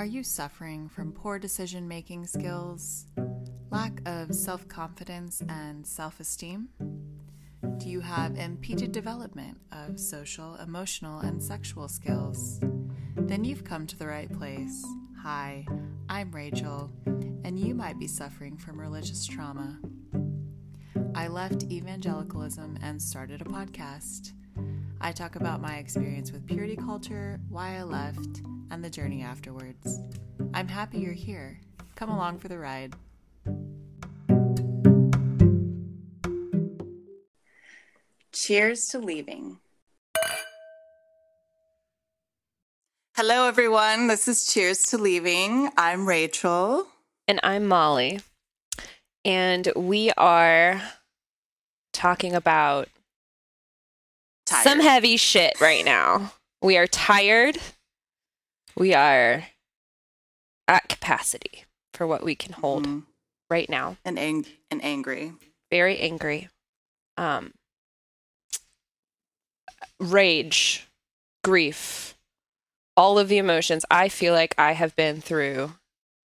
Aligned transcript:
Are 0.00 0.06
you 0.06 0.24
suffering 0.24 0.88
from 0.88 1.12
poor 1.12 1.38
decision 1.38 1.86
making 1.86 2.26
skills, 2.26 3.04
lack 3.70 4.00
of 4.06 4.34
self 4.34 4.66
confidence 4.66 5.42
and 5.46 5.86
self 5.86 6.20
esteem? 6.20 6.70
Do 7.76 7.86
you 7.86 8.00
have 8.00 8.38
impeded 8.38 8.92
development 8.92 9.58
of 9.70 10.00
social, 10.00 10.54
emotional, 10.54 11.20
and 11.20 11.42
sexual 11.42 11.86
skills? 11.86 12.60
Then 13.14 13.44
you've 13.44 13.62
come 13.62 13.86
to 13.88 13.98
the 13.98 14.06
right 14.06 14.32
place. 14.32 14.82
Hi, 15.22 15.66
I'm 16.08 16.30
Rachel, 16.30 16.90
and 17.04 17.60
you 17.60 17.74
might 17.74 17.98
be 17.98 18.06
suffering 18.06 18.56
from 18.56 18.80
religious 18.80 19.26
trauma. 19.26 19.78
I 21.14 21.28
left 21.28 21.64
evangelicalism 21.64 22.78
and 22.80 23.02
started 23.02 23.42
a 23.42 23.44
podcast. 23.44 24.32
I 24.98 25.12
talk 25.12 25.36
about 25.36 25.60
my 25.60 25.76
experience 25.76 26.32
with 26.32 26.46
purity 26.46 26.76
culture, 26.76 27.38
why 27.50 27.76
I 27.76 27.82
left, 27.82 28.40
and 28.70 28.84
the 28.84 28.90
journey 28.90 29.22
afterwards. 29.22 30.00
I'm 30.54 30.68
happy 30.68 30.98
you're 30.98 31.12
here. 31.12 31.60
Come 31.96 32.10
along 32.10 32.38
for 32.38 32.48
the 32.48 32.58
ride. 32.58 32.94
Cheers 38.32 38.86
to 38.88 38.98
leaving. 38.98 39.58
Hello, 43.16 43.46
everyone. 43.46 44.06
This 44.06 44.28
is 44.28 44.46
Cheers 44.46 44.82
to 44.84 44.96
Leaving. 44.96 45.68
I'm 45.76 46.06
Rachel. 46.06 46.86
And 47.28 47.38
I'm 47.42 47.66
Molly. 47.66 48.20
And 49.26 49.70
we 49.76 50.10
are 50.16 50.80
talking 51.92 52.34
about 52.34 52.88
Tired. 54.46 54.64
some 54.64 54.80
heavy 54.80 55.18
shit 55.18 55.60
right 55.60 55.84
now. 55.84 56.32
We 56.62 56.78
are 56.78 56.86
tired. 56.86 57.58
We 58.76 58.94
are 58.94 59.46
at 60.68 60.88
capacity 60.88 61.64
for 61.94 62.06
what 62.06 62.22
we 62.22 62.34
can 62.34 62.52
hold 62.54 62.86
Mhm. 62.86 63.06
right 63.48 63.68
now. 63.68 63.96
and, 64.04 64.18
ang- 64.18 64.46
and 64.70 64.82
angry. 64.84 65.32
Very 65.70 65.98
angry. 65.98 66.48
Um 67.16 67.54
rage, 69.98 70.86
grief, 71.44 72.16
all 72.96 73.18
of 73.18 73.28
the 73.28 73.38
emotions. 73.38 73.84
I 73.90 74.08
feel 74.08 74.32
like 74.32 74.54
I 74.58 74.72
have 74.72 74.96
been 74.96 75.20
through 75.20 75.74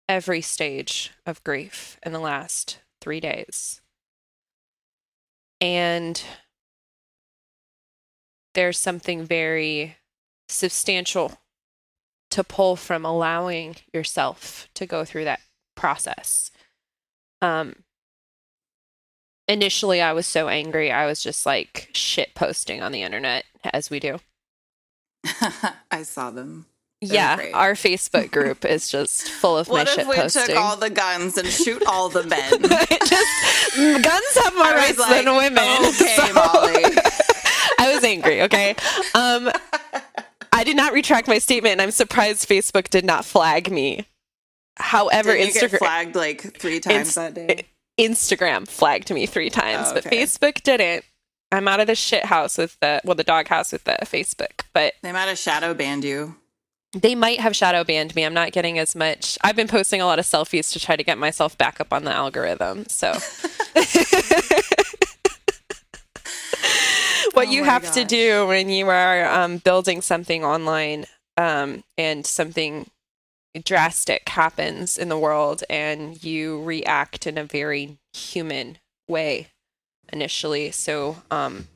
every 0.10 0.42
stage 0.42 1.12
of 1.26 1.44
grief 1.44 1.98
in 2.06 2.12
the 2.12 2.20
last 2.20 2.80
3 3.00 3.20
days. 3.20 3.82
And 5.62 6.22
there's 8.54 8.78
something 8.80 9.26
very 9.26 9.98
substantial 10.50 11.40
to 12.34 12.44
pull 12.44 12.76
from 12.76 13.06
allowing 13.06 13.76
yourself 13.94 14.68
to 14.76 14.86
go 14.86 15.06
through 15.06 15.24
that 15.26 15.40
process. 15.76 16.52
Um, 17.42 17.76
initially, 19.48 20.02
I 20.02 20.14
was 20.14 20.26
so 20.28 20.48
angry, 20.48 20.92
I 20.92 21.06
was 21.06 21.22
just 21.22 21.46
like 21.46 21.90
shit 21.94 22.34
posting 22.36 22.82
on 22.82 22.92
the 22.92 23.04
internet, 23.04 23.46
as 23.74 23.90
we 23.90 24.00
do. 24.00 24.18
I 25.92 26.04
saw 26.04 26.32
them. 26.32 26.66
yeah, 27.02 27.36
great. 27.36 27.54
our 27.54 27.74
Facebook 27.74 28.32
group 28.38 28.66
is 28.66 28.90
just 28.90 29.30
full 29.30 29.58
of 29.58 29.68
What 29.68 29.88
my 29.88 30.02
if 30.02 30.08
we 30.08 30.16
posting. 30.16 30.48
took 30.48 30.56
all 30.58 30.76
the 30.78 30.90
guns 30.90 31.38
and 31.38 31.48
shoot 31.48 31.84
all 31.88 32.10
the 32.10 32.24
men? 32.24 32.52
just 32.62 33.76
guns 33.78 34.38
have 34.44 34.54
more 34.56 34.66
I 34.66 34.76
rights 34.76 35.00
like, 35.00 35.24
than 35.26 35.36
women. 35.36 35.64
Okay, 35.90 36.16
so- 36.16 36.34
Molly. 36.34 36.84
I 37.80 37.94
was 37.94 38.04
angry. 38.04 38.42
Okay. 38.44 38.76
Um, 39.14 39.50
I 40.64 40.66
did 40.66 40.78
not 40.78 40.94
retract 40.94 41.28
my 41.28 41.40
statement, 41.40 41.74
and 41.74 41.82
I'm 41.82 41.92
surprised 41.92 42.48
Facebook 42.48 42.90
did 42.90 43.04
not 43.04 43.26
flag 43.26 43.70
me. 43.70 44.06
However, 44.78 45.34
Didn't 45.34 45.54
you 45.56 45.60
get 45.60 45.72
Instagram 45.72 45.78
flagged 45.78 46.16
like 46.16 46.58
three 46.58 46.80
times 46.80 47.00
Inst- 47.00 47.16
that 47.16 47.34
day. 47.34 47.66
Instagram 48.00 48.66
flagged 48.66 49.12
me 49.14 49.26
three 49.26 49.50
times, 49.50 49.88
Oh, 49.90 49.96
but. 49.96 50.06
Facebook 50.06 50.64
didn't. 50.64 51.04
I'm 51.52 51.68
out 51.68 51.82
of 51.82 51.88
the 51.88 51.96
shit 51.96 52.24
house 52.24 52.58
with 52.58 52.78
the 52.80 53.02
well, 53.04 53.14
the 53.14 53.26
dog 53.26 53.50
house 53.50 53.74
with 53.74 53.84
the 53.84 53.98
Facebook, 54.04 54.62
but 54.74 54.94
They 55.04 55.12
might 55.12 55.28
have 55.28 55.38
shadow 55.38 55.74
banned 55.74 56.06
you. 56.06 56.38
they 56.94 57.14
might 57.14 57.42
have 57.42 57.58
shadow 57.58 57.84
banned 57.84 58.16
me. 58.16 58.24
I'm 58.24 58.34
not 58.34 58.54
getting 58.54 58.80
as 58.80 58.96
much. 58.96 59.38
I've 59.44 59.58
been 59.58 59.68
posting 59.68 60.00
a 60.02 60.06
lot 60.06 60.18
of 60.18 60.24
selfies 60.26 60.72
to 60.72 60.80
try 60.80 60.96
to 60.96 61.04
get 61.04 61.18
myself 61.18 61.58
back 61.58 61.82
up 61.82 61.92
on 61.92 62.06
the 62.06 62.12
algorithm. 62.14 62.86
So, 62.88 63.12
what 67.34 67.48
Oh 67.48 67.52
you 67.52 67.64
have 67.64 67.92
to 67.94 68.06
do 68.06 68.48
when 68.48 68.70
you 68.70 68.90
are 68.90 69.26
um, 69.26 69.58
building 69.58 70.02
something 70.02 70.44
online 70.44 71.06
um, 71.38 71.84
and 71.98 72.26
something 72.26 72.90
drastic 73.64 74.30
happens 74.30 74.98
in 74.98 75.10
the 75.10 75.18
world 75.18 75.64
and 75.70 76.24
you 76.24 76.64
react 76.64 77.28
in 77.28 77.38
a 77.38 77.44
very 77.44 77.98
human 78.14 78.78
way 79.08 79.48
initially. 80.12 80.72
So, 80.72 81.18
um, 81.30 81.68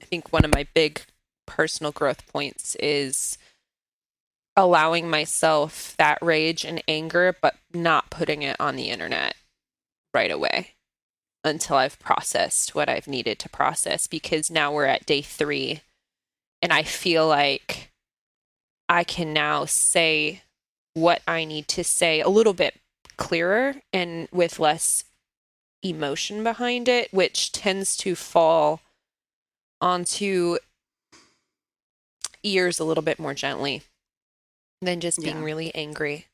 I 0.00 0.04
think 0.04 0.32
one 0.32 0.44
of 0.44 0.54
my 0.54 0.66
big 0.74 1.00
personal 1.46 1.92
growth 1.92 2.26
points 2.26 2.74
is 2.76 3.38
allowing 4.56 5.08
myself 5.08 5.94
that 5.98 6.18
rage 6.22 6.64
and 6.64 6.82
anger, 6.86 7.34
but 7.40 7.56
not 7.72 8.10
putting 8.10 8.42
it 8.42 8.56
on 8.60 8.76
the 8.76 8.90
internet 8.90 9.34
right 10.12 10.30
away 10.30 10.74
until 11.44 11.76
I've 11.76 11.98
processed 11.98 12.74
what 12.74 12.88
I've 12.88 13.06
needed 13.06 13.38
to 13.40 13.48
process. 13.48 14.06
Because 14.06 14.50
now 14.50 14.72
we're 14.72 14.86
at 14.86 15.06
day 15.06 15.22
three, 15.22 15.82
and 16.62 16.72
I 16.72 16.82
feel 16.82 17.28
like 17.28 17.90
I 18.88 19.04
can 19.04 19.32
now 19.32 19.64
say 19.66 20.42
what 20.94 21.22
I 21.28 21.44
need 21.44 21.68
to 21.68 21.84
say 21.84 22.20
a 22.20 22.28
little 22.28 22.54
bit 22.54 22.80
clearer 23.16 23.76
and 23.92 24.28
with 24.32 24.58
less 24.58 25.04
emotion 25.82 26.42
behind 26.42 26.88
it, 26.88 27.12
which 27.12 27.52
tends 27.52 27.96
to 27.98 28.14
fall 28.14 28.80
onto 29.80 30.56
ears 32.42 32.78
a 32.78 32.84
little 32.84 33.02
bit 33.02 33.18
more 33.18 33.34
gently 33.34 33.82
than 34.80 35.00
just 35.00 35.20
being 35.20 35.38
Yeah. 35.38 35.44
really 35.44 35.74
angry. 35.74 36.26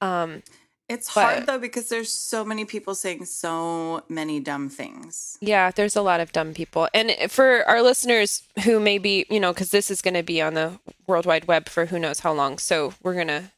Um, 0.00 0.42
It's 0.88 1.12
But- 1.12 1.20
hard 1.22 1.46
though 1.46 1.58
because 1.58 1.88
there's 1.88 2.12
so 2.12 2.44
many 2.44 2.64
people 2.64 2.94
saying 2.94 3.24
so 3.24 4.04
many 4.08 4.38
dumb 4.38 4.68
things. 4.68 5.36
yeah, 5.40 5.70
there's 5.72 5.96
a 5.96 6.02
lot 6.02 6.20
of 6.20 6.30
dumb 6.32 6.54
people. 6.54 6.88
And 6.94 7.12
for 7.30 7.64
our 7.68 7.82
listeners 7.82 8.42
who 8.64 8.78
may 8.78 8.98
be, 8.98 9.26
you 9.28 9.40
know, 9.40 9.52
because 9.52 9.70
this 9.70 9.90
is 9.90 10.00
going 10.00 10.14
to 10.14 10.22
be 10.22 10.40
on 10.40 10.54
the 10.54 10.78
World 11.06 11.26
Wide 11.26 11.46
Web 11.46 11.68
for 11.68 11.86
who 11.86 11.98
knows 11.98 12.20
how 12.20 12.32
long. 12.32 12.58
So 12.58 12.94
we're 13.02 13.14
going 13.14 13.26
to, 13.28 13.50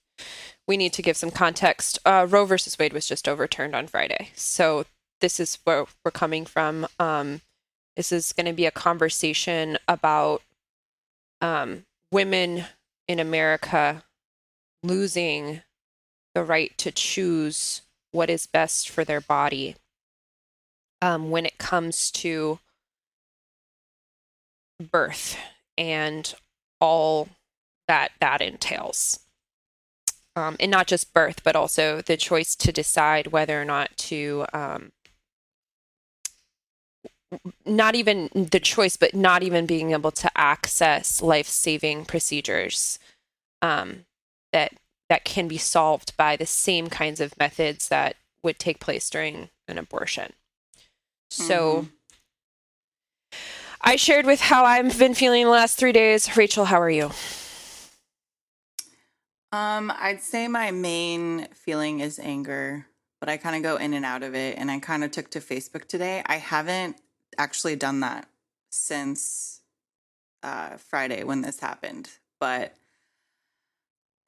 we 0.67 0.77
need 0.79 0.95
to 0.95 1.03
give 1.03 1.17
some 1.19 1.31
context. 1.31 1.99
Uh, 2.07 2.27
Roe 2.29 2.47
versus 2.47 2.79
Wade 2.79 2.95
was 2.95 3.07
just 3.07 3.29
overturned 3.29 3.75
on 3.77 3.87
Friday. 3.89 4.31
So 4.35 4.87
this 5.21 5.39
is 5.39 5.59
where 5.65 5.85
we're 6.05 6.11
coming 6.11 6.47
from. 6.47 6.87
Um, 6.99 7.43
this 7.95 8.11
is 8.11 8.33
going 8.33 8.47
to 8.47 8.53
be 8.55 8.65
a 8.65 8.71
conversation 8.71 9.77
about 9.87 10.41
um, 11.43 11.85
women 12.11 12.65
in 13.07 13.19
America 13.19 14.05
losing 14.83 15.61
the 16.35 16.45
right 16.45 16.77
to 16.79 16.91
choose 16.91 17.83
what 18.13 18.31
is 18.31 18.47
best 18.47 18.89
for 18.89 19.05
their 19.05 19.21
body 19.21 19.77
um, 21.01 21.31
when 21.31 21.47
it 21.47 21.59
comes 21.59 22.11
to 22.11 22.59
birth 24.81 25.37
and 25.77 26.35
all 26.81 27.29
that 27.87 28.13
that 28.21 28.41
entails. 28.41 29.21
Um, 30.37 30.57
and 30.61 30.71
not 30.71 30.87
just 30.87 31.13
birth, 31.13 31.43
but 31.43 31.57
also 31.57 32.01
the 32.01 32.17
choice 32.17 32.55
to 32.57 32.71
decide 32.71 33.29
whether 33.29 33.61
or 33.61 33.65
not 33.65 33.97
to, 33.97 34.47
um, 34.53 34.93
not 37.67 37.97
even 37.97 38.31
the 38.33 38.61
choice, 38.61 38.97
but 38.97 39.15
not 39.15 39.43
even 39.43 39.67
being 39.67 39.91
able 39.91 40.13
to 40.13 40.31
access 40.39 41.21
life 41.21 41.49
saving 41.49 42.05
procedures 42.05 43.01
um, 43.63 44.05
that 44.53 44.75
that 45.09 45.25
can 45.25 45.49
be 45.49 45.59
solved 45.59 46.17
by 46.17 46.37
the 46.37 46.47
same 46.47 46.89
kinds 46.89 47.21
of 47.21 47.39
methods 47.39 47.89
that 47.89 48.17
would 48.43 48.59
take 48.59 48.81
place 48.81 49.09
during 49.11 49.49
an 49.67 49.79
abortion. 49.79 50.33
So 51.31 51.89
I 53.81 53.97
shared 53.97 54.27
with 54.27 54.41
how 54.41 54.65
I've 54.65 54.99
been 54.99 55.15
feeling 55.15 55.45
the 55.45 55.51
last 55.51 55.79
three 55.79 55.93
days. 55.93 56.37
Rachel, 56.37 56.65
how 56.67 56.81
are 56.81 56.91
you? 56.91 57.11
Um, 59.51 59.93
I'd 59.99 60.21
say 60.21 60.47
my 60.49 60.71
main 60.71 61.49
feeling 61.55 62.01
is 62.01 62.19
anger, 62.19 62.87
but 63.21 63.29
I 63.29 63.39
kind 63.39 63.57
of 63.57 63.63
go 63.63 63.77
in 63.77 63.95
and 63.95 64.05
out 64.05 64.23
of 64.23 64.35
it. 64.35 64.59
And 64.59 64.71
I 64.71 64.79
kind 64.79 65.05
of 65.05 65.11
took 65.11 65.31
to 65.31 65.41
Facebook 65.41 65.87
today. 65.89 66.23
I 66.27 66.37
haven't 66.37 66.97
actually 67.39 67.77
done 67.77 68.01
that 68.01 68.29
since 68.71 69.61
uh, 70.43 70.77
Friday 70.77 71.25
when 71.25 71.41
this 71.41 71.61
happened, 71.61 72.11
but 72.41 72.75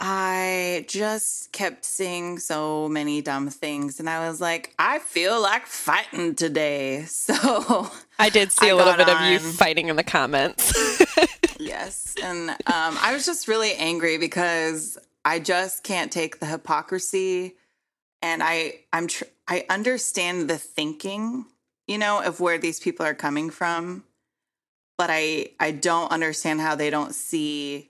I 0.03 0.87
just 0.89 1.53
kept 1.53 1.85
seeing 1.85 2.39
so 2.39 2.89
many 2.89 3.21
dumb 3.21 3.51
things. 3.51 4.01
And 4.01 4.09
I 4.09 4.27
was 4.27 4.41
like, 4.41 4.75
I 4.79 4.99
feel 4.99 5.41
like 5.41 5.67
fighting 5.67 6.35
today. 6.35 7.07
So 7.31 7.91
I 8.19 8.31
did 8.31 8.51
see 8.51 8.69
I 8.69 8.71
a 8.71 8.77
little 8.77 8.97
bit 8.97 9.09
of 9.09 9.21
you 9.21 9.39
fighting 9.39 9.89
in 9.89 9.97
the 9.97 10.03
comments. 10.03 10.73
Yes. 11.61 12.15
And 12.23 12.51
um, 12.51 12.57
I 12.67 13.13
was 13.13 13.27
just 13.27 13.47
really 13.47 13.75
angry 13.75 14.17
because 14.17 14.97
I 15.27 15.39
just 15.39 15.83
can't 15.83 16.11
take 16.11 16.41
the 16.41 16.47
hypocrisy 16.47 17.57
and 18.23 18.43
I 18.43 18.81
I'm 18.95 19.09
tr- 19.09 19.25
I 19.47 19.67
understand 19.69 20.49
the 20.49 20.57
thinking, 20.57 21.45
you 21.87 21.99
know, 21.99 22.23
of 22.23 22.41
where 22.41 22.57
these 22.57 22.81
people 22.81 23.05
are 23.05 23.15
coming 23.15 23.51
from, 23.51 24.05
but 24.97 25.11
I 25.13 25.51
I 25.61 25.73
don't 25.73 26.11
understand 26.11 26.63
how 26.63 26.77
they 26.77 26.89
don't 26.89 27.15
see 27.15 27.90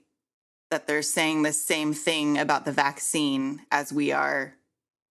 that 0.71 0.87
they're 0.87 1.01
saying 1.01 1.43
the 1.43 1.53
same 1.53 1.93
thing 1.93 2.37
about 2.37 2.65
the 2.65 2.71
vaccine 2.71 3.61
as 3.71 3.93
we 3.93 4.11
are 4.11 4.55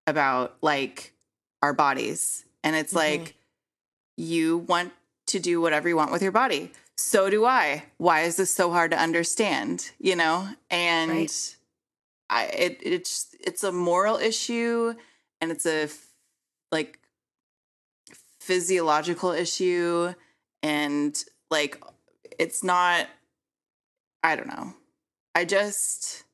about 0.07 0.57
like 0.63 1.13
our 1.63 1.73
bodies. 1.73 2.45
And 2.65 2.75
it's 2.75 2.93
mm-hmm. 2.93 3.23
like 3.23 3.35
you 4.17 4.59
want 4.59 4.93
to 5.29 5.39
do 5.39 5.61
whatever 5.61 5.89
you 5.89 5.97
want 5.97 6.13
with 6.13 6.23
your 6.23 6.33
body. 6.33 6.73
So 6.97 7.31
do 7.31 7.45
I. 7.45 7.85
Why 7.99 8.23
is 8.23 8.37
this 8.37 8.53
so 8.53 8.71
hard 8.71 8.91
to 8.91 9.01
understand? 9.01 9.93
You 9.99 10.17
know? 10.17 10.49
And 10.71 11.11
right. 11.11 11.57
I 12.29 12.45
it 12.47 12.79
it's 12.83 13.35
it's 13.39 13.63
a 13.63 13.73
moral 13.73 14.17
issue 14.17 14.95
and 15.41 15.51
it's 15.51 15.67
a 15.67 15.89
like 16.73 16.99
physiological 18.41 19.33
issue 19.33 20.15
and 20.63 21.25
like 21.51 21.83
it's 22.39 22.65
not 22.65 23.07
I 24.23 24.37
don't 24.37 24.49
know. 24.49 24.75
I 25.35 25.45
just 25.45 26.25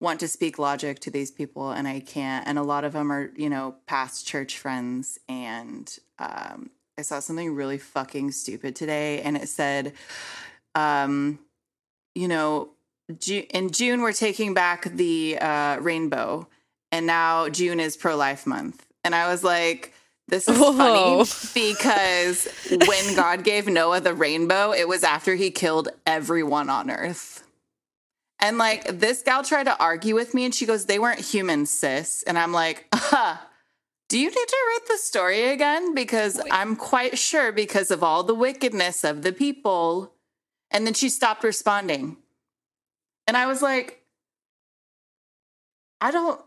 want 0.00 0.20
to 0.20 0.28
speak 0.28 0.58
logic 0.58 1.00
to 1.00 1.10
these 1.10 1.30
people 1.30 1.70
and 1.70 1.88
I 1.88 2.00
can't. 2.00 2.46
And 2.46 2.58
a 2.58 2.62
lot 2.62 2.84
of 2.84 2.92
them 2.92 3.10
are, 3.10 3.30
you 3.36 3.50
know, 3.50 3.76
past 3.86 4.26
church 4.26 4.58
friends. 4.58 5.18
And 5.28 5.92
um, 6.18 6.70
I 6.96 7.02
saw 7.02 7.20
something 7.20 7.54
really 7.54 7.78
fucking 7.78 8.32
stupid 8.32 8.76
today 8.76 9.22
and 9.22 9.36
it 9.36 9.48
said, 9.48 9.94
um, 10.74 11.40
you 12.14 12.28
know, 12.28 12.70
in 13.50 13.70
June, 13.70 14.02
we're 14.02 14.12
taking 14.12 14.54
back 14.54 14.84
the 14.84 15.38
uh, 15.40 15.78
rainbow. 15.80 16.46
And 16.92 17.06
now 17.06 17.48
June 17.48 17.80
is 17.80 17.96
pro 17.96 18.16
life 18.16 18.46
month. 18.46 18.86
And 19.02 19.14
I 19.14 19.30
was 19.30 19.42
like, 19.42 19.94
this 20.28 20.46
is 20.46 20.58
Whoa. 20.58 21.24
funny 21.24 21.30
because 21.54 22.48
when 22.86 23.14
God 23.16 23.44
gave 23.44 23.66
Noah 23.66 24.00
the 24.00 24.14
rainbow, 24.14 24.72
it 24.72 24.86
was 24.86 25.02
after 25.02 25.34
he 25.34 25.50
killed 25.50 25.88
everyone 26.06 26.68
on 26.68 26.90
earth. 26.90 27.42
And 28.40 28.58
like 28.58 29.00
this 29.00 29.22
gal 29.22 29.42
tried 29.42 29.64
to 29.64 29.78
argue 29.78 30.14
with 30.14 30.34
me 30.34 30.44
and 30.44 30.54
she 30.54 30.66
goes, 30.66 30.84
they 30.84 30.98
weren't 30.98 31.20
humans, 31.20 31.70
sis. 31.70 32.22
And 32.24 32.38
I'm 32.38 32.52
like, 32.52 32.86
huh, 32.94 33.38
do 34.08 34.18
you 34.18 34.28
need 34.28 34.34
to 34.34 34.56
write 34.68 34.86
the 34.86 34.98
story 34.98 35.48
again? 35.48 35.94
Because 35.94 36.40
I'm 36.50 36.76
quite 36.76 37.18
sure 37.18 37.50
because 37.50 37.90
of 37.90 38.02
all 38.02 38.22
the 38.22 38.34
wickedness 38.34 39.04
of 39.04 39.22
the 39.22 39.32
people. 39.32 40.14
And 40.70 40.86
then 40.86 40.94
she 40.94 41.08
stopped 41.08 41.42
responding. 41.42 42.18
And 43.26 43.36
I 43.36 43.46
was 43.46 43.60
like, 43.60 44.02
I 46.00 46.10
don't, 46.10 46.40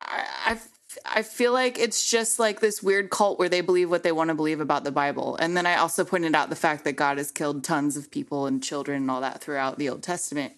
I, 0.00 0.24
I, 0.46 0.58
I 1.04 1.22
feel 1.22 1.52
like 1.52 1.78
it's 1.78 2.10
just 2.10 2.38
like 2.38 2.60
this 2.60 2.82
weird 2.82 3.10
cult 3.10 3.38
where 3.38 3.48
they 3.48 3.60
believe 3.60 3.90
what 3.90 4.02
they 4.02 4.12
want 4.12 4.28
to 4.28 4.34
believe 4.34 4.60
about 4.60 4.84
the 4.84 4.92
Bible. 4.92 5.36
And 5.36 5.56
then 5.56 5.66
I 5.66 5.76
also 5.76 6.04
pointed 6.04 6.34
out 6.34 6.50
the 6.50 6.56
fact 6.56 6.84
that 6.84 6.92
God 6.92 7.18
has 7.18 7.30
killed 7.30 7.64
tons 7.64 7.96
of 7.96 8.10
people 8.10 8.46
and 8.46 8.62
children 8.62 9.02
and 9.02 9.10
all 9.10 9.20
that 9.20 9.40
throughout 9.40 9.78
the 9.78 9.88
Old 9.88 10.02
Testament. 10.02 10.54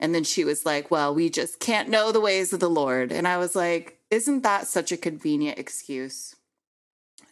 And 0.00 0.14
then 0.14 0.24
she 0.24 0.44
was 0.44 0.66
like, 0.66 0.90
Well, 0.90 1.14
we 1.14 1.30
just 1.30 1.60
can't 1.60 1.88
know 1.88 2.10
the 2.12 2.20
ways 2.20 2.52
of 2.52 2.60
the 2.60 2.70
Lord. 2.70 3.12
And 3.12 3.28
I 3.28 3.38
was 3.38 3.54
like, 3.54 3.98
Isn't 4.10 4.42
that 4.42 4.66
such 4.66 4.92
a 4.92 4.96
convenient 4.96 5.58
excuse? 5.58 6.36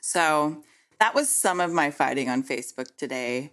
So 0.01 0.63
that 0.99 1.15
was 1.15 1.29
some 1.29 1.61
of 1.61 1.73
my 1.73 1.91
fighting 1.91 2.29
on 2.29 2.43
Facebook 2.43 2.97
today. 2.97 3.53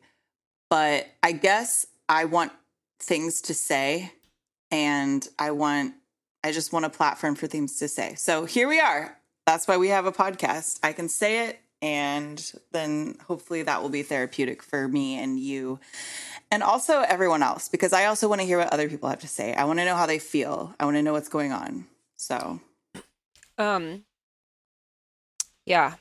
But 0.69 1.07
I 1.23 1.31
guess 1.31 1.85
I 2.07 2.25
want 2.25 2.51
things 2.99 3.41
to 3.43 3.53
say 3.53 4.11
and 4.69 5.27
I 5.39 5.51
want, 5.51 5.93
I 6.47 6.53
just 6.53 6.71
want 6.71 6.85
a 6.85 6.89
platform 6.89 7.35
for 7.35 7.45
things 7.45 7.77
to 7.79 7.89
say. 7.89 8.15
So 8.15 8.45
here 8.45 8.69
we 8.69 8.79
are. 8.79 9.17
That's 9.45 9.67
why 9.67 9.75
we 9.75 9.89
have 9.89 10.05
a 10.05 10.13
podcast. 10.13 10.79
I 10.81 10.93
can 10.93 11.09
say 11.09 11.47
it 11.47 11.59
and 11.81 12.53
then 12.71 13.17
hopefully 13.27 13.63
that 13.63 13.81
will 13.81 13.89
be 13.89 14.01
therapeutic 14.01 14.63
for 14.63 14.87
me 14.87 15.19
and 15.19 15.39
you 15.39 15.79
and 16.49 16.63
also 16.63 17.01
everyone 17.01 17.43
else 17.43 17.69
because 17.69 17.93
I 17.93 18.05
also 18.05 18.27
want 18.29 18.41
to 18.41 18.47
hear 18.47 18.57
what 18.57 18.73
other 18.73 18.89
people 18.89 19.09
have 19.09 19.19
to 19.19 19.27
say. 19.27 19.53
I 19.53 19.65
want 19.65 19.79
to 19.79 19.85
know 19.85 19.95
how 19.95 20.05
they 20.05 20.19
feel. 20.19 20.73
I 20.79 20.85
want 20.85 20.95
to 20.95 21.03
know 21.03 21.13
what's 21.13 21.29
going 21.29 21.51
on. 21.51 21.85
So, 22.15 22.61
um 23.57 24.05
yeah. 25.65 25.95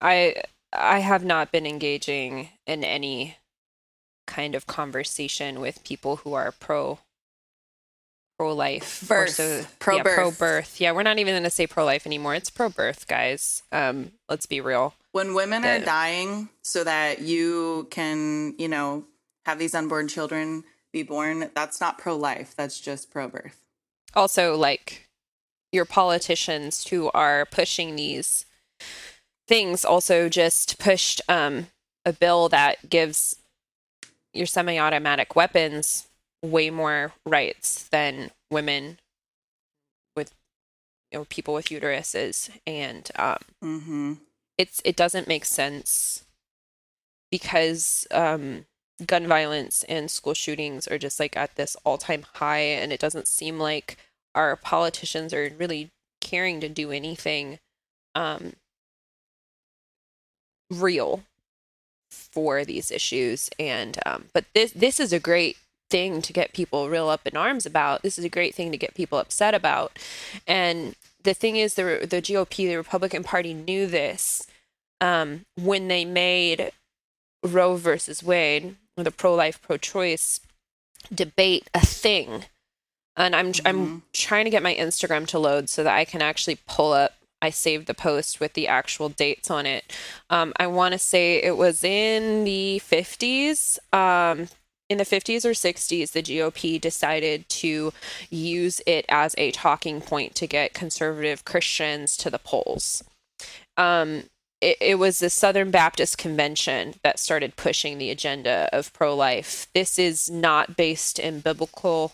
I 0.00 0.42
I 0.72 0.98
have 0.98 1.24
not 1.24 1.52
been 1.52 1.66
engaging 1.66 2.48
in 2.66 2.82
any 2.82 3.36
kind 4.26 4.56
of 4.56 4.66
conversation 4.66 5.60
with 5.60 5.84
people 5.84 6.16
who 6.16 6.34
are 6.34 6.52
pro 6.52 6.98
pro 8.36 8.54
life 8.54 9.04
birth 9.06 9.30
so, 9.30 9.64
pro 9.78 9.96
yeah, 9.96 10.02
birth 10.02 10.14
pro 10.14 10.30
birth 10.32 10.80
yeah 10.80 10.90
we're 10.92 11.04
not 11.04 11.18
even 11.18 11.34
going 11.34 11.44
to 11.44 11.50
say 11.50 11.66
pro 11.66 11.84
life 11.84 12.06
anymore. 12.06 12.34
It's 12.34 12.50
pro 12.50 12.68
birth 12.68 13.06
guys. 13.06 13.62
Um 13.72 14.12
let's 14.28 14.46
be 14.46 14.60
real. 14.60 14.94
When 15.12 15.34
women 15.34 15.62
the, 15.62 15.68
are 15.68 15.78
dying 15.80 16.48
so 16.62 16.84
that 16.84 17.20
you 17.20 17.86
can 17.90 18.54
you 18.58 18.68
know 18.68 19.04
have 19.46 19.58
these 19.58 19.74
unborn 19.74 20.08
children 20.08 20.64
be 20.92 21.02
born, 21.02 21.50
that's 21.54 21.80
not 21.80 21.98
pro 21.98 22.16
life. 22.16 22.54
That's 22.56 22.80
just 22.80 23.10
pro 23.10 23.28
birth. 23.28 23.64
Also, 24.14 24.56
like 24.56 25.08
your 25.72 25.84
politicians 25.84 26.86
who 26.86 27.10
are 27.12 27.44
pushing 27.46 27.96
these 27.96 28.46
things 29.46 29.84
also 29.84 30.28
just 30.28 30.78
pushed 30.78 31.20
um, 31.28 31.66
a 32.06 32.12
bill 32.12 32.48
that 32.48 32.88
gives 32.88 33.36
your 34.32 34.46
semi 34.46 34.78
automatic 34.78 35.36
weapons 35.36 36.08
way 36.44 36.70
more 36.70 37.12
rights 37.24 37.88
than 37.88 38.30
women 38.50 38.98
with 40.14 40.32
you 41.10 41.18
know 41.18 41.24
people 41.28 41.54
with 41.54 41.66
uteruses. 41.66 42.50
And 42.66 43.10
um, 43.16 43.38
mm-hmm. 43.62 44.12
it's 44.58 44.80
it 44.84 44.96
doesn't 44.96 45.28
make 45.28 45.44
sense 45.44 46.24
because 47.30 48.06
um, 48.10 48.66
gun 49.04 49.26
violence 49.26 49.84
and 49.88 50.10
school 50.10 50.34
shootings 50.34 50.86
are 50.86 50.98
just 50.98 51.18
like 51.18 51.36
at 51.36 51.56
this 51.56 51.76
all-time 51.84 52.24
high. 52.34 52.60
And 52.60 52.92
it 52.92 53.00
doesn't 53.00 53.26
seem 53.26 53.58
like 53.58 53.96
our 54.34 54.54
politicians 54.56 55.32
are 55.32 55.50
really 55.58 55.90
caring 56.20 56.60
to 56.60 56.68
do 56.68 56.90
anything 56.90 57.58
um 58.14 58.54
real 60.70 61.22
for 62.10 62.64
these 62.64 62.90
issues. 62.90 63.50
And 63.58 63.98
um 64.06 64.26
but 64.32 64.44
this 64.54 64.72
this 64.72 65.00
is 65.00 65.12
a 65.12 65.20
great 65.20 65.56
thing 65.90 66.22
to 66.22 66.32
get 66.32 66.52
people 66.52 66.88
real 66.88 67.08
up 67.08 67.26
in 67.26 67.36
arms 67.36 67.66
about 67.66 68.02
this 68.02 68.18
is 68.18 68.24
a 68.24 68.28
great 68.30 68.54
thing 68.54 68.72
to 68.72 68.78
get 68.78 68.94
people 68.94 69.18
upset 69.18 69.54
about 69.54 69.98
and 70.46 70.96
the 71.22 71.34
thing 71.34 71.56
is 71.56 71.74
the 71.74 72.06
the 72.08 72.22
GOP 72.22 72.68
the 72.68 72.76
Republican 72.76 73.22
Party 73.22 73.54
knew 73.54 73.86
this 73.86 74.46
um 75.00 75.44
when 75.56 75.88
they 75.88 76.04
made 76.04 76.72
Roe 77.42 77.76
versus 77.76 78.22
Wade 78.22 78.76
the 78.96 79.10
pro 79.10 79.34
life, 79.34 79.60
pro 79.60 79.76
choice 79.76 80.40
debate 81.12 81.68
a 81.74 81.80
thing. 81.80 82.44
And 83.16 83.34
I'm 83.34 83.52
mm-hmm. 83.52 83.66
I'm 83.66 84.02
trying 84.12 84.44
to 84.44 84.50
get 84.50 84.62
my 84.62 84.74
Instagram 84.74 85.26
to 85.28 85.38
load 85.38 85.68
so 85.68 85.82
that 85.84 85.94
I 85.94 86.04
can 86.04 86.22
actually 86.22 86.58
pull 86.66 86.92
up. 86.92 87.14
I 87.42 87.50
saved 87.50 87.86
the 87.86 87.94
post 87.94 88.40
with 88.40 88.54
the 88.54 88.66
actual 88.66 89.10
dates 89.10 89.50
on 89.50 89.66
it. 89.66 89.92
Um, 90.30 90.52
I 90.56 90.66
want 90.66 90.92
to 90.92 90.98
say 90.98 91.42
it 91.42 91.58
was 91.58 91.84
in 91.84 92.44
the 92.44 92.80
50s. 92.82 93.78
Um, 93.92 94.48
in 94.88 94.98
the 94.98 95.04
50s 95.04 95.44
or 95.44 95.50
60s, 95.50 96.12
the 96.12 96.22
GOP 96.22 96.80
decided 96.80 97.48
to 97.48 97.92
use 98.30 98.80
it 98.86 99.04
as 99.08 99.34
a 99.38 99.50
talking 99.50 100.00
point 100.00 100.34
to 100.36 100.46
get 100.46 100.74
conservative 100.74 101.44
Christians 101.44 102.16
to 102.18 102.30
the 102.30 102.38
polls. 102.38 103.02
Um, 103.76 104.24
it, 104.60 104.76
it 104.80 104.98
was 104.98 105.18
the 105.18 105.30
Southern 105.30 105.70
Baptist 105.70 106.18
Convention 106.18 106.94
that 107.02 107.18
started 107.18 107.56
pushing 107.56 107.98
the 107.98 108.10
agenda 108.10 108.68
of 108.72 108.92
pro 108.92 109.14
life. 109.14 109.66
This 109.74 109.98
is 109.98 110.30
not 110.30 110.76
based 110.76 111.18
in 111.18 111.40
biblical 111.40 112.12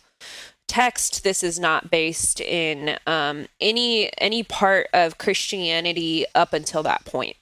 text 0.71 1.25
this 1.25 1.43
is 1.43 1.59
not 1.59 1.91
based 1.91 2.41
in 2.41 2.97
um, 3.05 3.47
any 3.61 4.09
any 4.19 4.45
part 4.45 4.87
of 4.93 5.19
christianity 5.19 6.25
up 6.37 6.53
until 6.53 6.85
that 6.85 7.05
point 7.05 7.37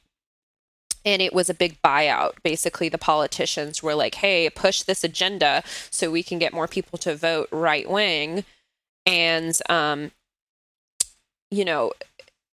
and 1.04 1.22
it 1.22 1.32
was 1.32 1.48
a 1.48 1.54
big 1.54 1.80
buyout 1.82 2.32
basically 2.42 2.88
the 2.88 2.98
politicians 2.98 3.82
were 3.82 3.94
like 3.94 4.16
hey 4.16 4.48
push 4.50 4.82
this 4.82 5.04
agenda 5.04 5.62
so 5.90 6.10
we 6.10 6.22
can 6.22 6.38
get 6.38 6.52
more 6.52 6.68
people 6.68 6.98
to 6.98 7.14
vote 7.14 7.48
right 7.50 7.90
wing 7.90 8.44
and 9.06 9.58
um, 9.68 10.10
you 11.50 11.64
know 11.64 11.92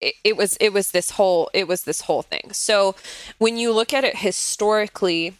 it, 0.00 0.14
it 0.24 0.36
was 0.36 0.56
it 0.60 0.72
was 0.72 0.90
this 0.90 1.12
whole 1.12 1.50
it 1.52 1.68
was 1.68 1.84
this 1.84 2.02
whole 2.02 2.22
thing. 2.22 2.52
So 2.52 2.94
when 3.38 3.56
you 3.56 3.72
look 3.72 3.92
at 3.92 4.04
it 4.04 4.18
historically 4.18 5.34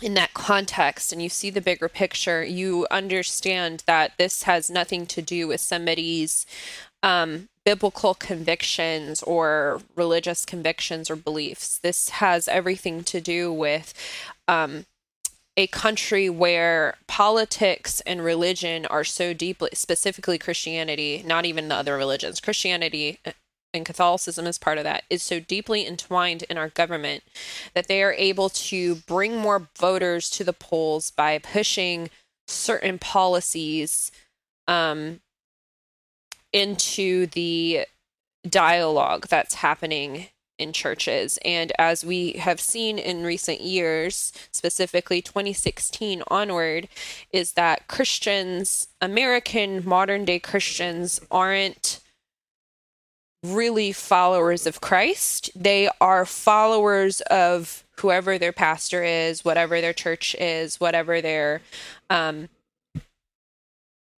in 0.00 0.14
that 0.14 0.34
context 0.34 1.12
and 1.12 1.22
you 1.22 1.28
see 1.28 1.50
the 1.50 1.60
bigger 1.60 1.88
picture, 1.88 2.42
you 2.44 2.86
understand 2.90 3.84
that 3.86 4.12
this 4.18 4.44
has 4.44 4.68
nothing 4.68 5.06
to 5.06 5.22
do 5.22 5.46
with 5.46 5.60
somebody's 5.60 6.44
um, 7.02 7.48
biblical 7.64 8.14
convictions 8.14 9.22
or 9.22 9.80
religious 9.96 10.44
convictions 10.44 11.10
or 11.10 11.16
beliefs. 11.16 11.78
This 11.78 12.10
has 12.10 12.48
everything 12.48 13.04
to 13.04 13.20
do 13.20 13.52
with 13.52 13.94
um, 14.48 14.86
a 15.56 15.66
country 15.68 16.30
where 16.30 16.96
politics 17.06 18.00
and 18.02 18.24
religion 18.24 18.86
are 18.86 19.04
so 19.04 19.32
deeply, 19.32 19.70
specifically 19.74 20.38
Christianity, 20.38 21.22
not 21.26 21.44
even 21.44 21.68
the 21.68 21.74
other 21.74 21.96
religions, 21.96 22.40
Christianity 22.40 23.20
and 23.74 23.86
Catholicism 23.86 24.46
is 24.46 24.58
part 24.58 24.78
of 24.78 24.84
that, 24.84 25.04
is 25.08 25.22
so 25.22 25.40
deeply 25.40 25.86
entwined 25.86 26.42
in 26.44 26.58
our 26.58 26.68
government 26.68 27.22
that 27.74 27.88
they 27.88 28.02
are 28.02 28.12
able 28.12 28.48
to 28.48 28.96
bring 28.96 29.36
more 29.36 29.68
voters 29.78 30.28
to 30.30 30.44
the 30.44 30.52
polls 30.52 31.10
by 31.10 31.38
pushing 31.38 32.10
certain 32.46 32.98
policies 32.98 34.10
um, 34.68 35.20
into 36.52 37.26
the 37.26 37.86
dialogue 38.48 39.28
that's 39.28 39.54
happening 39.54 40.26
in 40.58 40.72
churches. 40.72 41.38
And 41.44 41.72
as 41.78 42.04
we 42.04 42.32
have 42.34 42.60
seen 42.60 42.98
in 42.98 43.24
recent 43.24 43.60
years, 43.60 44.32
specifically 44.52 45.20
2016 45.20 46.22
onward, 46.28 46.88
is 47.32 47.52
that 47.52 47.88
Christians, 47.88 48.88
American 49.00 49.86
modern 49.86 50.24
day 50.24 50.38
Christians, 50.38 51.20
aren't 51.30 52.00
really 53.42 53.90
followers 53.92 54.66
of 54.66 54.80
Christ. 54.80 55.50
They 55.56 55.88
are 56.00 56.24
followers 56.24 57.20
of 57.22 57.84
whoever 57.98 58.38
their 58.38 58.52
pastor 58.52 59.02
is, 59.02 59.44
whatever 59.44 59.80
their 59.80 59.92
church 59.92 60.34
is, 60.36 60.78
whatever 60.78 61.20
their 61.20 61.60
um, 62.08 62.48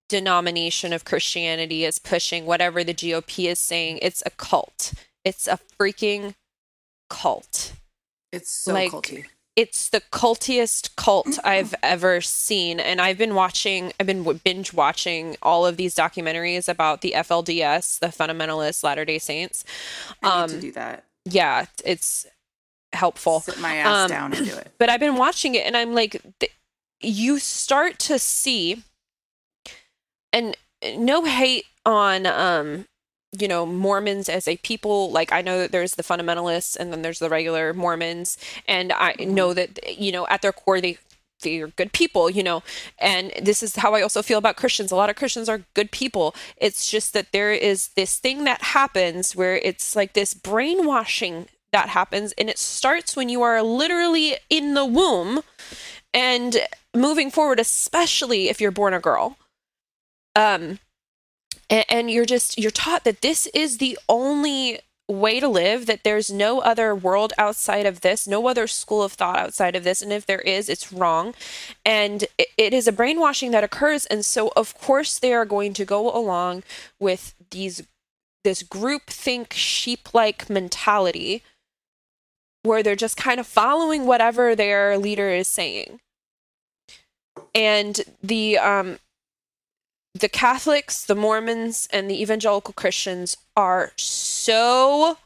denomination 0.09 0.93
of 0.93 1.05
Christianity 1.05 1.85
is 1.85 1.99
pushing, 1.99 2.47
whatever 2.47 2.85
the 2.85 2.95
GOP 2.95 3.47
is 3.51 3.59
saying. 3.59 3.99
It's 4.03 4.23
a 4.27 4.31
cult. 4.31 4.95
It's 5.25 5.47
a 5.49 5.59
freaking 5.79 6.35
cult. 7.09 7.75
It's 8.33 8.51
so 8.51 8.73
Like, 8.73 8.91
culty. 8.91 9.27
It's 9.57 9.89
the 9.89 10.01
cultiest 10.01 10.97
cult 10.97 11.39
I've 11.45 11.77
ever 11.81 12.21
seen, 12.21 12.81
and 12.81 13.01
I've 13.01 13.17
been 13.17 13.37
watching. 13.37 13.93
I've 14.01 14.07
been 14.07 14.25
binge 14.43 14.73
watching 14.73 15.37
all 15.43 15.65
of 15.65 15.77
these 15.77 15.95
documentaries 15.95 16.69
about 16.69 17.03
the 17.03 17.13
FLDS, 17.17 18.01
the 18.01 18.09
Fundamentalist 18.09 18.83
Latter 18.83 19.05
Day 19.05 19.21
Saints. 19.21 19.65
I 20.25 20.43
need 20.43 20.49
to 20.49 20.55
um, 20.57 20.61
do 20.61 20.73
that. 20.73 21.05
Yeah, 21.25 21.67
it's 21.85 22.27
helpful. 22.93 23.41
Sit 23.41 23.61
my 23.61 23.77
ass 23.77 24.05
um, 24.05 24.09
down 24.09 24.33
and 24.33 24.45
do 24.45 24.57
it. 24.57 24.73
but 24.79 24.91
I've 24.91 25.01
been 25.01 25.17
watching 25.17 25.55
it 25.55 25.67
and 25.67 25.77
I'm 25.77 25.95
like, 25.95 26.21
th- 26.41 26.53
you 27.01 27.39
start 27.39 27.99
to 28.01 28.19
see, 28.19 28.83
and 30.35 30.57
no 30.99 31.25
hate 31.25 31.65
on, 31.87 32.27
um, 32.27 32.87
you 33.39 33.49
know, 33.49 33.65
Mormons 33.65 34.29
as 34.29 34.49
a 34.49 34.57
people. 34.59 35.11
Like, 35.11 35.33
I 35.33 35.43
know 35.43 35.59
that 35.61 35.73
there's 35.73 35.95
the 35.95 36.03
fundamentalists 36.03 36.77
and 36.77 36.93
then 36.93 37.03
there's 37.03 37.21
the 37.21 37.31
regular 37.31 37.73
Mormons. 37.73 38.37
And 38.67 38.93
I 38.93 39.15
know 39.21 39.55
that, 39.55 39.99
you 39.99 40.13
know, 40.13 40.27
at 40.27 40.43
their 40.43 40.53
core, 40.53 40.81
they, 40.81 40.99
they're 41.43 41.69
good 41.69 41.93
people, 41.93 42.29
you 42.29 42.43
know, 42.43 42.63
and 42.99 43.33
this 43.41 43.63
is 43.63 43.77
how 43.77 43.95
I 43.95 44.03
also 44.03 44.23
feel 44.23 44.39
about 44.39 44.57
Christians. 44.57 44.91
A 44.91 44.97
lot 44.97 45.11
of 45.11 45.17
Christians 45.17 45.49
are 45.49 45.63
good 45.75 45.91
people. 45.91 46.35
It's 46.57 46.91
just 46.91 47.13
that 47.13 47.33
there 47.33 47.53
is 47.53 47.89
this 47.89 48.19
thing 48.19 48.45
that 48.45 48.63
happens 48.63 49.37
where 49.37 49.57
it's 49.57 49.95
like 49.95 50.15
this 50.15 50.35
brainwashing 50.35 51.47
that 51.73 51.89
happens, 51.91 52.33
and 52.39 52.49
it 52.49 52.59
starts 52.59 53.17
when 53.17 53.29
you 53.29 53.43
are 53.43 53.61
literally 53.63 54.37
in 54.49 54.75
the 54.75 54.87
womb 54.87 55.41
and 56.15 56.59
moving 56.95 57.33
forward, 57.33 57.59
especially 57.59 58.49
if 58.49 58.61
you're 58.61 58.71
born 58.71 58.95
a 58.95 59.01
girl. 59.01 59.37
Um, 60.35 60.79
and, 61.71 61.85
and 61.89 62.11
you're 62.11 62.25
just 62.25 62.59
you're 62.59 62.71
taught 62.71 63.05
that 63.05 63.21
this 63.23 63.47
is 63.49 63.79
the 63.79 63.99
only 64.09 64.81
way 65.09 65.39
to 65.39 65.49
live 65.49 65.85
that 65.85 66.03
there's 66.03 66.31
no 66.31 66.61
other 66.61 66.95
world 66.95 67.35
outside 67.37 67.85
of 67.85 68.01
this 68.01 68.27
no 68.27 68.47
other 68.49 68.67
school 68.67 69.03
of 69.03 69.13
thought 69.13 69.39
outside 69.39 69.77
of 69.77 69.85
this. 69.85 70.01
And 70.01 70.13
if 70.13 70.27
there 70.27 70.41
is 70.41 70.69
it's 70.69 70.93
wrong. 70.93 71.35
And 71.85 72.25
it, 72.39 72.49
it 72.57 72.75
is 72.75 72.89
a 72.89 72.93
brainwashing 72.93 73.51
that 73.51 73.65
occurs. 73.65 74.07
And 74.07 74.25
so 74.25 74.53
of 74.57 74.77
course 74.79 75.19
they 75.19 75.33
are 75.33 75.45
going 75.45 75.75
to 75.75 75.85
go 75.85 76.15
along 76.15 76.63
with 76.99 77.35
these 77.51 77.83
this 78.45 78.63
group 78.63 79.07
think 79.07 79.53
sheep 79.55 80.13
like 80.13 80.51
mentality 80.51 81.43
where 82.63 82.83
they're 82.83 82.97
just 82.97 83.17
kind 83.17 83.41
of 83.41 83.47
following 83.47 84.07
whatever 84.07 84.55
their 84.55 84.97
leader 84.97 85.29
is 85.29 85.49
saying. 85.49 86.01
And 87.55 88.01
the 88.23 88.59
um 88.59 88.99
the 90.15 90.29
Catholics, 90.29 91.05
the 91.05 91.17
Mormons, 91.17 91.89
and 91.93 92.09
the 92.09 92.21
evangelical 92.21 92.73
Christians 92.73 93.37
are 93.57 93.93
so 93.97 95.19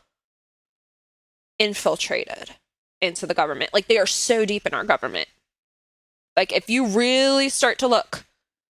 infiltrated 1.59 2.52
into 3.00 3.26
the 3.26 3.35
government. 3.35 3.73
Like 3.75 3.87
they 3.87 3.99
are 3.99 4.07
so 4.07 4.45
deep 4.45 4.66
in 4.66 4.75
our 4.75 4.85
government. 4.85 5.28
Like 6.37 6.52
if 6.52 6.71
you 6.71 6.87
really 6.87 7.49
start 7.49 7.78
to 7.78 7.88
look, 7.88 8.25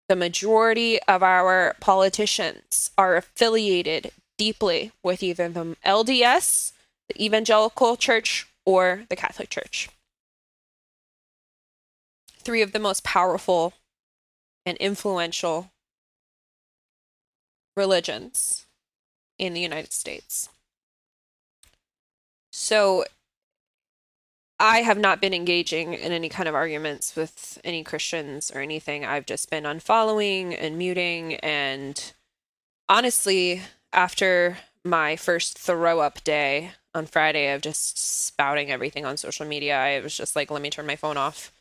the 0.09 0.17
majority 0.17 1.01
of 1.03 1.23
our 1.23 1.77
politicians 1.81 2.91
are 2.97 3.17
affiliated 3.17 4.13
deeply 4.37 4.93
with 5.03 5.23
either 5.23 5.49
the 5.49 5.77
LDS, 5.85 6.73
the 7.09 7.25
evangelical 7.25 7.97
church, 7.97 8.47
or 8.67 9.05
the 9.09 9.17
Catholic 9.17 9.51
Church. 9.51 9.89
Three 12.39 12.63
of 12.63 12.73
the 12.73 12.79
most 12.79 13.03
powerful 13.03 13.73
and 14.67 14.77
influential 14.79 15.71
religions 17.77 18.67
in 19.39 19.55
the 19.55 19.61
United 19.61 19.93
States. 19.93 20.49
So 22.53 23.05
I 24.61 24.79
have 24.83 24.99
not 24.99 25.21
been 25.21 25.35
engaging 25.35 25.95
in 25.95 26.13
any 26.13 26.29
kind 26.29 26.49
of 26.49 26.55
arguments 26.55 27.17
with 27.17 27.61
any 27.65 27.83
Christians 27.83 28.53
or 28.55 28.61
anything. 28.61 29.05
I've 29.05 29.27
just 29.27 29.51
been 29.51 29.65
unfollowing 29.65 30.57
and 30.59 30.79
muting. 30.79 31.35
And 31.37 32.13
honestly, 32.89 33.63
after 33.93 34.59
my 34.85 35.17
first 35.17 35.59
throw 35.59 36.01
up 36.01 36.23
day 36.23 36.73
on 36.95 37.07
Friday 37.07 37.53
of 37.53 37.63
just 37.63 37.99
spouting 37.99 38.71
everything 38.71 39.05
on 39.05 39.17
social 39.17 39.47
media, 39.47 39.77
I 39.77 39.99
was 40.01 40.17
just 40.17 40.37
like, 40.37 40.51
let 40.51 40.63
me 40.63 40.71
turn 40.71 40.87
my 40.87 40.97
phone 40.97 41.17
off. 41.17 41.53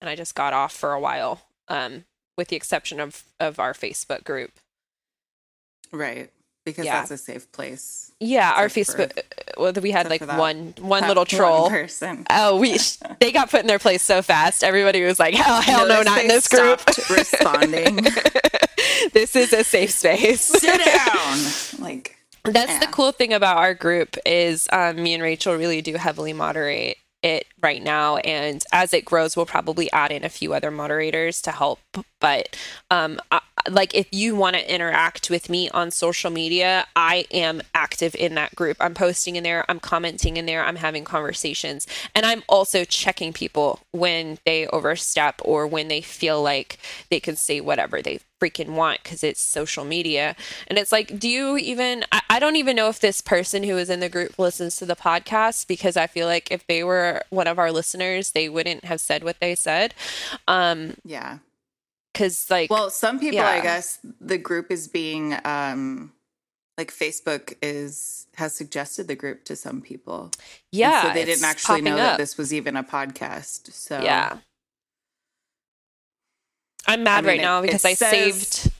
And 0.00 0.10
I 0.10 0.16
just 0.16 0.34
got 0.34 0.52
off 0.52 0.72
for 0.72 0.92
a 0.92 1.00
while, 1.00 1.42
um, 1.68 2.04
with 2.36 2.48
the 2.48 2.56
exception 2.56 2.98
of, 2.98 3.22
of 3.38 3.60
our 3.60 3.74
Facebook 3.74 4.24
group. 4.24 4.52
Right. 5.92 6.30
Because 6.64 6.84
Yeah. 6.84 6.98
that's 7.00 7.10
a 7.10 7.16
safe 7.18 7.50
place. 7.52 8.12
Yeah, 8.20 8.52
our 8.54 8.68
Facebook. 8.68 9.18
well, 9.56 9.72
we 9.82 9.90
had 9.90 10.10
like 10.10 10.20
one 10.20 10.74
one 10.78 11.02
little 11.08 11.22
one 11.22 11.26
troll. 11.26 11.70
person. 11.70 12.26
Oh, 12.28 12.58
we 12.58 12.78
they 13.20 13.32
got 13.32 13.50
put 13.50 13.60
in 13.60 13.66
their 13.66 13.78
place 13.78 14.02
so 14.02 14.20
fast. 14.20 14.62
Everybody 14.62 15.02
was 15.02 15.18
like, 15.18 15.34
"Hell, 15.34 15.62
hell 15.62 15.88
no, 15.88 16.02
not 16.02 16.20
in 16.20 16.28
this 16.28 16.46
group." 16.48 16.80
responding. 17.10 17.96
this 19.14 19.34
is 19.36 19.54
a 19.54 19.64
safe 19.64 19.90
space. 19.90 20.42
Sit 20.42 20.84
down. 20.84 21.38
Like 21.82 22.16
That's 22.44 22.78
the 22.84 22.92
cool 22.92 23.12
thing 23.12 23.32
about 23.32 23.56
our 23.56 23.72
group 23.72 24.16
is 24.26 24.68
um, 24.70 24.96
me 25.02 25.14
and 25.14 25.22
Rachel 25.22 25.54
really 25.56 25.80
do 25.80 25.94
heavily 25.96 26.34
moderate 26.34 26.98
it 27.22 27.46
right 27.62 27.82
now, 27.82 28.16
and 28.18 28.62
as 28.72 28.92
it 28.94 29.04
grows, 29.04 29.36
we'll 29.36 29.46
probably 29.46 29.90
add 29.92 30.10
in 30.10 30.24
a 30.24 30.28
few 30.30 30.52
other 30.54 30.70
moderators 30.70 31.42
to 31.42 31.52
help. 31.52 31.80
But 32.18 32.56
um, 32.90 33.18
I, 33.30 33.40
like, 33.68 33.94
if 33.94 34.06
you 34.12 34.36
want 34.36 34.56
to 34.56 34.74
interact 34.74 35.30
with 35.30 35.48
me 35.48 35.68
on 35.70 35.90
social 35.90 36.30
media, 36.30 36.86
I 36.96 37.26
am 37.30 37.62
active 37.74 38.14
in 38.14 38.34
that 38.34 38.54
group. 38.54 38.76
I'm 38.80 38.94
posting 38.94 39.36
in 39.36 39.42
there, 39.42 39.64
I'm 39.68 39.80
commenting 39.80 40.36
in 40.36 40.46
there, 40.46 40.64
I'm 40.64 40.76
having 40.76 41.04
conversations, 41.04 41.86
and 42.14 42.24
I'm 42.24 42.42
also 42.48 42.84
checking 42.84 43.32
people 43.32 43.80
when 43.92 44.38
they 44.44 44.66
overstep 44.68 45.40
or 45.44 45.66
when 45.66 45.88
they 45.88 46.00
feel 46.00 46.42
like 46.42 46.78
they 47.10 47.20
can 47.20 47.36
say 47.36 47.60
whatever 47.60 48.00
they 48.02 48.20
freaking 48.40 48.70
want 48.70 49.02
because 49.02 49.22
it's 49.22 49.40
social 49.40 49.84
media. 49.84 50.34
And 50.66 50.78
it's 50.78 50.92
like, 50.92 51.18
do 51.18 51.28
you 51.28 51.58
even, 51.58 52.04
I, 52.10 52.22
I 52.30 52.38
don't 52.38 52.56
even 52.56 52.76
know 52.76 52.88
if 52.88 53.00
this 53.00 53.20
person 53.20 53.62
who 53.62 53.76
is 53.76 53.90
in 53.90 54.00
the 54.00 54.08
group 54.08 54.38
listens 54.38 54.76
to 54.76 54.86
the 54.86 54.96
podcast 54.96 55.66
because 55.66 55.96
I 55.96 56.06
feel 56.06 56.26
like 56.26 56.50
if 56.50 56.66
they 56.66 56.82
were 56.82 57.22
one 57.30 57.46
of 57.46 57.58
our 57.58 57.70
listeners, 57.70 58.30
they 58.30 58.48
wouldn't 58.48 58.84
have 58.86 59.00
said 59.00 59.22
what 59.22 59.40
they 59.40 59.54
said. 59.54 59.94
Um, 60.48 60.94
yeah. 61.04 61.38
Cause 62.14 62.46
like, 62.50 62.70
Well, 62.70 62.90
some 62.90 63.18
people, 63.18 63.36
yeah. 63.36 63.48
I 63.48 63.60
guess, 63.60 63.98
the 64.20 64.38
group 64.38 64.70
is 64.70 64.88
being 64.88 65.36
um 65.44 66.12
like 66.78 66.90
Facebook 66.92 67.54
is 67.62 68.26
has 68.36 68.54
suggested 68.54 69.06
the 69.08 69.14
group 69.16 69.44
to 69.44 69.56
some 69.56 69.82
people. 69.82 70.24
And 70.24 70.36
yeah, 70.72 71.02
so 71.02 71.12
they 71.14 71.24
didn't 71.26 71.44
actually 71.44 71.82
know 71.82 71.90
popping 71.90 72.02
that 72.04 72.18
this 72.18 72.38
was 72.38 72.54
even 72.54 72.76
a 72.76 72.82
podcast. 72.84 73.72
So 73.72 74.00
Yeah. 74.00 74.38
I'm 76.86 77.02
mad 77.02 77.18
I 77.18 77.20
mean, 77.20 77.26
right 77.28 77.38
it- 77.38 77.42
now 77.42 77.62
because 77.62 77.84
I 77.84 77.94
says- 77.94 78.10
saved 78.10 78.72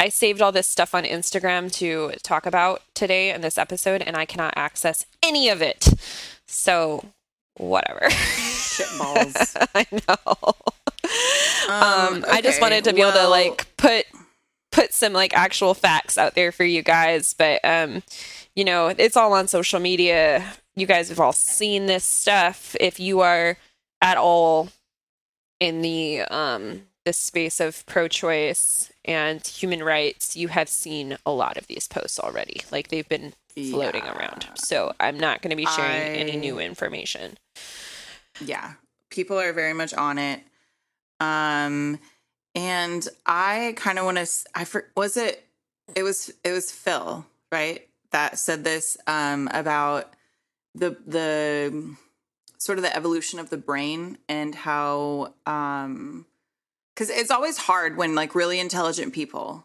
I 0.00 0.08
saved 0.08 0.42
all 0.42 0.52
this 0.52 0.66
stuff 0.66 0.94
on 0.94 1.04
Instagram 1.04 1.72
to 1.74 2.12
talk 2.22 2.46
about 2.46 2.82
today 2.94 3.30
in 3.30 3.40
this 3.42 3.56
episode 3.56 4.02
and 4.02 4.16
I 4.16 4.24
cannot 4.26 4.52
access 4.56 5.06
any 5.22 5.48
of 5.48 5.62
it. 5.62 5.88
So 6.46 7.04
whatever. 7.56 8.10
shit 8.10 8.88
balls. 8.98 9.56
I 9.74 9.86
know. 10.08 10.54
Um, 11.68 12.24
I 12.30 12.40
just 12.42 12.60
wanted 12.60 12.84
to 12.84 12.92
be 12.92 13.00
able 13.00 13.12
to 13.12 13.28
like 13.28 13.66
put 13.76 14.04
put 14.70 14.92
some 14.92 15.12
like 15.12 15.32
actual 15.34 15.72
facts 15.74 16.18
out 16.18 16.34
there 16.34 16.52
for 16.52 16.64
you 16.64 16.82
guys, 16.82 17.34
but 17.34 17.64
um, 17.64 18.02
you 18.54 18.64
know, 18.64 18.88
it's 18.88 19.16
all 19.16 19.32
on 19.32 19.48
social 19.48 19.80
media. 19.80 20.44
You 20.76 20.86
guys 20.86 21.08
have 21.08 21.20
all 21.20 21.32
seen 21.32 21.86
this 21.86 22.04
stuff. 22.04 22.76
If 22.80 22.98
you 23.00 23.20
are 23.20 23.56
at 24.02 24.16
all 24.18 24.68
in 25.60 25.80
the 25.82 26.22
um 26.22 26.82
the 27.04 27.12
space 27.12 27.60
of 27.60 27.84
pro-choice 27.86 28.90
and 29.04 29.46
human 29.46 29.82
rights, 29.82 30.36
you 30.36 30.48
have 30.48 30.68
seen 30.68 31.16
a 31.26 31.30
lot 31.30 31.56
of 31.56 31.66
these 31.66 31.86
posts 31.86 32.18
already. 32.18 32.62
Like 32.72 32.88
they've 32.88 33.08
been 33.08 33.34
floating 33.54 34.04
Yeah. 34.04 34.18
around. 34.18 34.48
So 34.54 34.92
I'm 34.98 35.18
not 35.18 35.40
going 35.42 35.50
to 35.50 35.56
be 35.56 35.66
sharing 35.66 36.16
any 36.16 36.36
new 36.36 36.58
information. 36.58 37.38
yeah 38.44 38.72
people 39.10 39.38
are 39.38 39.52
very 39.52 39.72
much 39.72 39.94
on 39.94 40.18
it 40.18 40.40
um 41.20 41.98
and 42.54 43.08
i 43.26 43.72
kind 43.76 43.98
of 43.98 44.04
want 44.04 44.18
to 44.18 44.26
i 44.54 44.64
for, 44.64 44.90
was 44.96 45.16
it 45.16 45.44
it 45.94 46.02
was 46.02 46.32
it 46.44 46.52
was 46.52 46.70
phil 46.70 47.24
right 47.52 47.88
that 48.10 48.38
said 48.38 48.64
this 48.64 48.96
um 49.06 49.48
about 49.52 50.12
the 50.74 50.96
the 51.06 51.96
sort 52.58 52.78
of 52.78 52.82
the 52.84 52.94
evolution 52.96 53.38
of 53.38 53.50
the 53.50 53.56
brain 53.56 54.18
and 54.28 54.54
how 54.54 55.32
um 55.46 56.24
because 56.94 57.10
it's 57.10 57.30
always 57.30 57.56
hard 57.58 57.96
when 57.96 58.14
like 58.14 58.34
really 58.34 58.58
intelligent 58.60 59.12
people 59.12 59.64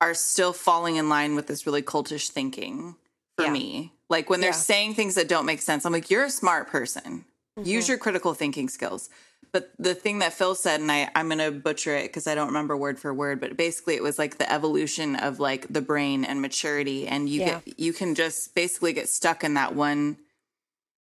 are 0.00 0.14
still 0.14 0.52
falling 0.54 0.96
in 0.96 1.08
line 1.10 1.34
with 1.34 1.46
this 1.46 1.66
really 1.66 1.82
cultish 1.82 2.28
thinking 2.30 2.96
for 3.36 3.44
Yeah. 3.44 3.52
me 3.52 3.92
like 4.08 4.28
when 4.30 4.40
they're 4.40 4.50
Yeah. 4.50 4.54
saying 4.56 4.94
things 4.94 5.14
that 5.14 5.28
don't 5.28 5.46
make 5.46 5.60
sense 5.62 5.84
i'm 5.84 5.92
like 5.92 6.10
you're 6.10 6.24
a 6.24 6.30
smart 6.30 6.68
person 6.68 7.24
use 7.62 7.84
Mm-hmm. 7.84 7.90
your 7.90 7.98
critical 7.98 8.32
thinking 8.34 8.68
skills 8.68 9.10
but 9.52 9.70
the 9.78 9.94
thing 9.94 10.20
that 10.20 10.32
phil 10.32 10.54
said 10.54 10.80
and 10.80 10.90
I, 10.92 11.10
i'm 11.14 11.28
going 11.28 11.38
to 11.38 11.50
butcher 11.50 11.96
it 11.96 12.04
because 12.04 12.26
i 12.26 12.34
don't 12.34 12.48
remember 12.48 12.76
word 12.76 12.98
for 12.98 13.12
word 13.12 13.40
but 13.40 13.56
basically 13.56 13.94
it 13.96 14.02
was 14.02 14.18
like 14.18 14.38
the 14.38 14.50
evolution 14.52 15.16
of 15.16 15.40
like 15.40 15.66
the 15.72 15.80
brain 15.80 16.24
and 16.24 16.40
maturity 16.40 17.06
and 17.08 17.28
you 17.28 17.40
Yeah. 17.40 17.60
get 17.64 17.78
you 17.80 17.92
can 17.92 18.14
just 18.14 18.54
basically 18.54 18.92
get 18.92 19.08
stuck 19.08 19.42
in 19.44 19.54
that 19.54 19.74
one 19.74 20.18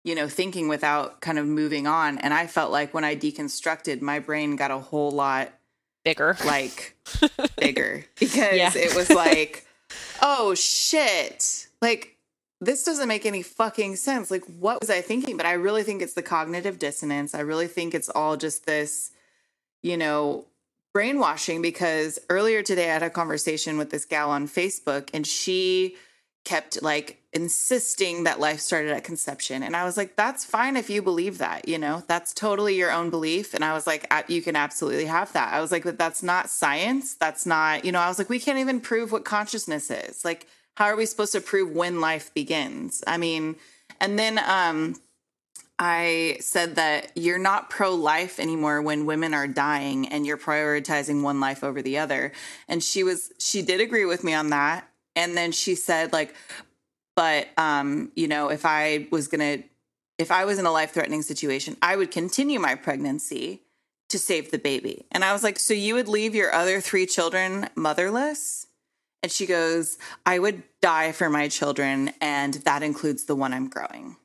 you 0.05 0.15
know 0.15 0.29
thinking 0.29 0.69
without 0.69 1.21
kind 1.21 1.39
of 1.39 1.47
moving 1.47 1.87
on 1.87 2.19
and 2.19 2.35
i 2.35 2.47
felt 2.47 2.71
like 2.71 2.93
when 2.93 3.05
i 3.05 3.17
deconstructed 3.17 4.01
my 4.03 4.19
brain 4.19 4.57
got 4.57 4.71
a 4.71 4.79
whole 4.79 5.11
lot 5.11 5.51
Bigger. 6.05 6.37
like 6.45 6.95
bigger 7.57 8.05
because 8.21 8.55
Yeah. 8.57 8.71
it 8.77 8.95
was 8.95 9.09
like, 9.25 9.65
oh 10.21 10.55
shit. 10.55 11.67
Like 11.81 12.14
this 12.65 12.85
doesn't 12.85 13.09
make 13.09 13.27
any 13.27 13.43
fucking 13.43 13.97
sense. 13.97 14.31
Like 14.31 14.45
what 14.45 14.81
was 14.81 14.91
I 14.91 15.01
thinking? 15.01 15.37
But 15.37 15.47
I 15.47 15.53
really 15.53 15.83
think 15.83 16.03
it's 16.03 16.15
the 16.15 16.23
cognitive 16.23 16.79
dissonance. 16.79 17.35
I 17.35 17.41
really 17.41 17.67
think 17.67 17.95
it's 17.95 18.09
all 18.09 18.37
just 18.37 18.67
this, 18.67 19.11
you 19.83 19.97
know, 19.97 20.47
brainwashing 20.93 21.61
because 21.61 22.19
earlier 22.31 22.63
today 22.63 22.91
I 22.91 22.95
had 22.95 23.03
a 23.03 23.11
conversation 23.11 23.79
with 23.79 23.91
this 23.91 24.05
gal 24.05 24.31
on 24.31 24.47
Facebook 24.47 25.11
and 25.13 25.27
she 25.27 25.97
kept 26.45 26.83
like 26.83 27.21
insisting 27.33 28.25
that 28.25 28.39
life 28.39 28.61
started 28.61 28.93
at 28.93 29.03
conception. 29.03 29.63
And 29.63 29.75
I 29.75 29.85
was 29.85 29.97
like, 29.97 30.15
that's 30.15 30.45
fine 30.45 30.77
if 30.77 30.89
you 30.89 31.03
believe 31.03 31.39
that, 31.39 31.67
you 31.67 31.79
know, 31.79 32.05
that's 32.07 32.33
totally 32.33 32.77
your 32.77 32.93
own 32.93 33.11
belief. 33.11 33.55
And 33.55 33.65
I 33.65 33.73
was 33.73 33.87
like, 33.87 34.07
you 34.29 34.41
can 34.43 34.55
absolutely 34.55 35.07
have 35.07 35.33
that. 35.33 35.53
I 35.53 35.61
was 35.61 35.73
like, 35.73 35.85
but 35.85 35.99
that's 35.99 36.23
not 36.23 36.51
science. 36.51 37.15
That's 37.15 37.45
not, 37.45 37.85
you 37.85 37.93
know, 37.93 37.99
I 37.99 38.09
was 38.09 38.19
like, 38.19 38.29
we 38.29 38.39
can't 38.39 38.59
even 38.59 38.81
prove 38.81 39.11
what 39.11 39.25
consciousness 39.25 39.91
is. 39.91 40.25
Like, 40.25 40.47
how 40.77 40.87
are 40.87 40.97
we 40.97 41.07
supposed 41.07 41.33
to 41.33 41.41
prove 41.41 41.71
when 41.71 42.01
life 42.01 42.33
begins? 42.35 43.03
I 43.07 43.17
mean, 43.17 43.57
and 44.01 44.19
then, 44.19 44.39
um, 44.39 44.97
I 45.79 46.37
said 46.41 46.77
that 46.77 47.11
you're 47.17 47.39
not 47.39 47.69
pro 47.69 47.95
life 47.95 48.39
anymore 48.39 48.81
when 48.81 49.07
women 49.07 49.35
are 49.35 49.49
dying 49.49 50.07
and 50.07 50.25
you're 50.25 50.39
prioritizing 50.39 51.23
one 51.23 51.41
life 51.41 51.65
over 51.65 51.83
the 51.83 51.99
other. 51.99 52.33
And 52.69 52.83
she 52.83 53.03
was, 53.03 53.33
she 53.39 53.61
did 53.63 53.81
agree 53.81 54.05
with 54.05 54.23
me 54.23 54.35
on 54.35 54.51
that. 54.51 54.89
And 55.17 55.37
then 55.37 55.53
she 55.53 55.75
said, 55.75 56.13
like, 56.13 56.35
but, 57.17 57.49
um, 57.57 58.13
you 58.15 58.29
know, 58.29 58.51
if 58.51 58.65
I 58.65 59.09
was 59.11 59.29
going 59.29 59.41
to, 59.41 59.69
if 60.19 60.31
I 60.31 60.45
was 60.45 60.59
in 60.59 60.67
a 60.67 60.71
life 60.71 60.93
threatening 60.93 61.23
situation, 61.23 61.77
I 61.83 61.97
would 61.97 62.13
continue 62.13 62.61
my 62.61 62.77
pregnancy 62.77 63.63
to 64.11 64.19
save 64.19 64.53
the 64.53 64.59
baby. 64.59 65.07
And 65.11 65.25
I 65.25 65.33
was 65.33 65.43
like, 65.43 65.59
so 65.59 65.75
you 65.75 65.95
would 65.95 66.09
leave 66.09 66.37
your 66.37 66.55
other 66.55 66.81
three 66.81 67.07
children 67.07 67.69
motherless? 67.75 68.64
And 69.25 69.33
she 69.33 69.47
goes, 69.47 69.97
I 70.27 70.39
would 70.39 70.65
die 70.83 71.13
for 71.13 71.31
my 71.31 71.49
children, 71.49 72.13
and 72.21 72.53
that 72.67 72.83
includes 72.83 73.25
the 73.25 73.35
one 73.35 73.55
I'm 73.55 73.71
growing. 73.71 74.17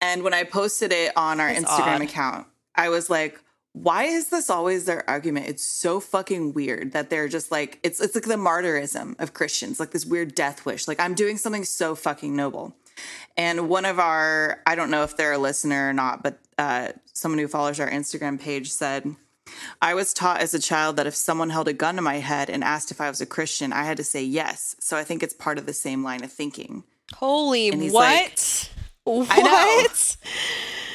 And 0.00 0.24
when 0.24 0.34
I 0.34 0.42
posted 0.42 0.92
it 0.92 1.16
on 1.16 1.38
our 1.38 1.46
That's 1.46 1.64
Instagram 1.64 1.94
odd. 1.94 2.02
account, 2.02 2.46
I 2.74 2.88
was 2.88 3.08
like, 3.08 3.40
why 3.72 4.02
is 4.02 4.30
this 4.30 4.50
always 4.50 4.84
their 4.84 5.08
argument? 5.08 5.46
It's 5.46 5.62
so 5.62 6.00
fucking 6.00 6.54
weird 6.54 6.90
that 6.90 7.08
they're 7.08 7.28
just 7.28 7.52
like 7.52 7.78
it's 7.84 8.00
it's 8.00 8.16
like 8.16 8.24
the 8.24 8.34
martyrism 8.34 9.14
of 9.20 9.32
Christians, 9.32 9.78
like 9.78 9.92
this 9.92 10.04
weird 10.04 10.34
death 10.34 10.66
wish. 10.66 10.88
Like 10.88 10.98
I'm 10.98 11.14
doing 11.14 11.38
something 11.38 11.64
so 11.64 11.94
fucking 11.94 12.34
noble. 12.34 12.74
And 13.36 13.68
one 13.68 13.84
of 13.84 14.00
our, 14.00 14.60
I 14.66 14.74
don't 14.74 14.90
know 14.90 15.04
if 15.04 15.16
they're 15.16 15.34
a 15.34 15.38
listener 15.38 15.90
or 15.90 15.92
not, 15.92 16.24
but 16.24 16.40
uh, 16.58 16.88
someone 17.12 17.38
who 17.38 17.46
follows 17.46 17.78
our 17.78 17.88
Instagram 17.88 18.40
page 18.40 18.72
said, 18.72 19.14
I 19.80 19.94
was 19.94 20.12
taught 20.12 20.40
as 20.40 20.54
a 20.54 20.58
child 20.58 20.96
that 20.96 21.06
if 21.06 21.14
someone 21.14 21.50
held 21.50 21.68
a 21.68 21.72
gun 21.72 21.96
to 21.96 22.02
my 22.02 22.16
head 22.16 22.50
and 22.50 22.62
asked 22.62 22.90
if 22.90 23.00
I 23.00 23.08
was 23.08 23.20
a 23.20 23.26
Christian, 23.26 23.72
I 23.72 23.84
had 23.84 23.96
to 23.96 24.04
say 24.04 24.22
yes. 24.22 24.76
So 24.80 24.96
I 24.96 25.04
think 25.04 25.22
it's 25.22 25.34
part 25.34 25.58
of 25.58 25.66
the 25.66 25.72
same 25.72 26.02
line 26.02 26.24
of 26.24 26.32
thinking. 26.32 26.84
Holy 27.14 27.68
And 27.68 27.82
he's 27.82 27.92
what? 27.92 28.70
what? 29.04 30.16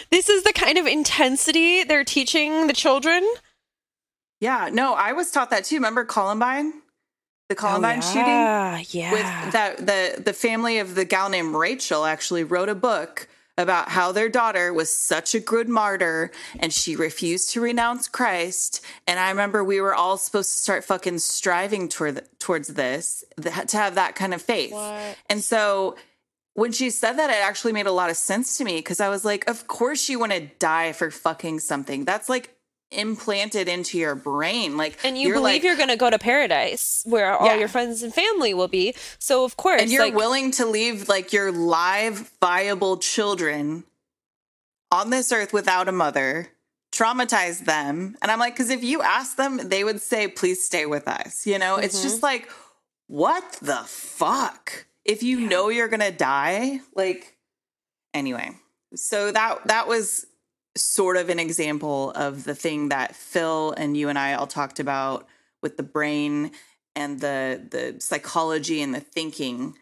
This 0.10 0.30
is 0.30 0.44
the 0.44 0.54
kind 0.54 0.78
of 0.78 0.88
intensity 0.88 1.84
they're 1.84 2.06
teaching 2.06 2.68
the 2.68 2.74
children. 2.74 3.28
Yeah, 4.40 4.70
no, 4.72 4.94
I 4.94 5.14
was 5.14 5.32
taught 5.32 5.50
that 5.50 5.66
too. 5.66 5.76
Remember 5.76 6.06
Columbine? 6.06 6.72
The 7.50 7.56
oh, 7.56 7.60
Columbine 7.60 8.02
shooting? 8.02 8.24
yeah, 8.24 8.84
yeah. 8.90 9.12
with 9.12 9.54
that 9.54 9.78
the 9.78 10.22
the 10.22 10.34
family 10.34 10.80
of 10.80 10.96
the 10.96 11.06
gal 11.06 11.30
named 11.30 11.56
Rachel 11.56 12.06
actually 12.06 12.44
wrote 12.44 12.70
a 12.70 12.76
book 12.76 13.28
about 13.58 13.90
how 13.90 14.12
their 14.12 14.30
daughter 14.30 14.72
was 14.72 14.90
such 14.96 15.34
a 15.34 15.40
good 15.40 15.68
martyr 15.68 16.32
and 16.60 16.72
she 16.72 16.96
refused 16.96 17.52
to 17.52 17.62
renounce 17.62 18.08
Christ 18.08 18.82
and 19.08 19.20
I 19.20 19.30
remember 19.30 19.64
we 19.64 19.82
were 19.82 19.96
all 19.96 20.18
supposed 20.18 20.52
to 20.52 20.58
start 20.58 20.84
fucking 20.84 21.20
striving 21.20 21.90
toward 21.90 22.22
towards 22.40 22.70
this 22.70 23.24
th- 23.42 23.68
to 23.68 23.78
have 23.78 23.96
that 23.96 24.16
kind 24.16 24.34
of 24.34 24.42
faith. 24.42 24.72
What? 24.72 25.18
And 25.30 25.44
so 25.44 25.96
when 26.54 26.72
she 26.72 26.90
said 26.90 27.14
that 27.14 27.30
it 27.30 27.44
actually 27.44 27.74
made 27.74 27.88
a 27.88 27.92
lot 27.92 28.10
of 28.10 28.18
sense 28.18 28.58
to 28.58 28.64
me 28.64 28.78
because 28.78 29.00
I 29.00 29.10
was 29.10 29.26
like 29.26 29.48
of 29.50 29.68
course 29.68 30.10
you 30.10 30.20
want 30.20 30.34
to 30.34 30.48
die 30.60 30.92
for 30.92 31.10
fucking 31.10 31.60
something. 31.60 32.06
That's 32.06 32.30
like 32.30 32.57
implanted 32.92 33.68
into 33.68 33.98
your 33.98 34.16
brain 34.16 34.78
like 34.78 34.98
and 35.04 35.18
you 35.18 35.30
believe 35.34 35.44
like, 35.44 35.64
you're 35.64 35.76
going 35.76 35.90
to 35.90 35.98
go 35.98 36.10
to 36.10 36.18
paradise 36.18 37.04
where 37.06 37.36
all 37.38 37.46
Yeah. 37.48 37.56
your 37.56 37.68
friends 37.68 38.02
and 38.02 38.14
family 38.14 38.54
will 38.54 38.70
be. 38.70 38.94
So 39.20 39.44
of 39.44 39.58
course, 39.58 39.82
and 39.82 39.92
you're 39.92 40.06
like, 40.06 40.16
willing 40.16 40.52
to 40.52 40.66
leave 40.66 41.10
like 41.10 41.34
your 41.34 41.52
live 41.52 42.32
viable 42.40 42.98
children 42.98 43.84
on 44.92 45.10
this 45.10 45.32
earth 45.34 45.52
without 45.52 45.88
a 45.90 45.92
mother 45.92 46.48
traumatize 46.94 47.66
them 47.66 48.16
and 48.22 48.32
i'm 48.32 48.40
like 48.40 48.54
because 48.54 48.70
if 48.70 48.82
you 48.82 49.02
ask 49.02 49.36
them 49.36 49.60
they 49.66 49.84
would 49.84 50.00
say 50.02 50.28
please 50.30 50.64
stay 50.66 50.86
with 50.86 51.06
us 51.08 51.46
you 51.46 51.60
know 51.60 51.76
it's 51.76 51.98
Mm-hmm. 51.98 52.08
just 52.08 52.24
like 52.24 52.50
what 53.08 53.44
the 53.62 53.84
fuck 53.86 54.86
if 55.04 55.22
you 55.22 55.42
know 55.42 55.68
you're 55.68 55.90
gonna 55.90 56.10
die 56.12 56.80
like 56.96 57.36
anyway 58.14 58.52
so 58.96 59.32
that 59.34 59.68
that 59.68 59.88
was 59.90 60.26
sort 60.82 61.18
of 61.18 61.30
an 61.30 61.40
example 61.40 62.12
of 62.12 62.44
the 62.44 62.56
thing 62.56 62.90
that 62.90 63.16
phil 63.16 63.72
and 63.78 63.96
you 63.98 64.10
and 64.10 64.18
i 64.18 64.34
all 64.34 64.48
talked 64.48 64.80
about 64.80 65.28
with 65.62 65.78
the 65.78 65.84
brain 65.84 66.52
and 66.96 67.20
the 67.20 67.62
the 67.70 67.96
psychology 68.00 68.82
and 68.82 68.94
the 68.94 69.00
thinking 69.00 69.76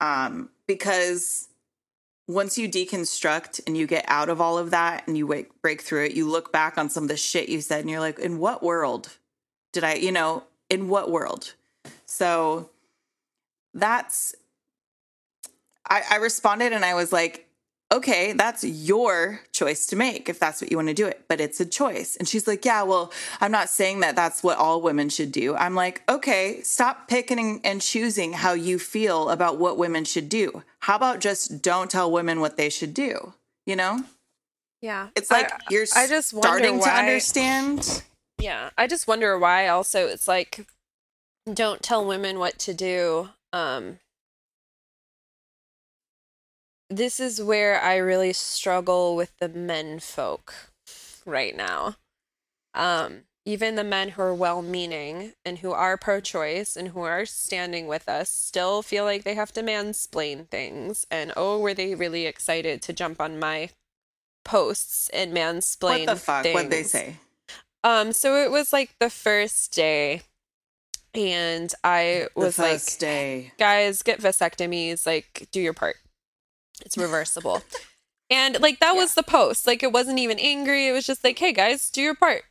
um 0.00 0.48
because 0.66 1.48
once 2.26 2.58
you 2.58 2.68
deconstruct 2.68 3.60
and 3.66 3.76
you 3.76 3.86
get 3.86 4.04
out 4.06 4.28
of 4.28 4.38
all 4.38 4.58
of 4.58 4.70
that 4.70 5.02
and 5.06 5.16
you 5.16 5.26
wake, 5.26 5.62
break 5.62 5.80
through 5.80 6.04
it 6.04 6.12
you 6.12 6.28
look 6.28 6.52
back 6.52 6.76
on 6.76 6.90
some 6.90 7.04
of 7.04 7.08
the 7.08 7.16
shit 7.16 7.48
you 7.48 7.60
said 7.60 7.80
and 7.80 7.90
you're 7.90 8.00
like 8.00 8.18
in 8.18 8.38
what 8.38 8.62
world 8.62 9.16
did 9.72 9.84
i 9.84 9.94
you 9.94 10.12
know 10.12 10.44
in 10.70 10.88
what 10.88 11.10
world? 11.10 11.54
So 12.06 12.70
that's 13.74 14.34
I, 15.88 16.02
I 16.10 16.16
responded 16.16 16.72
and 16.72 16.84
I 16.84 16.94
was 16.94 17.12
like, 17.12 17.47
okay, 17.92 18.32
that's 18.34 18.64
your 18.64 19.40
choice 19.52 19.86
to 19.86 19.96
make 19.96 20.28
if 20.28 20.38
that's 20.38 20.60
what 20.60 20.70
you 20.70 20.76
want 20.76 20.88
to 20.88 20.94
do 20.94 21.06
it, 21.06 21.24
but 21.28 21.40
it's 21.40 21.58
a 21.60 21.66
choice. 21.66 22.16
And 22.16 22.28
she's 22.28 22.46
like, 22.46 22.64
yeah, 22.64 22.82
well, 22.82 23.10
I'm 23.40 23.50
not 23.50 23.70
saying 23.70 24.00
that 24.00 24.14
that's 24.14 24.42
what 24.42 24.58
all 24.58 24.82
women 24.82 25.08
should 25.08 25.32
do. 25.32 25.54
I'm 25.56 25.74
like, 25.74 26.02
okay, 26.08 26.60
stop 26.62 27.08
picking 27.08 27.60
and 27.64 27.80
choosing 27.80 28.34
how 28.34 28.52
you 28.52 28.78
feel 28.78 29.30
about 29.30 29.58
what 29.58 29.78
women 29.78 30.04
should 30.04 30.28
do. 30.28 30.62
How 30.80 30.96
about 30.96 31.20
just 31.20 31.62
don't 31.62 31.90
tell 31.90 32.10
women 32.10 32.40
what 32.40 32.56
they 32.56 32.68
should 32.68 32.92
do? 32.94 33.32
You 33.66 33.76
know, 33.76 34.00
yeah, 34.80 35.08
it's 35.16 35.30
like 35.30 35.52
I- 35.52 35.58
you're 35.70 35.86
I 35.94 36.06
just 36.06 36.28
starting 36.28 36.80
to 36.80 36.88
understand. 36.88 38.02
Yeah, 38.40 38.70
I 38.78 38.86
just 38.86 39.08
wonder 39.08 39.38
why. 39.38 39.66
Also, 39.68 40.06
it's 40.06 40.28
like, 40.28 40.66
don't 41.52 41.82
tell 41.82 42.04
women 42.04 42.38
what 42.38 42.58
to 42.60 42.72
do. 42.74 43.30
Um, 43.52 43.98
this 46.90 47.20
is 47.20 47.42
where 47.42 47.80
I 47.80 47.96
really 47.96 48.32
struggle 48.32 49.16
with 49.16 49.32
the 49.38 49.48
men 49.48 50.00
folk 50.00 50.54
right 51.26 51.56
now. 51.56 51.96
Um, 52.74 53.22
even 53.44 53.76
the 53.76 53.84
men 53.84 54.10
who 54.10 54.22
are 54.22 54.34
well 54.34 54.62
meaning 54.62 55.32
and 55.44 55.58
who 55.58 55.72
are 55.72 55.96
pro 55.96 56.20
choice 56.20 56.76
and 56.76 56.88
who 56.88 57.00
are 57.00 57.24
standing 57.24 57.86
with 57.86 58.08
us 58.08 58.28
still 58.28 58.82
feel 58.82 59.04
like 59.04 59.24
they 59.24 59.34
have 59.34 59.52
to 59.52 59.62
mansplain 59.62 60.46
things. 60.48 61.06
And 61.10 61.32
oh, 61.36 61.58
were 61.58 61.74
they 61.74 61.94
really 61.94 62.26
excited 62.26 62.82
to 62.82 62.92
jump 62.92 63.20
on 63.20 63.38
my 63.38 63.70
posts 64.44 65.08
and 65.10 65.34
mansplain 65.34 66.06
What 66.06 66.14
the 66.14 66.16
fuck? 66.16 66.44
What'd 66.44 66.70
they 66.70 66.82
say? 66.82 67.16
Um, 67.84 68.12
so 68.12 68.36
it 68.36 68.50
was 68.50 68.72
like 68.72 68.94
the 68.98 69.08
first 69.08 69.72
day, 69.72 70.22
and 71.14 71.72
I 71.84 72.26
was 72.34 72.58
like, 72.58 72.98
day. 72.98 73.52
guys, 73.58 74.02
get 74.02 74.20
vasectomies, 74.20 75.06
like, 75.06 75.48
do 75.52 75.60
your 75.60 75.72
part. 75.74 75.96
It's 76.84 76.96
reversible. 76.98 77.62
and 78.30 78.60
like, 78.60 78.80
that 78.80 78.92
was 78.96 79.14
the 79.14 79.22
post. 79.22 79.66
Like, 79.66 79.82
it 79.82 79.92
wasn't 79.92 80.18
even 80.18 80.38
angry. 80.38 80.88
It 80.88 80.92
was 80.92 81.06
just 81.06 81.24
like, 81.24 81.38
hey, 81.38 81.52
guys, 81.52 81.90
do 81.90 82.00
your 82.02 82.14
part. 82.14 82.42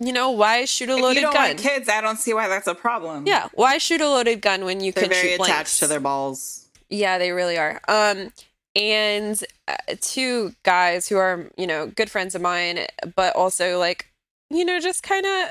You 0.00 0.12
know, 0.12 0.30
why 0.30 0.64
shoot 0.64 0.88
a 0.88 0.94
If 0.96 1.02
loaded 1.02 1.16
you 1.16 1.22
don't 1.22 1.32
gun? 1.34 1.48
want 1.48 1.58
kids, 1.58 1.88
I 1.88 2.00
don't 2.00 2.16
see 2.18 2.32
why 2.32 2.48
that's 2.48 2.68
a 2.68 2.74
problem. 2.74 3.26
yeah, 3.26 3.48
why 3.54 3.78
shoot 3.78 4.00
a 4.00 4.08
loaded 4.08 4.40
gun 4.40 4.64
when 4.64 4.80
you 4.80 4.92
they're 4.92 5.02
can 5.04 5.10
very 5.12 5.28
shoot 5.30 5.34
attached 5.34 5.48
blanks? 5.48 5.78
to 5.80 5.86
their 5.88 6.00
balls. 6.00 6.66
Yeah, 6.88 7.18
they 7.18 7.32
really 7.32 7.58
are. 7.58 7.80
Um, 7.88 8.32
and 8.76 9.42
uh, 9.66 9.74
two 10.00 10.54
guys 10.62 11.08
who 11.08 11.16
are, 11.16 11.50
you 11.58 11.66
know, 11.66 11.88
good 11.88 12.10
friends 12.10 12.34
of 12.34 12.40
mine, 12.40 12.86
but 13.16 13.34
also 13.34 13.78
like, 13.78 14.06
you 14.50 14.64
know, 14.64 14.78
just 14.80 15.02
kind 15.02 15.26
of, 15.26 15.48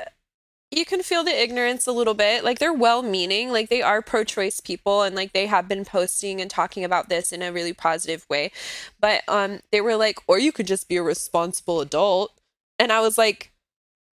you 0.78 0.84
can 0.84 1.02
feel 1.02 1.24
the 1.24 1.42
ignorance 1.42 1.86
a 1.86 1.92
little 1.92 2.14
bit. 2.14 2.44
Like 2.44 2.58
they're 2.58 2.72
well 2.72 3.02
meaning, 3.02 3.50
like 3.50 3.68
they 3.68 3.82
are 3.82 4.00
pro 4.00 4.24
choice 4.24 4.60
people, 4.60 5.02
and 5.02 5.14
like 5.16 5.32
they 5.32 5.46
have 5.46 5.68
been 5.68 5.84
posting 5.84 6.40
and 6.40 6.50
talking 6.50 6.84
about 6.84 7.08
this 7.08 7.32
in 7.32 7.42
a 7.42 7.52
really 7.52 7.72
positive 7.72 8.24
way. 8.30 8.52
But 9.00 9.22
um, 9.28 9.60
they 9.72 9.80
were 9.80 9.96
like, 9.96 10.18
or 10.26 10.38
you 10.38 10.52
could 10.52 10.66
just 10.66 10.88
be 10.88 10.96
a 10.96 11.02
responsible 11.02 11.80
adult. 11.80 12.32
And 12.78 12.92
I 12.92 13.00
was 13.00 13.18
like, 13.18 13.52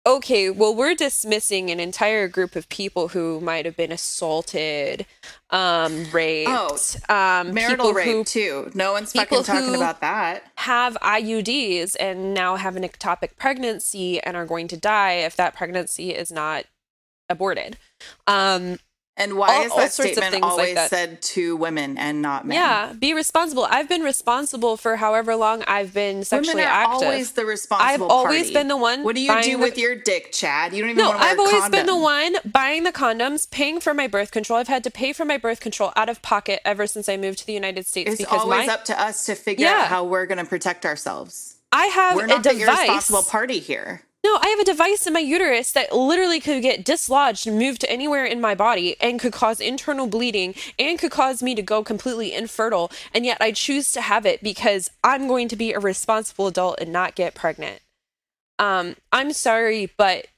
okay, 0.04 0.50
well, 0.50 0.74
we're 0.74 0.94
dismissing 0.94 1.70
an 1.70 1.78
entire 1.80 2.28
group 2.28 2.56
of 2.56 2.68
people 2.68 3.08
who 3.08 3.40
might 3.40 3.64
have 3.64 3.76
been 3.76 3.92
assaulted, 3.92 5.06
um, 5.50 6.06
raped, 6.12 6.48
um, 7.08 7.54
Marital 7.54 7.92
rape 7.92 8.06
who 8.06 8.24
too. 8.24 8.70
No 8.74 8.92
one's 8.92 9.12
fucking 9.12 9.44
talking 9.44 9.74
about 9.74 10.00
that. 10.00 10.44
have 10.56 10.96
IUDs 11.02 11.96
and 12.00 12.34
now 12.34 12.56
have 12.56 12.76
an 12.76 12.82
ectopic 12.82 13.36
pregnancy 13.36 14.20
and 14.20 14.36
are 14.36 14.46
going 14.46 14.68
to 14.68 14.76
die 14.76 15.14
if 15.14 15.36
that 15.36 15.54
pregnancy 15.54 16.10
is 16.10 16.32
not 16.32 16.64
aborted. 17.28 17.78
Um, 18.26 18.78
And 19.14 19.36
why 19.36 19.56
all- 19.56 19.62
is 19.64 19.74
that 19.76 19.92
statement 19.92 20.32
like 20.32 20.42
always 20.42 20.74
that. 20.74 20.88
said 20.88 21.20
to 21.22 21.54
women 21.56 21.98
and 21.98 22.22
not 22.22 22.46
men? 22.46 22.56
yeah, 22.56 22.94
be 22.98 23.12
responsible. 23.12 23.66
I've 23.70 23.86
been 23.88 24.00
responsible 24.00 24.78
for 24.78 24.96
however 24.96 25.36
long 25.36 25.62
I've 25.68 25.92
been 25.92 26.24
sexually 26.24 26.54
women 26.54 26.64
are 26.70 26.72
active. 26.84 27.02
always 27.08 27.32
the 27.32 27.44
responsible 27.44 27.86
I've 27.86 28.02
always 28.10 28.50
been 28.50 28.68
the 28.68 28.76
one 28.76 29.02
What 29.04 29.14
do 29.14 29.20
you 29.20 29.42
do 29.42 29.50
the- 29.52 29.56
with 29.58 29.76
your 29.76 29.94
dick, 29.94 30.32
Chad? 30.32 30.72
You 30.72 30.80
don't 30.82 30.90
even 30.92 31.02
No, 31.02 31.10
want 31.10 31.20
to 31.20 31.24
wear 31.26 31.32
I've 31.32 31.38
always 31.38 31.68
been 31.70 31.84
the 31.86 31.96
one 31.96 32.36
buying 32.46 32.84
the 32.84 32.92
condoms, 32.92 33.50
paying 33.50 33.80
for 33.80 33.92
my 33.92 34.06
birth 34.06 34.30
control. 34.30 34.58
I've 34.58 34.68
had 34.68 34.82
to 34.84 34.90
pay 34.90 35.12
for 35.12 35.26
my 35.26 35.36
birth 35.36 35.60
control 35.60 35.92
out 35.94 36.08
of 36.08 36.22
pocket 36.22 36.60
ever 36.64 36.86
since 36.86 37.06
I 37.06 37.18
moved 37.18 37.38
to 37.40 37.46
the 37.46 37.52
United 37.52 37.86
States 37.86 38.12
It's 38.12 38.18
because 38.22 38.40
always 38.40 38.66
my 38.66 38.72
up 38.72 38.86
to 38.86 38.98
us 38.98 39.26
to 39.26 39.34
figure 39.34 39.66
Yeah. 39.66 39.82
out 39.82 39.86
how 39.88 40.04
we're 40.04 40.24
going 40.26 40.38
to 40.38 40.46
protect 40.46 40.86
ourselves. 40.86 41.56
I 41.70 41.86
have 41.86 42.16
We're 42.16 42.24
a 42.24 42.28
not 42.28 42.42
the 42.44 42.58
irresponsible 42.58 43.22
party 43.24 43.58
here. 43.58 44.02
No, 44.24 44.38
I 44.40 44.48
have 44.50 44.60
a 44.60 44.64
device 44.64 45.06
in 45.06 45.12
my 45.12 45.20
uterus 45.20 45.72
that 45.72 45.92
literally 45.92 46.38
could 46.38 46.62
get 46.62 46.84
dislodged 46.84 47.46
and 47.46 47.58
moved 47.58 47.80
to 47.80 47.90
anywhere 47.90 48.24
in 48.24 48.40
my 48.40 48.54
body 48.54 48.96
and 49.00 49.18
could 49.18 49.32
cause 49.32 49.60
internal 49.60 50.06
bleeding 50.06 50.54
and 50.78 50.96
could 50.96 51.10
cause 51.10 51.42
me 51.42 51.56
to 51.56 51.62
go 51.62 51.82
completely 51.82 52.32
infertile. 52.32 52.92
And 53.12 53.26
yet 53.26 53.38
I 53.40 53.50
choose 53.50 53.90
to 53.92 54.00
have 54.00 54.24
it 54.24 54.40
because 54.40 54.90
I'm 55.02 55.26
going 55.26 55.48
to 55.48 55.56
be 55.56 55.72
a 55.72 55.80
responsible 55.80 56.46
adult 56.46 56.78
and 56.80 56.92
not 56.92 57.16
get 57.16 57.34
pregnant. 57.34 57.80
Um, 58.60 58.94
I'm 59.10 59.32
sorry, 59.32 59.90
but 59.96 60.28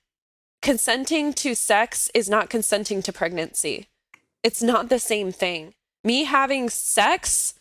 consenting 0.62 1.34
to 1.34 1.54
sex 1.54 2.10
is 2.14 2.30
not 2.30 2.48
consenting 2.48 3.02
to 3.02 3.12
pregnancy. 3.12 3.88
It's 4.42 4.62
not 4.62 4.88
the 4.88 4.98
same 4.98 5.30
thing. 5.30 5.74
Me 6.02 6.24
having 6.24 6.70
sex, 6.70 7.52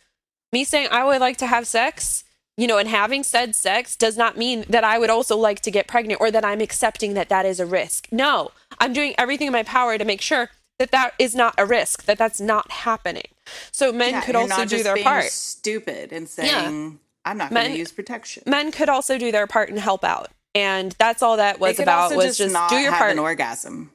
me 0.53 0.63
saying 0.63 0.87
I 0.89 1.03
would 1.03 1.19
like 1.19 1.35
to 1.37 1.47
have 1.47 1.67
sex, 1.67 2.23
you 2.57 2.67
know, 2.67 2.77
and 2.77 2.87
having 2.87 3.23
said 3.23 3.55
sex 3.55 3.95
does 3.95 4.15
not 4.17 4.37
mean 4.37 4.65
that 4.69 4.83
I 4.83 4.99
would 4.99 5.09
also 5.09 5.35
like 5.35 5.61
to 5.61 5.71
get 5.71 5.87
pregnant 5.87 6.21
or 6.21 6.29
that 6.31 6.45
I'm 6.45 6.61
accepting 6.61 7.13
that 7.15 7.29
that 7.29 7.45
is 7.45 7.59
a 7.59 7.65
risk. 7.65 8.07
No, 8.11 8.51
I'm 8.79 8.93
doing 8.93 9.15
everything 9.17 9.47
in 9.47 9.53
my 9.53 9.63
power 9.63 9.97
to 9.97 10.05
make 10.05 10.21
sure 10.21 10.49
that 10.79 10.91
that 10.91 11.11
is 11.17 11.33
not 11.35 11.55
a 11.57 11.65
risk, 11.65 12.05
that 12.05 12.17
that's 12.17 12.39
not 12.41 12.69
happening. 12.71 13.27
So 13.71 13.91
men 13.91 14.11
Yeah, 14.11 14.21
could 14.21 14.35
also 14.35 14.63
do 14.63 14.69
just 14.69 14.83
their 14.83 14.93
being 14.95 15.03
part. 15.03 15.25
Stupid 15.25 16.11
and 16.11 16.27
saying, 16.29 16.99
"I'm 17.25 17.37
not 17.37 17.51
going 17.53 17.71
to 17.71 17.77
use 17.77 17.91
protection." 17.91 18.43
Men 18.45 18.71
could 18.71 18.89
also 18.89 19.17
do 19.17 19.31
their 19.31 19.47
part 19.47 19.69
and 19.69 19.79
help 19.79 20.03
out. 20.03 20.29
And 20.55 20.95
that's 20.99 21.23
all 21.23 21.37
that 21.37 21.59
was 21.59 21.79
about 21.79 22.15
was 22.15 22.25
just, 22.25 22.37
just 22.37 22.53
not 22.53 22.69
do 22.69 22.77
your 22.77 22.91
part. 22.91 23.11
an 23.11 23.19
orgasm. 23.19 23.91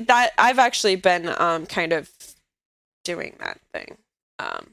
that 0.00 0.30
I've 0.38 0.58
actually 0.60 0.96
been 0.96 1.28
um 1.38 1.66
kind 1.66 1.92
of 1.92 2.10
doing 3.04 3.36
that 3.40 3.58
thing. 3.72 3.96
Um 4.38 4.70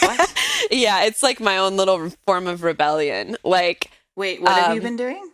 What? 0.00 0.34
yeah, 0.70 1.04
it's 1.04 1.22
like 1.22 1.40
my 1.40 1.56
own 1.58 1.76
little 1.76 2.10
form 2.26 2.46
of 2.46 2.62
rebellion. 2.62 3.36
Like 3.44 3.90
Wait, 4.16 4.40
what 4.42 4.52
have 4.52 4.74
you 4.74 4.80
Um, 4.80 4.84
been 4.84 4.96
doing? 4.96 5.30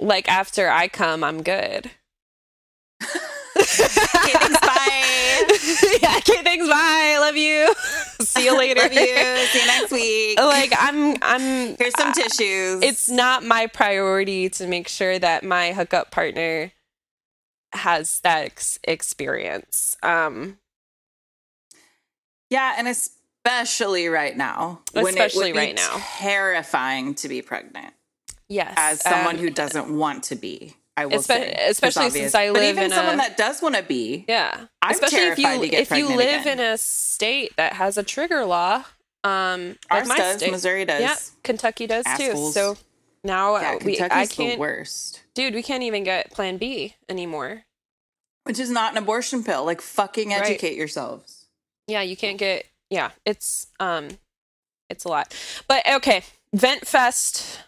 like 0.00 0.28
after 0.28 0.68
I 0.70 0.88
come, 0.88 1.22
I'm 1.24 1.42
good. 1.42 1.90
Okay, 3.54 4.32
thanks, 4.32 4.60
bye. 4.60 5.98
yeah, 6.02 6.16
okay, 6.18 6.42
thanks, 6.42 6.66
bye. 6.66 7.14
I 7.14 7.18
love 7.20 7.36
you. 7.36 7.72
See 8.20 8.44
you 8.46 8.56
later. 8.58 8.80
Love 8.82 8.92
you. 8.92 9.06
See 9.46 9.60
you 9.60 9.66
next 9.66 9.92
week. 9.92 10.38
like 10.38 10.72
I'm 10.78 11.16
I'm 11.22 11.76
Here's 11.76 11.96
some 11.96 12.12
tissues. 12.12 12.82
it's 12.82 13.08
not 13.10 13.44
my 13.44 13.66
priority 13.66 14.48
to 14.50 14.66
make 14.66 14.88
sure 14.88 15.18
that 15.18 15.44
my 15.44 15.72
hookup 15.72 16.10
partner 16.10 16.72
has 17.72 18.20
that 18.20 18.44
ex- 18.44 18.78
experience. 18.84 19.96
Um 20.02 20.58
yeah, 22.50 22.74
and 22.76 22.88
especially 23.44 24.08
right 24.08 24.36
now, 24.36 24.80
Especially 24.94 25.52
right 25.52 25.74
now. 25.74 25.96
terrifying 26.18 27.14
to 27.16 27.28
be 27.28 27.42
pregnant 27.42 27.92
yes. 28.48 28.74
as 28.76 29.00
someone 29.02 29.36
um, 29.36 29.40
who 29.40 29.50
doesn't 29.50 29.96
want 29.96 30.24
to 30.24 30.36
be. 30.36 30.74
I 30.96 31.06
will 31.06 31.18
Espe- 31.18 31.22
say, 31.26 31.56
especially 31.68 32.10
since 32.10 32.34
I 32.34 32.46
live 32.50 32.54
but 32.54 32.64
even 32.64 32.84
in 32.84 32.90
someone 32.90 33.14
a- 33.14 33.18
that 33.18 33.36
does 33.38 33.62
want 33.62 33.74
to 33.76 33.82
be. 33.82 34.24
Yeah. 34.28 34.66
I'm 34.82 34.90
Especially 34.92 35.18
if 35.20 35.36
terrified 35.36 35.54
you 35.56 35.60
to 35.62 35.68
get 35.68 35.80
if 35.80 35.90
you 35.90 36.08
live 36.14 36.42
again. 36.42 36.58
in 36.60 36.64
a 36.72 36.76
state 36.76 37.56
that 37.56 37.72
has 37.74 37.96
a 37.96 38.02
trigger 38.02 38.44
law, 38.44 38.84
um 39.24 39.68
like 39.90 40.00
Ours 40.00 40.08
my 40.08 40.16
does. 40.18 40.36
state. 40.36 40.50
Missouri 40.50 40.84
does. 40.84 41.00
Yeah, 41.00 41.16
Kentucky 41.42 41.86
does 41.86 42.04
Assholes. 42.06 42.54
too. 42.54 42.60
So 42.60 42.76
now 43.24 43.56
Yeah, 43.56 43.70
uh, 43.72 43.78
we 43.84 43.96
Kentucky's 43.96 44.16
I 44.16 44.26
the 44.26 44.34
can't 44.34 44.60
worst. 44.60 45.22
dude, 45.34 45.54
we 45.54 45.62
can't 45.62 45.82
even 45.82 46.04
get 46.04 46.30
plan 46.30 46.58
B 46.58 46.96
anymore. 47.08 47.62
Which 48.44 48.58
is 48.58 48.70
not 48.70 48.92
an 48.92 48.98
abortion 48.98 49.42
pill. 49.44 49.64
Like 49.64 49.80
fucking 49.80 50.28
Right. 50.30 50.42
educate 50.42 50.76
yourselves. 50.76 51.46
Yeah, 51.86 52.02
you 52.02 52.16
can't 52.16 52.36
get 52.36 52.66
yeah, 52.92 53.12
it's 53.24 53.68
um 53.80 54.08
it's 54.90 55.04
a 55.04 55.08
lot. 55.08 55.34
But 55.66 55.82
okay, 55.90 56.22
Vent 56.52 56.86
Fest 56.86 57.60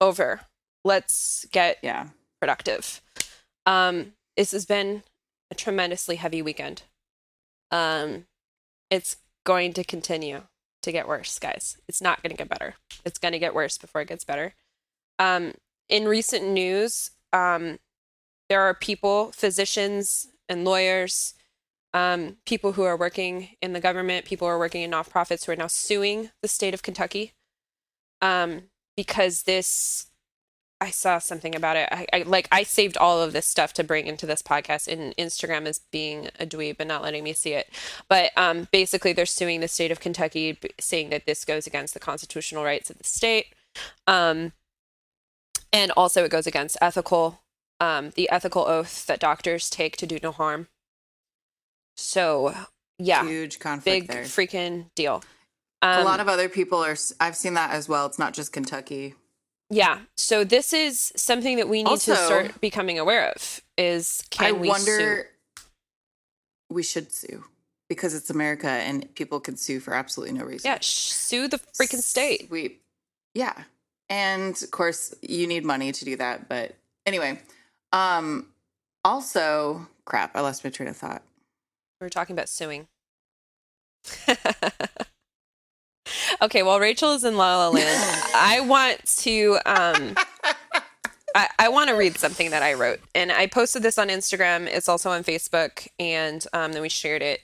over. 0.00 0.42
Let's 0.84 1.44
get 1.52 1.78
Yeah. 1.82 2.08
productive. 2.40 3.00
Um, 3.66 4.14
this 4.36 4.52
has 4.52 4.64
been 4.64 5.02
a 5.50 5.54
tremendously 5.54 6.16
heavy 6.16 6.42
weekend. 6.42 6.82
Um, 7.70 8.26
it's 8.90 9.16
going 9.44 9.72
to 9.74 9.84
continue 9.84 10.42
to 10.82 10.92
get 10.92 11.06
worse, 11.08 11.38
guys. 11.38 11.78
It's 11.88 12.00
not 12.00 12.22
going 12.22 12.30
to 12.30 12.36
get 12.36 12.48
better. 12.48 12.74
It's 13.04 13.18
going 13.18 13.32
to 13.32 13.38
get 13.38 13.54
worse 13.54 13.78
before 13.78 14.00
it 14.00 14.08
gets 14.08 14.24
better. 14.24 14.54
Um, 15.18 15.54
in 15.88 16.06
recent 16.06 16.44
news, 16.48 17.10
um, 17.32 17.78
there 18.48 18.60
are 18.60 18.74
people, 18.74 19.32
physicians 19.32 20.28
and 20.48 20.64
lawyers, 20.64 21.34
um, 21.94 22.36
people 22.46 22.72
who 22.72 22.82
are 22.82 22.96
working 22.96 23.50
in 23.60 23.72
the 23.72 23.80
government, 23.80 24.24
people 24.24 24.48
who 24.48 24.52
are 24.52 24.58
working 24.58 24.82
in 24.82 24.90
nonprofits 24.90 25.44
who 25.44 25.52
are 25.52 25.56
now 25.56 25.66
suing 25.66 26.30
the 26.40 26.48
state 26.48 26.74
of 26.74 26.82
Kentucky 26.82 27.32
um, 28.22 28.62
because 28.96 29.42
this 29.42 30.06
I 30.80 30.90
saw 30.90 31.20
something 31.20 31.54
about 31.54 31.76
it. 31.76 31.88
I, 31.92 32.06
I 32.12 32.22
like 32.22 32.48
I 32.50 32.64
saved 32.64 32.96
all 32.96 33.22
of 33.22 33.32
this 33.32 33.46
stuff 33.46 33.72
to 33.74 33.84
bring 33.84 34.08
into 34.08 34.26
this 34.26 34.42
podcast, 34.42 34.88
and 34.88 35.14
Instagram 35.16 35.66
is 35.66 35.78
being 35.92 36.28
a 36.40 36.46
dweeb 36.46 36.76
and 36.80 36.88
not 36.88 37.02
letting 37.02 37.22
me 37.22 37.34
see 37.34 37.52
it. 37.52 37.68
But 38.08 38.32
um, 38.36 38.66
basically, 38.72 39.12
they're 39.12 39.24
suing 39.24 39.60
the 39.60 39.68
state 39.68 39.92
of 39.92 40.00
Kentucky, 40.00 40.58
saying 40.80 41.10
that 41.10 41.24
this 41.24 41.44
goes 41.44 41.68
against 41.68 41.94
the 41.94 42.00
constitutional 42.00 42.64
rights 42.64 42.90
of 42.90 42.98
the 42.98 43.04
state, 43.04 43.54
um, 44.08 44.52
and 45.72 45.92
also 45.92 46.24
it 46.24 46.32
goes 46.32 46.48
against 46.48 46.76
ethical, 46.80 47.42
um, 47.78 48.10
the 48.16 48.28
ethical 48.30 48.62
oath 48.66 49.06
that 49.06 49.20
doctors 49.20 49.70
take 49.70 49.96
to 49.98 50.06
do 50.06 50.18
no 50.20 50.32
harm. 50.32 50.66
So, 51.96 52.54
yeah, 52.98 53.24
Huge 53.26 53.58
conflict 53.58 54.06
big 54.08 54.10
there. 54.10 54.24
freaking 54.24 54.86
deal. 54.94 55.22
a 55.82 55.98
Um, 56.00 56.04
lot 56.04 56.20
of 56.20 56.28
other 56.28 56.48
people 56.48 56.78
are. 56.84 56.96
I've 57.20 57.36
seen 57.36 57.54
that 57.54 57.70
as 57.72 57.88
well. 57.88 58.06
It's 58.06 58.18
not 58.18 58.34
just 58.34 58.52
Kentucky. 58.52 59.14
Yeah. 59.70 60.00
So 60.16 60.44
this 60.44 60.72
is 60.72 61.12
something 61.16 61.56
that 61.56 61.68
we 61.68 61.82
need 61.82 62.00
to 62.00 62.16
start 62.16 62.60
becoming 62.60 62.98
aware 62.98 63.30
of 63.30 63.60
is 63.78 64.22
can 64.30 64.46
I 64.46 64.52
we 64.52 64.68
wonder. 64.68 65.30
sue? 65.56 65.64
We 66.70 66.82
should 66.82 67.12
sue 67.12 67.44
because 67.88 68.14
it's 68.14 68.30
America 68.30 68.68
and 68.68 69.14
people 69.14 69.40
can 69.40 69.56
sue 69.56 69.80
for 69.80 69.92
absolutely 69.94 70.38
no 70.38 70.44
reason. 70.44 70.70
Yeah, 70.70 70.78
sh- 70.80 71.12
sue 71.12 71.48
the 71.48 71.58
freaking 71.78 72.00
state. 72.02 72.48
We, 72.50 72.78
yeah, 73.34 73.64
and 74.08 74.60
of 74.62 74.70
course 74.70 75.14
you 75.20 75.46
need 75.46 75.64
money 75.64 75.92
to 75.92 76.04
do 76.04 76.16
that. 76.16 76.48
But 76.48 76.74
anyway, 77.06 77.40
um, 77.92 78.46
also, 79.04 79.86
crap, 80.06 80.34
I 80.36 80.40
lost 80.40 80.64
my 80.64 80.70
train 80.70 80.88
of 80.88 80.96
thought. 80.96 81.22
We're 82.02 82.08
talking 82.08 82.34
about 82.34 82.48
suing. 82.48 82.88
okay, 86.42 86.64
while 86.64 86.80
Rachel 86.80 87.12
is 87.14 87.22
in 87.22 87.36
La 87.36 87.58
La 87.58 87.68
Land, 87.68 88.30
I 88.34 88.60
want 88.66 89.06
to 89.18 89.58
um 89.64 90.16
I, 91.36 91.48
I 91.60 91.68
want 91.68 91.90
to 91.90 91.94
read 91.94 92.18
something 92.18 92.50
that 92.50 92.64
I 92.64 92.74
wrote, 92.74 92.98
and 93.14 93.30
I 93.30 93.46
posted 93.46 93.84
this 93.84 93.98
on 93.98 94.08
Instagram. 94.08 94.66
It's 94.66 94.88
also 94.88 95.10
on 95.10 95.22
Facebook, 95.22 95.86
and 96.00 96.44
um, 96.52 96.72
then 96.72 96.82
we 96.82 96.88
shared 96.88 97.22
it 97.22 97.42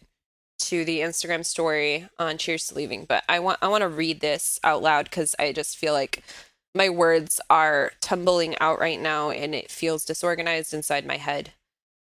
to 0.58 0.84
the 0.84 0.98
Instagram 0.98 1.46
story 1.46 2.08
on 2.18 2.36
Cheers 2.36 2.66
to 2.66 2.74
Leaving. 2.74 3.04
But 3.04 3.22
I 3.28 3.38
want 3.38 3.60
I 3.62 3.68
want 3.68 3.82
to 3.82 3.88
read 3.88 4.20
this 4.20 4.58
out 4.64 4.82
loud 4.82 5.04
because 5.04 5.36
I 5.38 5.52
just 5.52 5.76
feel 5.76 5.92
like 5.92 6.24
my 6.74 6.88
words 6.88 7.40
are 7.48 7.92
tumbling 8.00 8.58
out 8.58 8.80
right 8.80 9.00
now, 9.00 9.30
and 9.30 9.54
it 9.54 9.70
feels 9.70 10.04
disorganized 10.04 10.74
inside 10.74 11.06
my 11.06 11.16
head. 11.16 11.52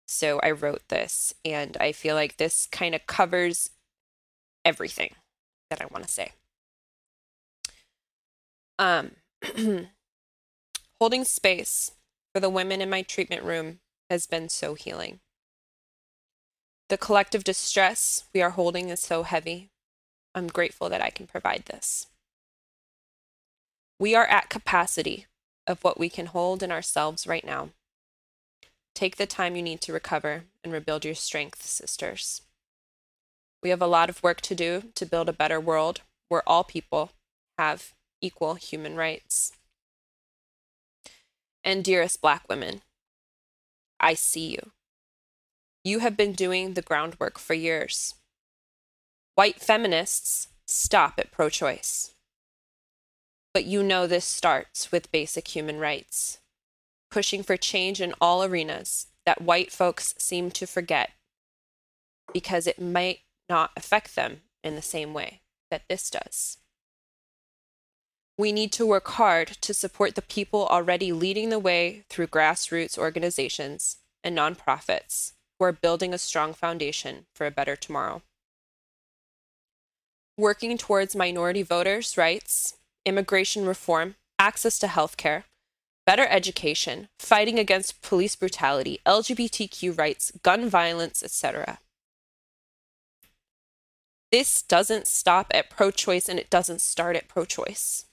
So 0.07 0.41
I 0.43 0.53
wrote 0.53 0.89
this, 0.89 1.35
and 1.45 1.77
I 1.79 1.93
feel 1.93 2.15
like 2.15 2.37
this 2.37 2.67
kind 2.67 2.95
of 2.95 3.07
covers 3.07 3.71
everything 4.65 5.15
that 5.71 5.83
I 5.83 5.87
want 5.87 6.05
to 6.05 6.11
say. 6.11 6.33
Um. 8.79 9.13
Holding 11.01 11.25
space 11.25 11.93
for 12.35 12.41
the 12.41 12.49
women 12.49 12.81
in 12.81 12.89
my 12.89 13.03
treatment 13.03 13.43
room 13.43 13.81
has 14.09 14.27
been 14.27 14.49
so 14.49 14.75
healing. 14.75 15.21
The 16.89 16.97
collective 16.97 17.45
distress 17.45 18.25
we 18.33 18.41
are 18.41 18.51
holding 18.51 18.89
is 18.89 19.01
so 19.01 19.23
heavy. 19.23 19.69
I'm 20.35 20.47
grateful 20.49 20.89
that 20.89 21.03
I 21.03 21.11
can 21.11 21.27
provide 21.27 21.65
this. 21.67 22.07
We 24.01 24.15
are 24.15 24.27
at 24.27 24.49
capacity 24.49 25.27
of 25.67 25.85
what 25.85 25.99
we 25.99 26.09
can 26.09 26.27
hold 26.27 26.63
in 26.63 26.73
ourselves 26.73 27.27
right 27.27 27.45
now. 27.45 27.71
Take 28.97 29.17
the 29.17 29.27
time 29.27 29.55
you 29.55 29.63
need 29.63 29.81
to 29.83 29.93
recover 29.93 30.45
and 30.65 30.73
rebuild 30.73 31.05
your 31.05 31.15
strength, 31.15 31.63
sisters. 31.63 32.41
We 33.63 33.71
have 33.71 33.83
a 33.83 33.87
lot 33.87 34.09
of 34.09 34.23
work 34.23 34.41
to 34.41 34.55
do 34.55 34.85
to 34.95 35.07
build 35.07 35.29
a 35.29 35.35
better 35.35 35.61
world 35.61 36.01
where 36.29 36.43
all 36.49 36.65
people 36.65 37.13
have 37.59 37.93
equal 38.21 38.55
human 38.55 38.97
rights 38.97 39.53
and 41.63 41.85
dearest 41.85 42.23
black 42.23 42.49
women, 42.49 42.81
I 43.99 44.15
see 44.15 44.53
you. 44.53 44.71
You 45.85 45.99
have 45.99 46.17
been 46.17 46.33
doing 46.33 46.73
the 46.73 46.83
groundwork 46.83 47.39
for 47.39 47.55
years. 47.55 48.15
White 49.35 49.61
feminists 49.61 50.49
stop 50.67 51.15
at 51.19 51.33
pro 51.33 51.51
choice. 51.51 52.15
But 53.53 53.67
you 53.67 53.83
know 53.83 54.07
this 54.07 54.25
starts 54.25 54.91
with 54.91 55.13
basic 55.13 55.49
human 55.49 55.79
rights, 55.79 56.39
pushing 57.17 57.43
for 57.43 57.57
change 57.57 57.99
in 57.99 58.13
all 58.21 58.45
arenas 58.45 59.07
that 59.25 59.41
white 59.41 59.73
folks 59.73 60.15
seem 60.19 60.51
to 60.51 60.67
forget 60.67 61.13
because 62.35 62.67
it 62.67 62.79
might 62.79 63.21
not 63.49 63.71
affect 63.75 64.15
them 64.15 64.43
in 64.63 64.77
the 64.77 64.83
same 64.83 65.15
way 65.15 65.41
that 65.71 65.81
this 65.89 66.11
does. 66.11 66.59
We 68.37 68.53
need 68.53 68.71
to 68.73 68.85
work 68.85 69.09
hard 69.09 69.49
to 69.63 69.73
support 69.73 70.15
the 70.15 70.21
people 70.21 70.67
already 70.67 71.11
leading 71.11 71.49
the 71.49 71.59
way 71.59 72.05
through 72.11 72.27
grassroots 72.27 72.99
organizations 72.99 73.97
and 74.23 74.37
nonprofits 74.37 75.33
who 75.59 75.65
are 75.65 75.73
building 75.73 76.13
a 76.13 76.19
strong 76.19 76.53
foundation 76.53 77.25
for 77.35 77.47
a 77.47 77.51
better 77.51 77.77
tomorrow. 77.77 78.21
Working 80.37 80.77
towards 80.77 81.17
minority 81.17 81.63
voters' 81.63 82.19
rights, 82.19 82.77
immigration 83.07 83.65
reform, 83.65 84.17
access 84.39 84.79
to 84.81 84.87
health 84.87 85.17
care, 85.17 85.47
better 86.07 86.27
education, 86.31 87.09
fighting 87.19 87.59
against 87.59 88.01
police 88.01 88.37
brutality, 88.37 89.01
LGBTQ 89.05 89.99
rights, 89.99 90.33
gun 90.43 90.69
violence, 90.69 91.23
etc. 91.23 91.81
This 94.31 94.63
doesn't 94.63 95.07
stop 95.07 95.49
at 95.53 95.71
pro 95.71 95.91
choice 95.91 96.29
and 96.29 96.39
it 96.39 96.49
doesn't 96.49 96.81
start 96.81 97.17
at 97.17 97.29
pro 97.29 97.45
choice. 97.45 98.07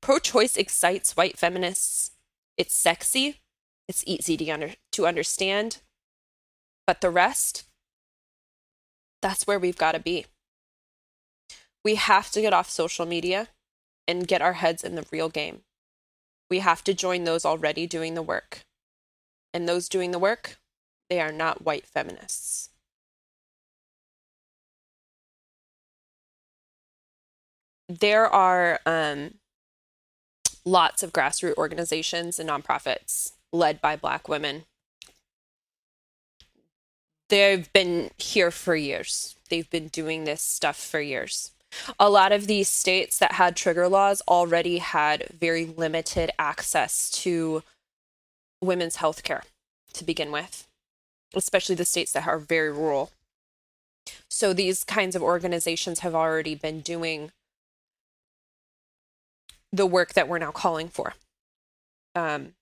Pro 0.00 0.18
choice 0.18 0.56
excites 0.56 1.16
white 1.16 1.38
feminists. 1.38 2.12
It's 2.56 2.74
sexy, 2.74 3.40
it's 3.88 4.02
easy 4.06 4.36
to, 4.36 4.50
under- 4.50 4.74
to 4.92 5.06
understand. 5.06 5.78
But 6.86 7.00
the 7.00 7.10
rest, 7.10 7.64
that's 9.20 9.46
where 9.46 9.58
we've 9.58 9.78
got 9.78 9.92
to 9.92 10.00
be. 10.00 10.26
We 11.84 11.96
have 11.96 12.30
to 12.32 12.40
get 12.40 12.52
off 12.52 12.70
social 12.70 13.06
media 13.06 13.48
and 14.06 14.28
get 14.28 14.42
our 14.42 14.54
heads 14.54 14.84
in 14.84 14.94
the 14.94 15.06
real 15.10 15.28
game. 15.28 15.62
We 16.52 16.58
have 16.58 16.84
to 16.84 16.92
join 16.92 17.24
those 17.24 17.46
already 17.46 17.86
doing 17.86 18.12
the 18.12 18.20
work. 18.20 18.66
And 19.54 19.66
those 19.66 19.88
doing 19.88 20.10
the 20.10 20.18
work, 20.18 20.58
they 21.08 21.18
are 21.18 21.32
not 21.32 21.64
white 21.64 21.86
feminists. 21.86 22.68
There 27.88 28.26
are 28.26 28.80
um, 28.84 29.36
lots 30.66 31.02
of 31.02 31.10
grassroots 31.10 31.56
organizations 31.56 32.38
and 32.38 32.50
nonprofits 32.50 33.32
led 33.50 33.80
by 33.80 33.96
Black 33.96 34.28
women. 34.28 34.66
They've 37.30 37.72
been 37.72 38.10
here 38.18 38.50
for 38.50 38.76
years. 38.76 39.36
They've 39.48 39.70
been 39.70 39.88
doing 39.88 40.24
this 40.24 40.42
stuff 40.42 40.76
for 40.76 41.00
years. 41.00 41.51
A 41.98 42.10
lot 42.10 42.32
of 42.32 42.46
these 42.46 42.68
states 42.68 43.18
that 43.18 43.32
had 43.32 43.56
trigger 43.56 43.88
laws 43.88 44.22
already 44.28 44.78
had 44.78 45.28
very 45.38 45.64
limited 45.64 46.30
access 46.38 47.10
to 47.22 47.62
women's 48.60 48.96
health 48.96 49.22
care 49.22 49.42
to 49.94 50.04
begin 50.04 50.30
with, 50.30 50.66
especially 51.34 51.74
the 51.74 51.84
states 51.84 52.12
that 52.12 52.26
are 52.26 52.38
very 52.38 52.72
rural. 52.72 53.10
So 54.28 54.52
these 54.52 54.84
kinds 54.84 55.16
of 55.16 55.22
organizations 55.22 56.00
have 56.00 56.14
already 56.14 56.54
been 56.54 56.80
doing 56.80 57.32
the 59.72 59.86
work 59.86 60.14
that 60.14 60.28
we're 60.28 60.38
now 60.38 60.50
calling 60.50 60.88
for. 60.88 61.14
Um, 62.14 62.52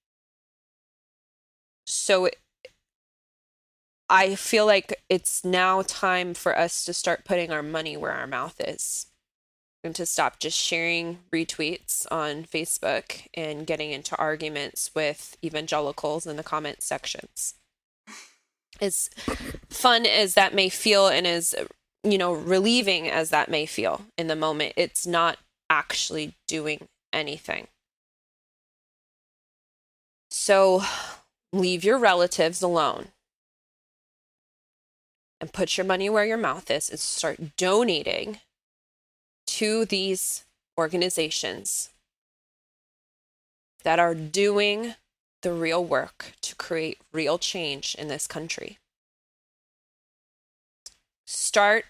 so 1.87 2.27
it, 2.27 2.37
I 4.13 4.35
feel 4.35 4.67
like 4.67 5.01
it's 5.09 5.45
now 5.45 5.83
time 5.83 6.35
for 6.35 6.59
us 6.59 6.85
to 6.85 6.93
start 6.93 7.25
putting 7.25 7.53
our 7.53 7.63
money 7.63 7.97
where 7.97 8.11
our 8.11 8.27
mouth 8.27 8.61
is 8.61 9.07
and 9.85 9.95
to 9.95 10.05
stop 10.05 10.41
just 10.41 10.59
sharing 10.59 11.21
retweets 11.33 12.07
on 12.11 12.43
Facebook 12.43 13.29
and 13.35 13.69
getting 13.69 13.93
into 13.93 14.17
arguments 14.17 14.91
with 14.97 15.37
evangelicals 15.45 16.27
in 16.27 16.37
the 16.37 16.43
comment 16.43 16.83
sections. 16.83 17.55
As 18.81 19.11
fun 19.69 20.05
as 20.07 20.35
that 20.35 20.55
may 20.55 20.71
feel 20.71 21.07
and 21.07 21.25
as 21.25 21.55
you 22.03 22.19
know 22.19 22.33
relieving 22.33 23.09
as 23.09 23.31
that 23.31 23.49
may 23.49 23.65
feel 23.65 24.07
in 24.19 24.27
the 24.27 24.35
moment, 24.35 24.73
it's 24.77 25.07
not 25.07 25.39
actually 25.71 26.35
doing 26.49 26.89
anything. 27.13 27.69
So 30.33 30.83
leave 31.53 31.85
your 31.85 31.99
relatives 31.99 32.61
alone 32.61 33.09
and 35.41 35.53
put 35.53 35.77
your 35.77 35.87
money 35.87 36.11
where 36.11 36.25
your 36.25 36.37
mouth 36.37 36.71
is 36.71 36.91
and 36.91 36.99
start 36.99 37.57
donating 37.57 38.41
to 39.47 39.85
these 39.85 40.45
organizations 40.79 41.91
that 43.83 43.99
are 43.99 44.15
doing 44.15 44.95
the 45.43 45.53
real 45.53 45.83
work 45.83 46.33
to 46.43 46.55
create 46.55 46.99
real 47.13 47.39
change 47.39 47.95
in 47.99 48.09
this 48.09 48.27
country. 48.27 48.79
Start 51.27 51.87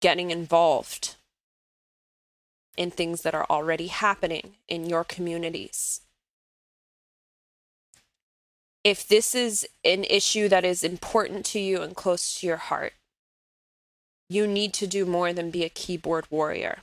getting 0.00 0.30
involved 0.30 1.16
in 2.76 2.90
things 2.90 3.22
that 3.22 3.34
are 3.34 3.46
already 3.50 3.88
happening 3.88 4.54
in 4.68 4.88
your 4.88 5.04
communities. 5.04 6.00
If 8.84 9.08
this 9.08 9.34
is 9.34 9.66
an 9.82 10.04
issue 10.04 10.48
that 10.48 10.64
is 10.64 10.84
important 10.84 11.46
to 11.46 11.58
you 11.58 11.82
and 11.82 11.96
close 11.96 12.38
to 12.38 12.46
your 12.46 12.58
heart, 12.58 12.92
you 14.28 14.46
need 14.46 14.74
to 14.74 14.86
do 14.86 15.06
more 15.06 15.32
than 15.32 15.50
be 15.50 15.64
a 15.64 15.70
keyboard 15.70 16.26
warrior. 16.30 16.78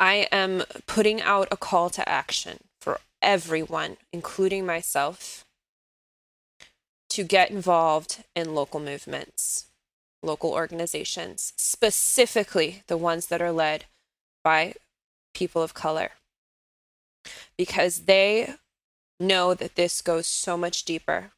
I 0.00 0.26
am 0.32 0.64
putting 0.86 1.20
out 1.20 1.48
a 1.50 1.56
call 1.56 1.90
to 1.90 2.08
action 2.08 2.60
for 2.80 3.00
everyone, 3.22 3.98
including 4.12 4.66
myself, 4.66 5.44
to 7.10 7.22
get 7.22 7.50
involved 7.50 8.24
in 8.34 8.54
local 8.54 8.80
movements, 8.80 9.66
local 10.22 10.52
organizations, 10.52 11.52
specifically 11.56 12.82
the 12.86 12.96
ones 12.96 13.26
that 13.26 13.42
are 13.42 13.52
led 13.52 13.84
by 14.42 14.74
people 15.34 15.62
of 15.62 15.74
color 15.74 16.10
because 17.56 18.02
they 18.02 18.54
know 19.26 19.54
that 19.54 19.76
this 19.76 20.00
goes 20.02 20.26
so 20.26 20.56
much 20.56 20.84
deeper 20.84 21.32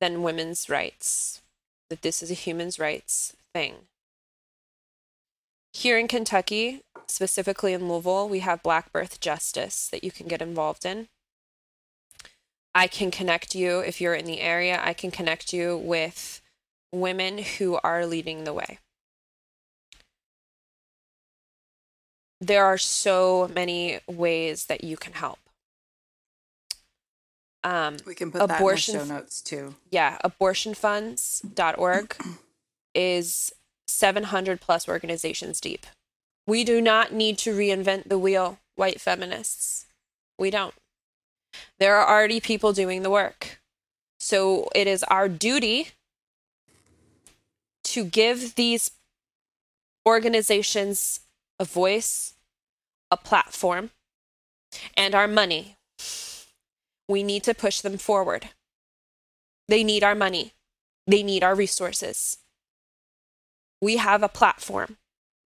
than 0.00 0.22
women's 0.22 0.68
rights, 0.68 1.42
that 1.90 2.02
this 2.02 2.22
is 2.22 2.30
a 2.30 2.34
human's 2.34 2.78
rights 2.78 3.36
thing. 3.52 3.74
Here 5.72 5.98
in 5.98 6.08
Kentucky, 6.08 6.82
specifically 7.06 7.72
in 7.72 7.88
Louisville, 7.88 8.28
we 8.28 8.40
have 8.40 8.62
Black 8.62 8.92
Birth 8.92 9.20
Justice 9.20 9.88
that 9.88 10.04
you 10.04 10.10
can 10.10 10.26
get 10.26 10.42
involved 10.42 10.84
in. 10.84 11.08
I 12.74 12.86
can 12.86 13.10
connect 13.10 13.54
you 13.54 13.80
if 13.80 14.00
you're 14.00 14.14
in 14.14 14.24
the 14.24 14.40
area, 14.40 14.80
I 14.82 14.92
can 14.92 15.10
connect 15.10 15.52
you 15.52 15.76
with 15.76 16.40
women 16.92 17.38
who 17.38 17.78
are 17.82 18.06
leading 18.06 18.44
the 18.44 18.52
way. 18.52 18.78
There 22.40 22.64
are 22.64 22.78
so 22.78 23.50
many 23.52 24.00
ways 24.06 24.66
that 24.66 24.84
you 24.84 24.96
can 24.96 25.14
help. 25.14 25.38
Um, 27.64 27.96
We 28.06 28.14
can 28.14 28.30
put 28.30 28.42
Abortion 28.42 28.94
that 28.94 29.02
in 29.02 29.08
the 29.08 29.14
show 29.14 29.18
notes 29.20 29.42
too. 29.42 29.74
yeah, 29.90 30.18
abortionfunds.org 30.24 32.16
is 32.94 33.52
700 33.88 34.60
plus 34.60 34.88
organizations 34.88 35.60
deep. 35.60 35.86
We 36.46 36.64
do 36.64 36.80
not 36.80 37.12
need 37.12 37.36
to 37.38 37.54
reinvent 37.54 38.08
the 38.08 38.18
wheel, 38.18 38.58
white 38.76 39.00
feminists. 39.00 39.86
We 40.38 40.50
don't. 40.50 40.74
There 41.78 41.96
are 41.96 42.08
already 42.08 42.40
people 42.40 42.72
doing 42.72 43.02
the 43.02 43.10
work. 43.10 43.60
So 44.20 44.68
it 44.74 44.86
is 44.86 45.02
our 45.04 45.28
duty 45.28 45.88
to 47.84 48.04
give 48.04 48.54
these 48.54 48.92
organizations 50.06 51.20
a 51.58 51.64
voice, 51.64 52.34
a 53.10 53.16
platform, 53.16 53.90
and 54.96 55.14
our 55.14 55.28
money. 55.28 55.76
We 57.08 57.22
need 57.22 57.42
to 57.44 57.54
push 57.54 57.80
them 57.80 57.98
forward. 57.98 58.50
They 59.66 59.82
need 59.82 60.04
our 60.04 60.14
money. 60.14 60.52
They 61.06 61.22
need 61.22 61.42
our 61.42 61.54
resources. 61.54 62.38
We 63.80 63.96
have 63.96 64.22
a 64.22 64.28
platform. 64.28 64.98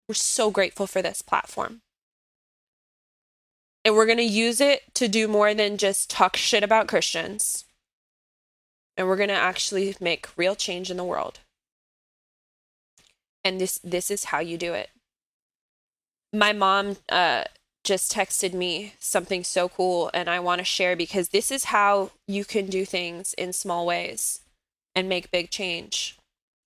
We're 0.08 0.14
so 0.14 0.50
grateful 0.50 0.86
for 0.86 1.02
this 1.02 1.22
platform. 1.22 1.82
And 3.84 3.94
we're 3.94 4.06
going 4.06 4.18
to 4.18 4.24
use 4.24 4.60
it 4.60 4.94
to 4.94 5.08
do 5.08 5.26
more 5.26 5.54
than 5.54 5.76
just 5.76 6.10
talk 6.10 6.36
shit 6.36 6.62
about 6.62 6.88
Christians. 6.88 7.64
And 8.96 9.08
we're 9.08 9.16
going 9.16 9.28
to 9.28 9.34
actually 9.34 9.96
make 10.00 10.36
real 10.36 10.54
change 10.54 10.90
in 10.90 10.96
the 10.96 11.04
world. 11.04 11.40
And 13.44 13.60
this 13.60 13.78
this 13.82 14.10
is 14.10 14.26
how 14.26 14.38
you 14.38 14.56
do 14.56 14.72
it. 14.72 14.90
My 16.32 16.52
mom 16.52 16.96
uh 17.08 17.44
just 17.84 18.12
texted 18.12 18.54
me 18.54 18.94
something 19.00 19.42
so 19.42 19.68
cool 19.68 20.10
and 20.14 20.30
I 20.30 20.38
want 20.38 20.60
to 20.60 20.64
share 20.64 20.94
because 20.94 21.30
this 21.30 21.50
is 21.50 21.64
how 21.64 22.12
you 22.28 22.44
can 22.44 22.66
do 22.66 22.84
things 22.84 23.34
in 23.34 23.52
small 23.52 23.84
ways 23.84 24.40
and 24.94 25.08
make 25.08 25.32
big 25.32 25.50
change. 25.50 26.16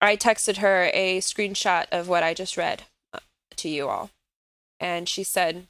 I 0.01 0.17
texted 0.17 0.57
her 0.57 0.89
a 0.93 1.19
screenshot 1.19 1.85
of 1.91 2.07
what 2.07 2.23
I 2.23 2.33
just 2.33 2.57
read 2.57 2.83
uh, 3.13 3.19
to 3.57 3.69
you 3.69 3.87
all. 3.87 4.09
And 4.79 5.07
she 5.07 5.23
said, 5.23 5.67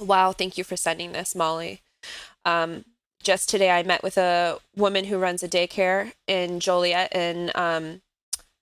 Wow, 0.00 0.32
thank 0.32 0.58
you 0.58 0.64
for 0.64 0.76
sending 0.76 1.12
this, 1.12 1.34
Molly. 1.34 1.80
Um, 2.44 2.84
just 3.22 3.48
today, 3.48 3.70
I 3.70 3.82
met 3.82 4.02
with 4.02 4.18
a 4.18 4.58
woman 4.76 5.06
who 5.06 5.18
runs 5.18 5.42
a 5.42 5.48
daycare 5.48 6.12
in 6.26 6.60
Joliet 6.60 7.08
and 7.12 7.50
um, 7.56 8.02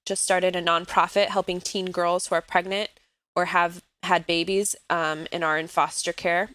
just 0.07 0.23
started 0.23 0.55
a 0.55 0.63
nonprofit 0.63 1.27
helping 1.27 1.61
teen 1.61 1.91
girls 1.91 2.29
who 2.29 2.37
are 2.37 2.41
pregnant 2.41 2.91
or 3.35 3.47
have 3.47 3.83
had 4.05 4.27
babies 4.27 4.77
um, 4.89 5.27
and 5.33 5.43
are 5.45 5.59
in 5.59 5.67
foster 5.67 6.13
care 6.13 6.51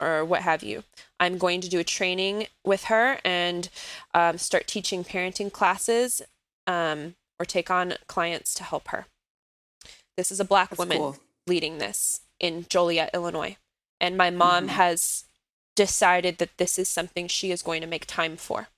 or 0.00 0.24
what 0.24 0.42
have 0.42 0.62
you. 0.62 0.84
I'm 1.18 1.38
going 1.38 1.60
to 1.60 1.68
do 1.68 1.80
a 1.80 1.84
training 1.84 2.46
with 2.64 2.84
her 2.84 3.18
and 3.24 3.68
um, 4.14 4.38
start 4.38 4.66
teaching 4.66 5.02
parenting 5.04 5.50
classes 5.52 6.22
um, 6.66 7.14
or 7.40 7.44
take 7.46 7.70
on 7.70 7.94
clients 8.06 8.54
to 8.54 8.62
help 8.62 8.88
her. 8.88 9.06
This 10.16 10.30
is 10.30 10.40
a 10.40 10.44
black 10.44 10.70
That's 10.70 10.78
woman 10.78 10.98
cool. 10.98 11.16
leading 11.46 11.78
this 11.78 12.20
in 12.38 12.66
Joliet, 12.68 13.10
Illinois. 13.14 13.56
And 14.00 14.16
my 14.16 14.30
mom 14.30 14.66
Mhm. 14.66 14.70
has 14.70 15.24
decided 15.74 16.38
that 16.38 16.56
this 16.58 16.78
is 16.78 16.88
something 16.88 17.26
she 17.28 17.50
is 17.50 17.62
going 17.62 17.80
to 17.80 17.86
make 17.86 18.06
time 18.06 18.36
for 18.36 18.68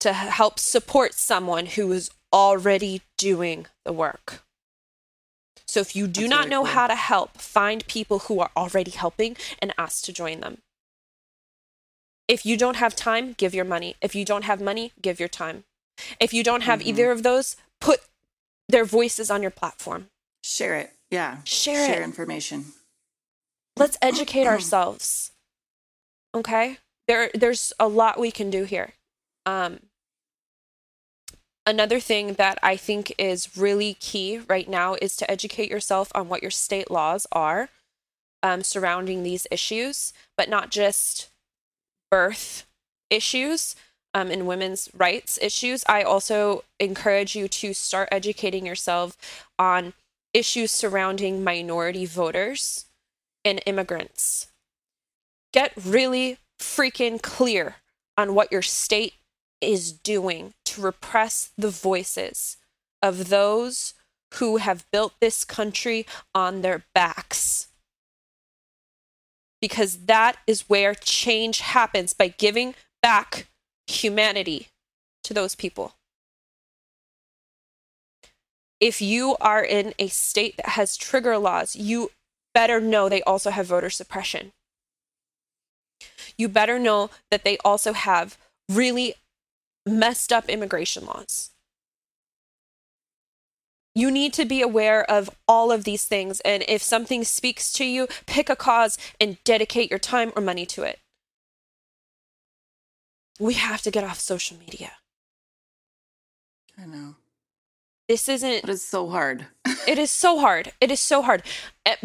to 0.00 0.12
help 0.12 0.58
support 0.58 1.14
someone 1.14 1.66
who 1.66 1.90
is 1.92 2.10
already 2.32 3.02
doing 3.16 3.66
the 3.84 3.92
work. 3.92 4.42
So 5.68 5.80
if 5.80 5.94
you 5.94 6.06
do 6.06 6.22
That's 6.22 6.30
not 6.30 6.38
really 6.40 6.50
know 6.50 6.62
cool. 6.64 6.72
how 6.72 6.86
to 6.86 6.94
help, 6.94 7.38
find 7.38 7.86
people 7.86 8.20
who 8.20 8.40
are 8.40 8.50
already 8.56 8.90
helping 8.90 9.36
and 9.60 9.72
ask 9.76 10.02
to 10.04 10.12
join 10.12 10.40
them. 10.40 10.58
If 12.26 12.44
you 12.44 12.56
don't 12.56 12.76
have 12.76 12.96
time, 12.96 13.34
give 13.34 13.54
your 13.54 13.64
money. 13.64 13.96
If 14.00 14.14
you 14.14 14.24
don't 14.24 14.44
have 14.44 14.60
money, 14.60 14.92
give 15.00 15.18
your 15.20 15.28
time. 15.28 15.64
If 16.20 16.32
you 16.32 16.42
don't 16.42 16.62
have 16.62 16.80
Mhm. 16.80 16.86
either 16.86 17.10
of 17.10 17.22
those, 17.22 17.56
put 17.80 18.00
their 18.68 18.84
voices 18.84 19.30
on 19.30 19.42
your 19.42 19.50
platform. 19.50 20.08
Share 20.42 20.76
it. 20.76 20.94
Yeah. 21.10 21.42
Share, 21.44 21.86
Share 21.86 22.00
it. 22.02 22.04
information. 22.04 22.72
Let's 23.76 23.96
educate 24.02 24.46
ourselves. 24.54 25.32
Okay? 26.34 26.78
There 27.06 27.30
there's 27.34 27.72
a 27.80 27.88
lot 27.88 28.18
we 28.18 28.30
can 28.30 28.50
do 28.50 28.64
here. 28.64 28.92
Um 29.46 29.87
another 31.68 32.00
thing 32.00 32.32
that 32.32 32.58
I 32.62 32.76
think 32.76 33.12
is 33.18 33.56
really 33.56 33.94
key 33.94 34.40
right 34.48 34.66
now 34.66 34.96
is 35.02 35.14
to 35.16 35.30
educate 35.30 35.70
yourself 35.70 36.10
on 36.14 36.28
what 36.28 36.40
your 36.40 36.50
state 36.50 36.90
laws 36.90 37.26
are 37.30 37.68
um, 38.42 38.62
surrounding 38.62 39.22
these 39.22 39.46
issues, 39.50 40.14
but 40.36 40.48
not 40.48 40.70
just 40.70 41.28
birth 42.10 42.66
issues 43.10 43.76
um, 44.14 44.30
and 44.30 44.46
women's 44.46 44.88
rights 44.96 45.38
issues. 45.42 45.84
I 45.86 46.02
also 46.02 46.64
encourage 46.80 47.36
you 47.36 47.48
to 47.48 47.74
start 47.74 48.08
educating 48.10 48.64
yourself 48.64 49.46
on 49.58 49.92
issues 50.32 50.70
surrounding 50.70 51.44
minority 51.44 52.06
voters 52.06 52.86
and 53.44 53.60
immigrants. 53.66 54.46
Get 55.52 55.72
really 55.76 56.38
freaking 56.58 57.20
clear 57.20 57.76
on 58.16 58.34
what 58.34 58.50
your 58.50 58.62
state 58.62 59.14
is 59.60 59.92
doing 59.92 60.54
to 60.66 60.80
repress 60.80 61.50
the 61.56 61.70
voices 61.70 62.56
of 63.02 63.28
those 63.28 63.94
who 64.34 64.58
have 64.58 64.86
built 64.92 65.14
this 65.20 65.44
country 65.44 66.06
on 66.34 66.62
their 66.62 66.84
backs. 66.94 67.68
Because 69.60 70.06
that 70.06 70.36
is 70.46 70.68
where 70.68 70.94
change 70.94 71.60
happens 71.60 72.12
by 72.12 72.28
giving 72.28 72.74
back 73.02 73.48
humanity 73.86 74.68
to 75.24 75.34
those 75.34 75.54
people. 75.54 75.94
If 78.80 79.02
you 79.02 79.36
are 79.40 79.64
in 79.64 79.92
a 79.98 80.06
state 80.08 80.56
that 80.58 80.70
has 80.70 80.96
trigger 80.96 81.36
laws, 81.36 81.74
you 81.74 82.10
better 82.54 82.80
know 82.80 83.08
they 83.08 83.22
also 83.22 83.50
have 83.50 83.66
voter 83.66 83.90
suppression. 83.90 84.52
You 86.36 86.48
better 86.48 86.78
know 86.78 87.10
that 87.30 87.42
they 87.42 87.58
also 87.64 87.92
have 87.92 88.38
really 88.68 89.14
messed 89.88 90.32
up 90.32 90.48
immigration 90.48 91.04
laws. 91.06 91.50
You 93.94 94.10
need 94.10 94.32
to 94.34 94.44
be 94.44 94.62
aware 94.62 95.08
of 95.10 95.28
all 95.48 95.72
of 95.72 95.84
these 95.84 96.04
things. 96.04 96.40
And 96.40 96.64
if 96.68 96.82
something 96.82 97.24
speaks 97.24 97.72
to 97.72 97.84
you, 97.84 98.06
pick 98.26 98.48
a 98.48 98.54
cause 98.54 98.96
and 99.20 99.42
dedicate 99.42 99.90
your 99.90 99.98
time 99.98 100.32
or 100.36 100.42
money 100.42 100.66
to 100.66 100.84
it. 100.84 101.00
We 103.40 103.54
have 103.54 103.82
to 103.82 103.90
get 103.90 104.04
off 104.04 104.20
social 104.20 104.56
media. 104.56 104.92
I 106.80 106.86
know. 106.86 107.16
This 108.08 108.28
isn't 108.28 108.62
But 108.62 108.70
it's 108.70 108.82
so 108.84 109.08
hard. 109.10 109.46
it 109.86 109.98
is 109.98 110.10
so 110.10 110.38
hard 110.38 110.72
it 110.80 110.90
is 110.90 111.00
so 111.00 111.22
hard 111.22 111.42
Eh, 111.84 111.96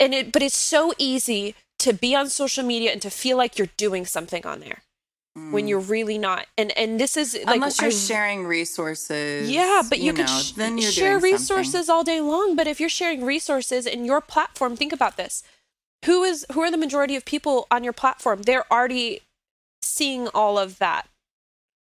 and 0.00 0.14
it 0.14 0.32
but 0.32 0.42
it's 0.42 0.56
so 0.56 0.92
easy 0.98 1.54
to 1.78 1.92
be 1.92 2.14
on 2.14 2.28
social 2.28 2.64
media 2.64 2.90
and 2.92 3.00
to 3.02 3.10
feel 3.10 3.36
like 3.36 3.58
you're 3.58 3.68
doing 3.76 4.04
something 4.06 4.44
on 4.46 4.60
there 4.60 4.82
when 5.50 5.66
Mm. 5.66 5.68
you're 5.68 5.80
really 5.80 6.16
not 6.16 6.46
and 6.56 6.72
and 6.78 6.98
this 6.98 7.14
is 7.14 7.34
like 7.44 7.56
Unless 7.56 7.80
you're 7.82 7.90
I- 7.90 7.94
sharing 7.94 8.46
resources. 8.46 9.50
yeah 9.50 9.82
but 9.88 9.98
you, 9.98 10.12
know, 10.12 10.16
could 10.24 10.30
sh- 10.30 10.52
then 10.52 10.78
you're 10.78 10.90
share 10.90 11.18
resources 11.18 11.72
something. 11.86 11.94
all 11.94 12.04
day 12.04 12.20
long 12.22 12.56
but 12.56 12.66
if 12.66 12.80
you're 12.80 12.88
sharing 12.88 13.22
resources 13.22 13.84
in 13.84 14.06
your 14.06 14.22
platform 14.22 14.76
think 14.76 14.94
about 14.94 15.18
this 15.18 15.42
who 16.06 16.22
is 16.24 16.46
who 16.52 16.60
are 16.62 16.70
the 16.70 16.78
majority 16.78 17.16
of 17.16 17.24
people 17.26 17.66
on 17.70 17.84
your 17.84 17.92
platform 17.92 18.42
they're 18.42 18.64
already 18.72 19.20
seeing 19.82 20.26
all 20.28 20.58
of 20.58 20.78
that 20.78 21.06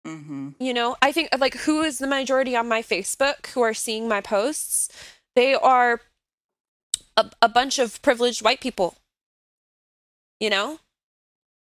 Mhm. 0.06 0.56
you 0.60 0.74
know 0.74 0.98
i 1.02 1.14
think 1.14 1.30
like 1.40 1.56
who 1.60 1.82
is 1.84 2.00
the 2.00 2.08
majority 2.08 2.54
on 2.54 2.68
my 2.68 2.82
facebook 2.82 3.48
who 3.54 3.62
are 3.62 3.74
seeing 3.74 4.10
my 4.10 4.20
posts 4.20 4.90
they 5.36 5.54
are 5.54 6.02
a, 7.16 7.32
a 7.42 7.48
bunch 7.48 7.80
of 7.80 8.02
privileged 8.02 8.42
white 8.42 8.60
people 8.60 8.96
you 10.40 10.50
know 10.50 10.80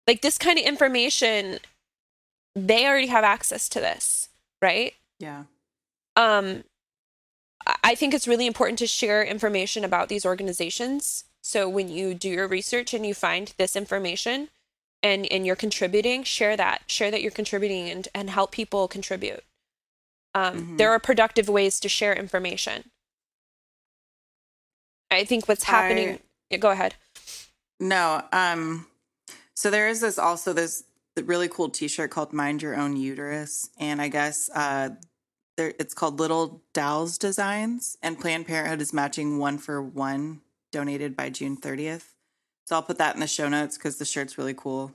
like 0.06 0.20
this 0.22 0.36
kind 0.38 0.58
of 0.58 0.64
information 0.64 1.58
they 2.54 2.86
already 2.86 3.06
have 3.08 3.24
access 3.24 3.68
to 3.68 3.80
this 3.80 4.28
right 4.60 4.94
Yeah. 5.18 5.44
um 6.16 6.64
I- 7.82 7.94
think 7.94 8.14
it's 8.14 8.26
really 8.26 8.46
important 8.46 8.78
to 8.80 8.86
share 8.86 9.22
information 9.22 9.84
about 9.84 10.08
these 10.08 10.24
organizations 10.26 11.24
so 11.42 11.68
when 11.68 11.88
you 11.88 12.14
do 12.14 12.28
your 12.28 12.48
research 12.48 12.92
and 12.94 13.04
you 13.06 13.14
find 13.14 13.52
this 13.58 13.76
information 13.76 14.48
and 15.02 15.26
and 15.30 15.46
you're 15.46 15.56
contributing 15.56 16.24
share 16.24 16.56
that 16.56 16.82
share 16.86 17.10
that 17.10 17.22
you're 17.22 17.30
contributing 17.30 17.88
and 17.88 18.08
and 18.14 18.30
help 18.30 18.50
people 18.52 18.88
contribute 18.88 19.44
um 20.34 20.54
Mhm. 20.74 20.78
there 20.78 20.90
are 20.90 20.98
productive 20.98 21.48
ways 21.48 21.78
to 21.80 21.88
share 21.88 22.14
information 22.14 22.90
i 25.10 25.24
think 25.24 25.48
what's 25.48 25.64
happening 25.64 26.08
I- 26.14 26.20
yeah, 26.50 26.58
go 26.58 26.70
ahead 26.70 26.94
No. 27.82 28.22
Um. 28.30 28.86
So 29.54 29.70
there 29.70 29.88
is 29.88 30.00
this 30.02 30.18
also 30.18 30.52
this 30.52 30.84
really 31.16 31.48
cool 31.48 31.68
T-shirt 31.68 32.10
called 32.10 32.32
"Mind 32.32 32.62
Your 32.62 32.76
Own 32.76 32.96
Uterus," 32.96 33.70
and 33.78 34.00
I 34.00 34.08
guess 34.08 34.48
uh, 34.54 34.90
there 35.56 35.74
it's 35.78 35.94
called 35.94 36.18
Little 36.18 36.62
Dow's 36.72 37.18
Designs, 37.18 37.96
and 38.02 38.18
Planned 38.18 38.46
Parenthood 38.46 38.80
is 38.80 38.92
matching 38.92 39.38
one 39.38 39.58
for 39.58 39.82
one 39.82 40.40
donated 40.72 41.16
by 41.16 41.30
June 41.30 41.56
30th. 41.56 42.12
So 42.64 42.76
I'll 42.76 42.82
put 42.82 42.98
that 42.98 43.14
in 43.14 43.20
the 43.20 43.26
show 43.26 43.48
notes 43.48 43.76
because 43.76 43.98
the 43.98 44.04
shirt's 44.04 44.38
really 44.38 44.54
cool, 44.54 44.92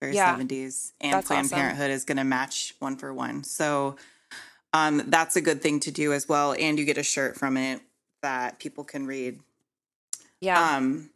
very 0.00 0.14
Yeah. 0.14 0.34
70s, 0.34 0.92
and 1.00 1.24
Planned 1.24 1.46
awesome. 1.46 1.58
Parenthood 1.58 1.90
is 1.90 2.04
going 2.04 2.16
to 2.16 2.24
match 2.24 2.74
one 2.78 2.96
for 2.96 3.12
one. 3.12 3.44
So 3.44 3.96
um, 4.72 5.02
that's 5.06 5.36
a 5.36 5.40
good 5.40 5.60
thing 5.60 5.80
to 5.80 5.90
do 5.90 6.12
as 6.12 6.28
well, 6.28 6.54
and 6.58 6.78
you 6.78 6.84
get 6.84 6.98
a 6.98 7.02
shirt 7.02 7.36
from 7.36 7.56
it 7.56 7.82
that 8.22 8.58
people 8.58 8.84
can 8.84 9.06
read. 9.06 9.40
Yeah. 10.40 10.76
Um, 10.76 11.10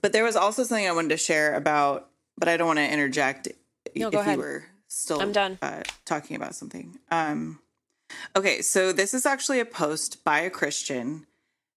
but 0.00 0.12
there 0.12 0.24
was 0.24 0.36
also 0.36 0.64
something 0.64 0.86
I 0.86 0.92
wanted 0.92 1.10
to 1.10 1.16
share 1.16 1.54
about, 1.54 2.08
but 2.38 2.48
I 2.48 2.56
don't 2.56 2.66
want 2.66 2.78
to 2.78 2.90
interject 2.90 3.48
No, 3.94 4.08
if 4.08 4.12
go 4.12 4.20
ahead. 4.20 4.36
you 4.36 4.42
were 4.42 4.64
still 4.88 5.20
I'm 5.20 5.32
done. 5.32 5.58
Uh, 5.62 5.82
talking 6.04 6.36
about 6.36 6.54
something. 6.54 6.98
Um, 7.10 7.60
okay, 8.36 8.62
so 8.62 8.92
this 8.92 9.14
is 9.14 9.26
actually 9.26 9.60
a 9.60 9.64
post 9.64 10.24
by 10.24 10.40
a 10.40 10.50
Christian 10.50 11.26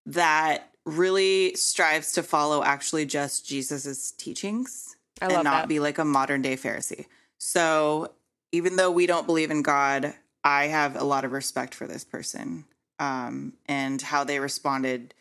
that 0.05 0.71
really 0.85 1.55
strives 1.55 2.13
to 2.13 2.23
follow 2.23 2.63
actually 2.63 3.05
just 3.05 3.47
Jesus's 3.47 4.11
teachings 4.11 4.95
and 5.21 5.31
not 5.31 5.43
that. 5.43 5.67
be 5.67 5.79
like 5.79 5.97
a 5.97 6.05
modern 6.05 6.41
day 6.41 6.55
Pharisee. 6.55 7.05
So 7.37 8.11
even 8.51 8.75
though 8.75 8.91
we 8.91 9.07
don't 9.07 9.25
believe 9.25 9.51
in 9.51 9.61
God, 9.61 10.13
I 10.43 10.67
have 10.67 10.95
a 10.95 11.03
lot 11.03 11.25
of 11.25 11.31
respect 11.31 11.73
for 11.73 11.87
this 11.87 12.03
person 12.03 12.65
um, 12.99 13.53
and 13.65 14.01
how 14.01 14.23
they 14.23 14.39
responded 14.39 15.13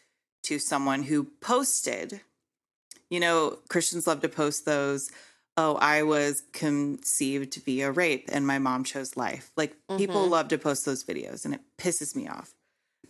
to 0.45 0.59
someone 0.59 1.03
who 1.03 1.25
posted. 1.41 2.21
You 3.11 3.21
know, 3.21 3.59
Christians 3.69 4.07
love 4.07 4.21
to 4.21 4.29
post 4.29 4.65
those. 4.65 5.11
Oh, 5.57 5.77
I 5.77 6.03
was 6.03 6.43
conceived 6.53 7.55
via 7.65 7.93
rape 7.93 8.29
and 8.33 8.47
my 8.47 8.59
mom 8.59 8.83
chose 8.85 9.17
life. 9.17 9.53
Like 9.57 9.77
people 9.97 10.27
Mhm. 10.27 10.31
love 10.31 10.49
to 10.49 10.59
post 10.59 10.85
those 10.85 11.05
videos 11.05 11.45
and 11.45 11.55
it 11.55 11.61
pisses 11.79 12.17
me 12.17 12.27
off. 12.29 12.55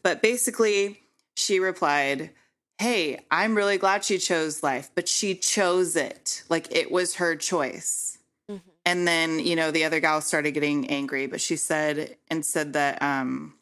But 0.03 0.20
basically, 0.20 1.01
she 1.36 1.59
replied, 1.59 2.30
Hey, 2.78 3.24
I'm 3.30 3.55
really 3.55 3.78
glad 3.78 4.05
she 4.05 4.18
chose 4.18 4.62
life, 4.62 4.90
but 4.95 5.09
she 5.09 5.34
chose 5.36 5.97
it. 5.97 6.42
Like 6.49 6.70
it 6.74 6.90
was 6.90 7.14
her 7.14 7.36
choice. 7.36 8.18
Mhm. 8.51 8.61
And 8.84 9.09
then, 9.09 9.38
you 9.38 9.57
know, 9.57 9.70
the 9.70 9.84
other 9.84 10.01
gal 10.01 10.20
started 10.20 10.53
getting 10.53 10.90
angry, 10.90 11.26
but 11.26 11.40
she 11.40 11.57
said, 11.57 12.18
and 12.28 12.45
said 12.45 12.74
that, 12.74 13.01
um, 13.01 13.55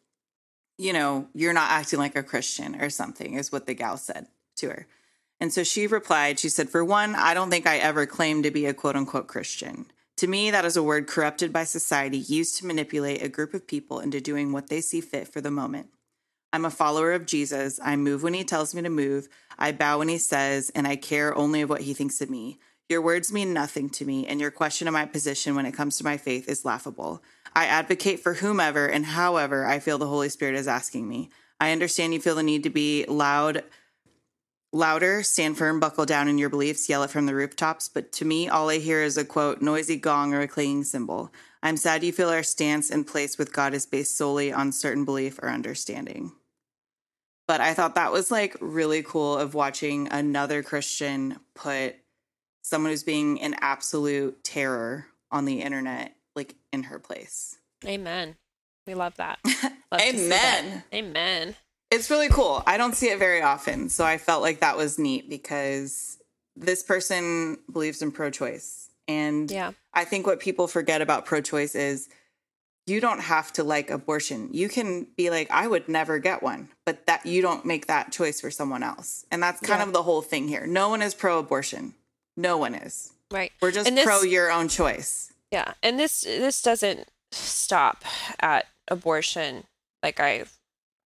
you 0.77 0.91
know, 0.91 1.29
you're 1.33 1.53
not 1.53 1.71
acting 1.71 1.99
like 1.99 2.15
a 2.17 2.23
Christian 2.23 2.81
or 2.81 2.89
something, 2.89 3.35
is 3.35 3.51
what 3.51 3.65
the 3.67 3.75
gal 3.75 3.95
said 3.95 4.27
to 4.57 4.69
her. 4.69 4.87
And 5.43 5.51
so 5.51 5.65
she 5.65 5.87
replied, 5.87 6.39
she 6.39 6.47
said, 6.47 6.69
For 6.69 6.85
one, 6.85 7.15
I 7.15 7.33
don't 7.33 7.49
think 7.49 7.67
I 7.67 7.75
ever 7.75 8.05
claimed 8.05 8.45
to 8.45 8.49
be 8.49 8.65
a 8.65 8.73
quote 8.73 8.95
unquote 8.95 9.27
Christian. 9.27 9.87
To 10.15 10.27
me, 10.27 10.51
that 10.51 10.63
is 10.63 10.77
a 10.77 10.81
word 10.81 11.05
corrupted 11.05 11.51
by 11.51 11.65
society 11.65 12.17
used 12.17 12.57
to 12.57 12.65
manipulate 12.65 13.21
a 13.21 13.27
group 13.27 13.53
of 13.53 13.67
people 13.67 13.99
into 13.99 14.21
doing 14.21 14.53
what 14.53 14.69
they 14.69 14.79
see 14.79 15.01
fit 15.01 15.27
for 15.27 15.41
the 15.41 15.51
moment. 15.51 15.89
I'm 16.53 16.63
a 16.63 16.69
follower 16.69 17.11
of 17.11 17.25
Jesus. 17.25 17.77
I 17.83 17.97
move 17.97 18.23
when 18.23 18.33
he 18.33 18.45
tells 18.45 18.73
me 18.73 18.83
to 18.83 18.89
move. 18.89 19.27
I 19.59 19.73
bow 19.73 19.97
when 19.97 20.07
he 20.07 20.17
says, 20.17 20.71
and 20.73 20.87
I 20.87 20.95
care 20.95 21.37
only 21.37 21.59
of 21.59 21.69
what 21.69 21.81
he 21.81 21.93
thinks 21.93 22.21
of 22.21 22.29
me. 22.29 22.57
Your 22.87 23.01
words 23.01 23.33
mean 23.33 23.51
nothing 23.51 23.89
to 23.89 24.05
me, 24.05 24.25
and 24.25 24.39
your 24.39 24.49
question 24.49 24.87
of 24.87 24.93
my 24.93 25.05
position 25.05 25.55
when 25.55 25.65
it 25.65 25.73
comes 25.73 25.97
to 25.97 26.05
my 26.05 26.15
faith 26.15 26.47
is 26.47 26.63
laughable. 26.63 27.21
I 27.53 27.65
advocate 27.65 28.21
for 28.21 28.35
whomever 28.35 28.85
and 28.85 29.07
however 29.07 29.65
I 29.65 29.79
feel 29.79 29.97
the 29.97 30.07
Holy 30.07 30.29
Spirit 30.29 30.55
is 30.55 30.69
asking 30.69 31.05
me. 31.05 31.31
I 31.59 31.73
understand 31.73 32.13
you 32.13 32.21
feel 32.21 32.35
the 32.35 32.43
need 32.43 32.63
to 32.63 32.69
be 32.69 33.03
loud, 33.09 33.63
louder, 34.73 35.23
stand 35.23 35.57
firm, 35.57 35.79
buckle 35.79 36.05
down 36.05 36.27
in 36.27 36.37
your 36.37 36.49
beliefs, 36.49 36.89
yell 36.89 37.03
it 37.03 37.11
from 37.11 37.27
the 37.27 37.35
rooftops. 37.35 37.87
But 37.87 38.11
to 38.13 38.25
me, 38.25 38.49
all 38.49 38.69
I 38.69 38.79
hear 38.79 39.01
is 39.01 39.17
a 39.17 39.23
quote, 39.23 39.61
noisy 39.61 39.95
gong 39.95 40.33
or 40.33 40.41
a 40.41 40.47
clanging 40.47 40.83
cymbal. 40.83 41.31
I'm 41.61 41.77
sad 41.77 42.03
you 42.03 42.11
feel 42.11 42.29
our 42.29 42.43
stance 42.43 42.89
and 42.89 43.07
place 43.07 43.37
with 43.37 43.53
God 43.53 43.73
is 43.73 43.85
based 43.85 44.17
solely 44.17 44.51
on 44.51 44.73
certain 44.73 45.05
belief 45.05 45.39
or 45.41 45.49
understanding. 45.49 46.33
But 47.47 47.61
I 47.61 47.73
thought 47.73 47.95
that 47.95 48.11
was 48.11 48.31
like 48.31 48.57
really 48.59 49.03
cool 49.03 49.37
of 49.37 49.53
watching 49.53 50.07
another 50.09 50.63
Christian 50.63 51.39
put 51.55 51.95
someone 52.63 52.91
who's 52.91 53.03
being 53.03 53.41
an 53.41 53.55
absolute 53.59 54.43
terror 54.43 55.07
on 55.31 55.45
the 55.45 55.61
internet 55.61 56.15
like 56.35 56.55
in 56.71 56.83
her 56.83 56.99
place. 56.99 57.57
Amen. 57.85 58.35
We 58.87 58.95
love 58.95 59.15
that. 59.15 59.39
Love 59.91 60.01
see 60.01 60.27
that. 60.29 60.83
Amen. 60.93 61.55
It's 61.93 62.09
really 62.09 62.29
cool. 62.29 62.63
I 62.65 62.77
don't 62.77 62.95
see 62.95 63.09
it 63.09 63.19
very 63.19 63.41
often. 63.41 63.89
So 63.89 64.03
I 64.03 64.17
felt 64.17 64.41
like 64.41 64.59
that 64.61 64.77
was 64.77 64.97
neat 64.97 65.29
because 65.29 66.17
this 66.55 66.81
person 66.83 67.57
believes 67.71 68.01
in 68.01 68.11
pro 68.11 68.29
choice. 68.29 68.89
And 69.07 69.49
Yeah. 69.51 69.71
I 69.93 70.05
think 70.05 70.25
what 70.25 70.39
people 70.39 70.67
forget 70.67 71.01
about 71.01 71.25
pro 71.25 71.41
choice 71.41 71.75
is 71.75 72.09
you 72.85 72.99
don't 72.99 73.19
have 73.21 73.53
to 73.53 73.63
like 73.63 73.89
abortion. 73.89 74.49
You 74.51 74.67
can 74.69 75.07
be 75.15 75.29
like, 75.29 75.49
I 75.51 75.67
would 75.67 75.87
never 75.87 76.19
get 76.19 76.43
one, 76.43 76.69
but 76.85 77.05
that 77.05 77.25
you 77.25 77.41
don't 77.41 77.65
make 77.65 77.87
that 77.87 78.11
choice 78.11 78.41
for 78.41 78.51
someone 78.51 78.83
else. 78.83 79.25
And 79.31 79.41
that's 79.41 79.61
kind 79.61 79.79
Yeah. 79.79 79.85
of 79.87 79.93
the 79.93 80.03
whole 80.03 80.21
thing 80.21 80.47
here. 80.47 80.65
No 80.67 80.89
one 80.89 81.01
is 81.01 81.13
pro 81.13 81.39
abortion. 81.39 81.93
No 82.35 82.57
one 82.57 82.75
is. 82.75 83.11
Right. 83.31 83.51
We're 83.61 83.71
just 83.71 83.93
this- 83.93 84.03
pro 84.05 84.21
your 84.23 84.51
own 84.51 84.67
choice. 84.67 85.31
Yeah, 85.51 85.73
and 85.83 85.99
this 85.99 86.21
this 86.21 86.61
doesn't 86.63 87.07
stop 87.31 88.03
at 88.39 88.65
abortion, 88.87 89.65
like 90.01 90.19
I 90.19 90.45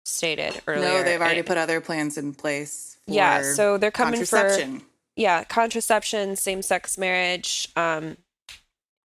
stated 0.05 0.61
earlier. 0.67 0.87
No, 0.87 1.03
they've 1.03 1.19
already 1.19 1.41
It- 1.41 1.45
put 1.45 1.57
other 1.57 1.81
plans 1.81 2.17
in 2.17 2.33
place. 2.33 2.97
For 3.05 3.13
yeah, 3.13 3.53
so 3.53 3.77
they're 3.77 3.91
coming 3.91 4.25
for 4.25 4.57
yeah 5.15 5.43
contraception, 5.43 6.35
same 6.35 6.61
sex 6.61 6.97
marriage, 6.97 7.69
um, 7.75 8.17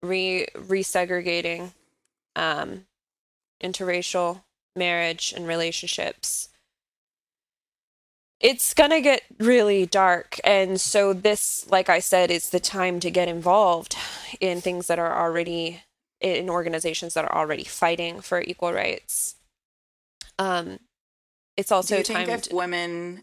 re 0.02 0.46
resegregating, 0.54 1.72
um, 2.36 2.86
interracial 3.62 4.42
marriage 4.76 5.32
and 5.36 5.46
relationships. 5.46 6.48
It's 8.40 8.72
gonna 8.72 9.02
get 9.02 9.22
really 9.38 9.84
dark, 9.84 10.38
and 10.44 10.80
so 10.80 11.12
this, 11.12 11.66
like 11.68 11.90
I 11.90 11.98
said, 11.98 12.30
is 12.30 12.48
the 12.48 12.60
time 12.60 12.98
to 13.00 13.10
get 13.10 13.28
involved 13.28 13.96
in 14.40 14.62
things 14.62 14.86
that 14.86 14.98
are 14.98 15.18
already 15.22 15.82
in 16.20 16.48
organizations 16.48 17.14
that 17.14 17.24
are 17.24 17.34
already 17.36 17.64
fighting 17.64 18.20
for 18.22 18.40
equal 18.40 18.72
rights. 18.72 19.34
Um, 20.38 20.78
it's 21.60 21.70
also 21.70 21.94
Do 21.94 21.98
you 21.98 22.04
think 22.04 22.28
if 22.28 22.52
women 22.52 23.22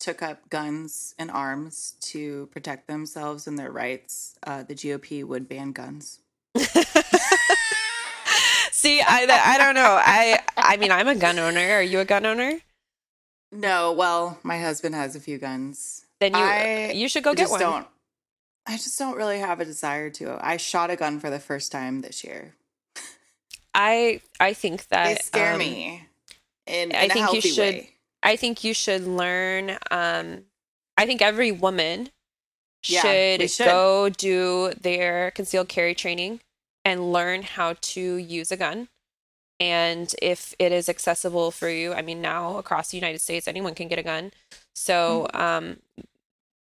took 0.00 0.22
up 0.22 0.48
guns 0.48 1.14
and 1.18 1.30
arms 1.30 1.96
to 2.00 2.46
protect 2.46 2.86
themselves 2.86 3.46
and 3.46 3.58
their 3.58 3.70
rights, 3.70 4.34
uh, 4.46 4.62
the 4.62 4.74
GOP 4.74 5.22
would 5.22 5.48
ban 5.48 5.72
guns? 5.72 6.20
See, 8.72 9.02
I 9.02 9.26
I 9.28 9.58
don't 9.58 9.74
know. 9.74 10.00
I 10.00 10.40
I 10.56 10.76
mean, 10.78 10.90
I'm 10.90 11.08
a 11.08 11.14
gun 11.14 11.38
owner. 11.38 11.60
Are 11.60 11.82
you 11.82 12.00
a 12.00 12.04
gun 12.04 12.24
owner? 12.24 12.58
No, 13.52 13.92
well, 13.92 14.38
my 14.42 14.58
husband 14.58 14.94
has 14.94 15.14
a 15.14 15.20
few 15.20 15.36
guns. 15.38 16.04
Then 16.20 16.32
you 16.34 16.40
I 16.40 16.92
you 16.94 17.08
should 17.08 17.24
go 17.24 17.34
get 17.34 17.50
one. 17.50 17.60
Don't, 17.60 17.86
I 18.66 18.76
just 18.76 18.98
don't 18.98 19.16
really 19.16 19.40
have 19.40 19.60
a 19.60 19.64
desire 19.64 20.10
to. 20.10 20.38
I 20.40 20.56
shot 20.56 20.90
a 20.90 20.96
gun 20.96 21.20
for 21.20 21.28
the 21.28 21.38
first 21.38 21.70
time 21.70 22.00
this 22.00 22.24
year. 22.24 22.54
I 23.74 24.20
I 24.40 24.54
think 24.54 24.88
that 24.88 25.04
They 25.06 25.16
scare 25.16 25.52
um, 25.52 25.58
me. 25.58 26.07
In, 26.68 26.90
in 26.90 26.96
I 26.96 27.08
think 27.08 27.32
you 27.32 27.40
should- 27.40 27.58
way. 27.58 27.90
I 28.22 28.36
think 28.36 28.64
you 28.64 28.74
should 28.74 29.06
learn. 29.06 29.78
Um, 29.90 30.44
I 30.96 31.06
think 31.06 31.22
every 31.22 31.52
woman 31.52 32.10
should, 32.82 33.40
we 33.40 33.46
should. 33.46 33.66
go 33.66 34.08
do 34.08 34.72
their 34.80 35.30
concealed 35.30 35.68
carry 35.68 35.94
training 35.94 36.40
and 36.84 37.12
learn 37.12 37.42
how 37.42 37.74
to 37.80 38.16
use 38.16 38.50
a 38.50 38.56
gun. 38.56 38.88
And 39.60 40.12
if 40.20 40.54
it 40.58 40.72
is 40.72 40.88
accessible 40.88 41.50
for 41.52 41.68
you, 41.68 41.92
I 41.92 42.02
mean, 42.02 42.20
now 42.20 42.58
across 42.58 42.90
the 42.90 42.96
United 42.96 43.20
States, 43.20 43.46
anyone 43.48 43.74
can 43.74 43.88
get 43.88 43.98
a 43.98 44.02
gun. 44.04 44.32
So, 44.74 45.28
Mm-hmm. 45.34 45.40
um, 45.40 45.76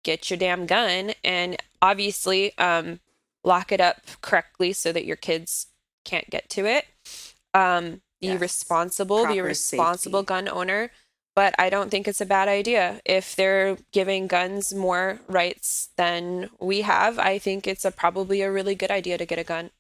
get 0.05 0.31
your 0.31 0.39
damn 0.39 0.65
gun 0.67 1.13
and 1.23 1.57
obviously 1.83 2.57
um, 2.59 3.01
lock 3.45 3.71
it 3.73 3.81
up 3.81 4.01
correctly 4.23 4.73
so 4.73 4.91
that 4.93 5.05
your 5.05 5.17
kids 5.17 5.67
can't 6.05 6.31
get 6.31 6.49
to 6.51 6.65
it. 6.67 6.87
Um, 7.53 8.01
be 8.21 8.29
Yes. 8.29 8.41
responsible, 8.41 9.27
be 9.27 9.39
a 9.39 9.43
responsible 9.43 10.21
safety. 10.21 10.27
gun 10.29 10.49
owner. 10.49 10.91
But 11.37 11.55
I 11.57 11.71
don't 11.71 11.89
think 11.89 12.09
it's 12.09 12.21
a 12.21 12.27
bad 12.27 12.49
idea. 12.49 13.01
If 13.05 13.37
they're 13.37 13.79
giving 13.93 14.27
guns 14.27 14.75
more 14.75 15.21
rights 15.29 15.91
than 15.97 16.51
we 16.59 16.81
have, 16.81 17.17
I 17.19 17.39
think 17.39 17.67
it's 17.69 17.85
a 17.85 17.93
probably 17.93 18.43
a 18.43 18.51
really 18.51 18.75
good 18.75 18.91
idea 18.91 19.17
to 19.19 19.25
get 19.27 19.39
a 19.39 19.45
gun. 19.45 19.71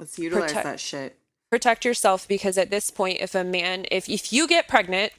Let's 0.00 0.18
utilize 0.18 0.48
protect- 0.50 0.64
that 0.64 0.80
shit. 0.80 1.18
Protect 1.50 1.84
yourself 1.84 2.26
because 2.26 2.58
at 2.58 2.70
this 2.70 2.90
point, 2.90 3.20
if 3.20 3.32
a 3.36 3.44
man, 3.44 3.86
if 3.92 4.08
if 4.08 4.32
you 4.32 4.48
get 4.48 4.66
pregnant 4.66 5.12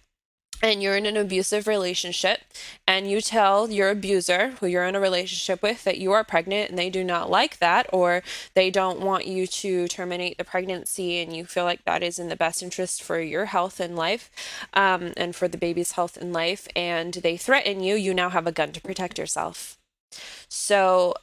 and 0.61 0.81
you're 0.81 0.95
in 0.95 1.05
an 1.05 1.17
abusive 1.17 1.67
relationship 1.67 2.41
and 2.87 3.09
you 3.09 3.21
tell 3.21 3.69
your 3.69 3.89
abuser 3.89 4.49
who 4.59 4.67
you're 4.67 4.85
in 4.85 4.95
a 4.95 4.99
relationship 4.99 5.61
with 5.61 5.83
that 5.83 5.97
you 5.97 6.11
are 6.11 6.23
pregnant 6.23 6.69
and 6.69 6.79
they 6.79 6.89
do 6.89 7.03
not 7.03 7.29
like 7.29 7.59
that 7.59 7.87
or 7.91 8.23
they 8.53 8.69
don't 8.71 8.99
want 8.99 9.25
you 9.27 9.45
to 9.47 9.87
terminate 9.87 10.37
the 10.37 10.43
pregnancy 10.43 11.19
and 11.19 11.35
you 11.35 11.45
feel 11.45 11.63
like 11.63 11.83
that 11.85 12.03
is 12.03 12.19
in 12.19 12.29
the 12.29 12.35
best 12.35 12.63
interest 12.63 13.03
for 13.03 13.19
your 13.19 13.45
health 13.45 13.79
and 13.79 13.95
life 13.95 14.31
um, 14.73 15.13
and 15.17 15.35
for 15.35 15.47
the 15.47 15.57
baby's 15.57 15.93
health 15.93 16.17
and 16.17 16.33
life 16.33 16.67
and 16.75 17.15
they 17.15 17.37
threaten 17.37 17.81
you 17.81 17.95
you 17.95 18.13
now 18.13 18.29
have 18.29 18.47
a 18.47 18.51
gun 18.51 18.71
to 18.71 18.81
protect 18.81 19.17
yourself. 19.17 19.77
So 20.49 21.13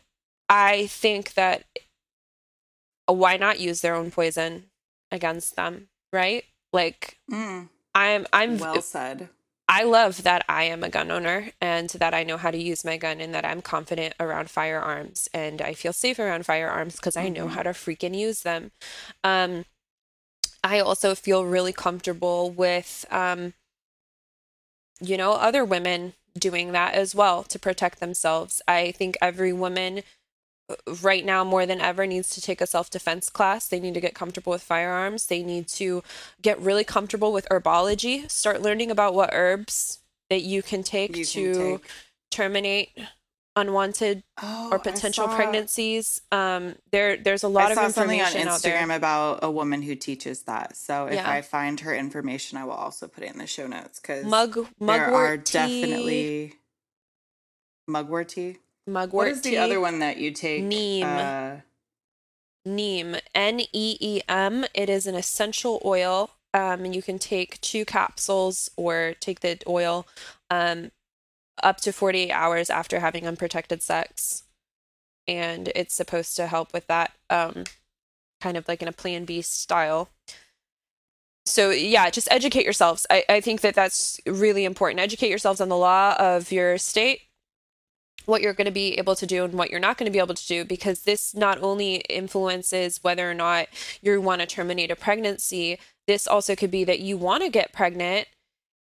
i 0.48 0.86
think 0.86 1.34
that 1.34 1.64
why 3.06 3.36
not 3.36 3.60
use 3.60 3.80
their 3.80 3.94
own 3.94 4.10
poison 4.10 4.64
against 5.10 5.56
them 5.56 5.88
right? 6.12 6.44
Like 6.72 7.18
Mm, 7.30 7.68
i'm 7.94 8.26
i'm 8.32 8.58
well 8.58 8.80
said. 8.82 9.28
I 9.68 9.84
love 9.84 10.24
that 10.24 10.44
I 10.48 10.64
am 10.64 10.84
a 10.84 10.90
gun 10.90 11.10
owner 11.10 11.50
and 11.60 11.88
that 11.90 12.12
I 12.12 12.24
know 12.24 12.36
how 12.36 12.50
to 12.50 12.58
use 12.58 12.84
my 12.84 12.98
gun 12.98 13.20
and 13.20 13.32
that 13.32 13.44
I'm 13.46 13.62
confident 13.62 14.14
around 14.20 14.50
firearms 14.50 15.28
and 15.32 15.62
I 15.62 15.72
feel 15.72 15.94
safe 15.94 16.18
around 16.18 16.44
firearms 16.44 16.96
because 16.96 17.16
I 17.16 17.28
know 17.30 17.46
Mhm. 17.46 17.50
how 17.52 17.62
to 17.62 17.70
freaking 17.70 18.14
use 18.18 18.42
them. 18.42 18.72
Um, 19.24 19.64
I 20.64 20.80
also 20.80 21.14
feel 21.14 21.44
really 21.44 21.72
comfortable 21.72 22.50
with, 22.50 23.06
um, 23.10 23.54
you 25.00 25.16
know, 25.16 25.32
other 25.32 25.64
women 25.64 26.14
doing 26.38 26.72
that 26.72 26.94
as 26.94 27.14
well 27.14 27.42
to 27.44 27.58
protect 27.58 28.00
themselves. 28.00 28.62
I 28.68 28.92
think 28.92 29.16
every 29.20 29.52
woman 29.52 30.02
right 31.02 31.24
now 31.24 31.44
more 31.44 31.66
than 31.66 31.80
ever 31.80 32.06
needs 32.06 32.30
to 32.30 32.40
take 32.40 32.60
a 32.60 32.66
self-defense 32.66 33.28
class. 33.30 33.66
They 33.68 33.80
need 33.80 33.94
to 33.94 34.00
get 34.00 34.14
comfortable 34.14 34.50
with 34.52 34.62
firearms. 34.62 35.26
They 35.26 35.42
need 35.42 35.68
to 35.68 36.02
get 36.40 36.58
really 36.60 36.84
comfortable 36.84 37.32
with 37.32 37.48
herbology. 37.48 38.30
Start 38.30 38.62
learning 38.62 38.90
about 38.90 39.14
what 39.14 39.30
herbs 39.32 40.00
that 40.30 40.42
you 40.42 40.62
can 40.62 40.82
take 40.82 41.16
You 41.16 41.24
to 41.24 41.52
can 41.52 41.78
take. 41.78 41.90
terminate 42.30 42.90
unwanted 43.54 44.22
Oh, 44.42 44.70
or 44.72 44.78
potential 44.78 45.26
saw- 45.26 45.36
pregnancies. 45.36 46.22
Um, 46.32 46.74
there, 46.90 47.18
there's 47.18 47.42
a 47.42 47.48
lot 47.48 47.66
I 47.68 47.72
of 47.72 47.76
saw 47.76 47.88
something 47.88 48.18
on 48.20 48.26
information 48.28 48.48
out 48.48 48.62
there. 48.62 48.78
Instagram 48.78 48.96
about 48.96 49.40
a 49.42 49.50
woman 49.50 49.82
who 49.82 49.94
teaches 49.94 50.44
that. 50.44 50.74
So 50.74 51.04
if 51.06 51.14
Yeah. 51.14 51.30
I 51.30 51.42
find 51.42 51.78
her 51.80 51.94
information, 51.94 52.56
I 52.56 52.64
will 52.64 52.72
also 52.72 53.08
put 53.08 53.24
it 53.24 53.30
in 53.30 53.36
the 53.38 53.46
show 53.46 53.66
notes 53.66 54.00
because 54.00 54.24
Mug, 54.24 54.54
there 54.54 54.64
mugwort 54.80 55.12
are 55.30 55.36
tea, 55.36 55.52
definitely 55.82 56.54
mugwort 57.86 58.30
tea. 58.30 58.56
Mugwort 58.86 59.12
What 59.26 59.28
is 59.28 59.40
tea. 59.40 59.50
the 59.50 59.58
other 59.58 59.80
one 59.80 59.98
that 60.00 60.16
you 60.16 60.30
take? 60.32 60.62
Neem. 60.62 61.06
Uh, 61.06 61.56
Neem, 62.64 63.16
N 63.34 63.60
E 63.60 63.96
E 64.00 64.20
M. 64.28 64.64
It 64.74 64.88
is 64.88 65.06
an 65.06 65.14
essential 65.14 65.80
oil. 65.84 66.30
Um, 66.54 66.84
and 66.84 66.94
you 66.94 67.00
can 67.02 67.18
take 67.18 67.60
two 67.62 67.84
capsules 67.86 68.70
or 68.76 69.14
take 69.20 69.40
the 69.40 69.58
oil 69.66 70.06
um, 70.50 70.90
up 71.62 71.78
to 71.78 71.92
48 71.92 72.30
hours 72.30 72.68
after 72.68 73.00
having 73.00 73.26
unprotected 73.26 73.82
sex. 73.82 74.44
And 75.26 75.70
it's 75.74 75.94
supposed 75.94 76.36
to 76.36 76.46
help 76.48 76.74
with 76.74 76.86
that, 76.88 77.12
um, 77.30 77.64
kind 78.42 78.56
of 78.58 78.68
like 78.68 78.82
in 78.82 78.88
a 78.88 78.92
plan 78.92 79.24
B 79.24 79.40
style. 79.40 80.10
So, 81.46 81.70
yeah, 81.70 82.10
just 82.10 82.28
educate 82.30 82.64
yourselves. 82.64 83.06
I, 83.08 83.24
I 83.28 83.40
think 83.40 83.62
that 83.62 83.74
that's 83.74 84.20
really 84.26 84.64
important. 84.64 85.00
Educate 85.00 85.30
yourselves 85.30 85.60
on 85.60 85.68
the 85.70 85.76
law 85.76 86.14
of 86.18 86.52
your 86.52 86.76
state 86.76 87.22
what 88.26 88.42
you're 88.42 88.52
going 88.52 88.66
to 88.66 88.70
be 88.70 88.98
able 88.98 89.14
to 89.16 89.26
do 89.26 89.44
and 89.44 89.54
what 89.54 89.70
you're 89.70 89.80
not 89.80 89.98
going 89.98 90.06
to 90.06 90.12
be 90.12 90.18
able 90.18 90.34
to 90.34 90.46
do 90.46 90.64
because 90.64 91.02
this 91.02 91.34
not 91.34 91.62
only 91.62 91.96
influences 92.08 93.02
whether 93.02 93.30
or 93.30 93.34
not 93.34 93.66
you 94.00 94.20
want 94.20 94.40
to 94.40 94.46
terminate 94.46 94.90
a 94.90 94.96
pregnancy 94.96 95.78
this 96.06 96.26
also 96.26 96.54
could 96.54 96.70
be 96.70 96.84
that 96.84 97.00
you 97.00 97.16
want 97.16 97.42
to 97.42 97.48
get 97.48 97.72
pregnant 97.72 98.26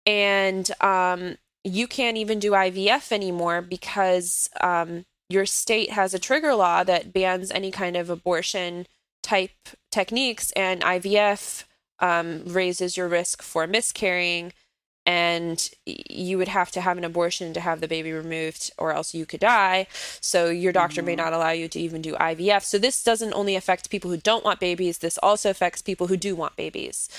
and 0.05 0.71
um, 0.81 1.37
you 1.63 1.87
can't 1.87 2.17
even 2.17 2.39
do 2.39 2.51
ivf 2.51 3.11
anymore 3.11 3.61
because 3.61 4.49
um, 4.61 5.05
your 5.29 5.45
state 5.45 5.91
has 5.91 6.13
a 6.13 6.19
trigger 6.19 6.55
law 6.55 6.83
that 6.83 7.13
bans 7.13 7.51
any 7.51 7.71
kind 7.71 7.95
of 7.95 8.09
abortion 8.09 8.85
type 9.23 9.51
techniques 9.91 10.51
and 10.53 10.81
ivf 10.81 11.63
um, 11.99 12.43
raises 12.45 12.95
your 12.95 13.07
risk 13.07 13.41
for 13.41 13.65
miscarrying 13.67 14.53
and 15.07 15.69
you 15.85 16.37
would 16.37 16.49
have 16.49 16.69
to 16.71 16.81
have 16.81 16.97
an 16.97 17.05
abortion 17.05 17.53
to 17.53 17.61
have 17.61 17.79
the 17.79 17.87
baby 17.87 18.11
removed 18.11 18.71
or 18.77 18.91
else 18.91 19.13
you 19.15 19.25
could 19.25 19.39
die 19.39 19.87
so 20.19 20.49
your 20.49 20.73
doctor 20.73 21.01
may 21.01 21.13
Mhm. 21.13 21.17
not 21.23 21.33
allow 21.33 21.51
you 21.51 21.67
to 21.69 21.79
even 21.79 22.01
do 22.01 22.13
ivf 22.15 22.63
so 22.63 22.77
this 22.77 23.01
doesn't 23.03 23.33
only 23.33 23.55
affect 23.55 23.89
people 23.89 24.11
who 24.11 24.17
don't 24.17 24.43
want 24.43 24.59
babies 24.59 24.97
this 24.99 25.17
also 25.23 25.49
affects 25.49 25.81
people 25.81 26.07
who 26.07 26.17
do 26.17 26.35
want 26.35 26.55
babies 26.57 27.09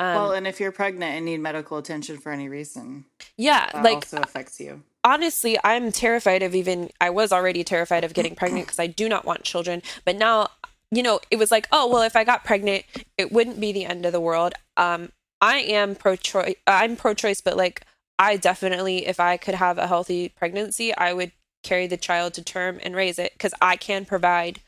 um, 0.00 0.14
well, 0.14 0.32
and 0.32 0.46
if 0.46 0.60
you're 0.60 0.70
pregnant 0.70 1.16
and 1.16 1.24
need 1.24 1.40
medical 1.40 1.76
attention 1.76 2.18
for 2.18 2.30
any 2.30 2.48
reason, 2.48 3.04
yeah 3.36 3.68
that 3.72 3.82
like 3.82 3.96
also 3.96 4.18
affects 4.20 4.60
you. 4.60 4.82
honestly 5.04 5.56
i'm 5.64 5.92
terrified 5.92 6.42
of 6.42 6.54
even 6.54 6.90
i 7.00 7.08
was 7.10 7.32
already 7.32 7.62
terrified 7.64 8.04
of 8.04 8.14
getting 8.14 8.34
pregnant 8.34 8.66
because 8.68 8.78
i 8.80 8.86
do 8.86 9.08
not 9.08 9.24
want 9.24 9.42
children 9.44 9.80
but 10.04 10.16
now 10.16 10.48
you 10.90 11.02
know 11.02 11.20
it 11.30 11.36
was 11.38 11.50
like 11.50 11.66
oh 11.72 11.86
well 11.88 12.02
if 12.02 12.16
i 12.16 12.24
got 12.24 12.44
pregnant 12.44 12.84
it 13.16 13.30
wouldn't 13.32 13.60
be 13.60 13.72
the 13.72 13.84
end 13.84 14.04
of 14.06 14.12
the 14.12 14.20
world 14.20 14.54
um 14.76 15.10
i 15.40 15.58
am 15.58 15.94
pro-choice 15.94 16.54
i'm 16.66 16.96
pro-choice 16.96 17.40
but 17.40 17.56
like 17.56 17.84
i 18.18 18.36
definitely 18.36 19.06
if 19.06 19.20
i 19.20 19.36
could 19.36 19.54
have 19.54 19.78
a 19.78 19.86
healthy 19.86 20.28
pregnancy 20.28 20.94
i 20.96 21.12
would 21.12 21.32
carry 21.62 21.86
the 21.86 21.96
child 21.96 22.34
to 22.34 22.42
term 22.42 22.78
and 22.82 22.94
raise 22.94 23.18
it 23.18 23.32
because 23.32 23.54
i 23.60 23.76
can 23.76 24.04
provide 24.04 24.60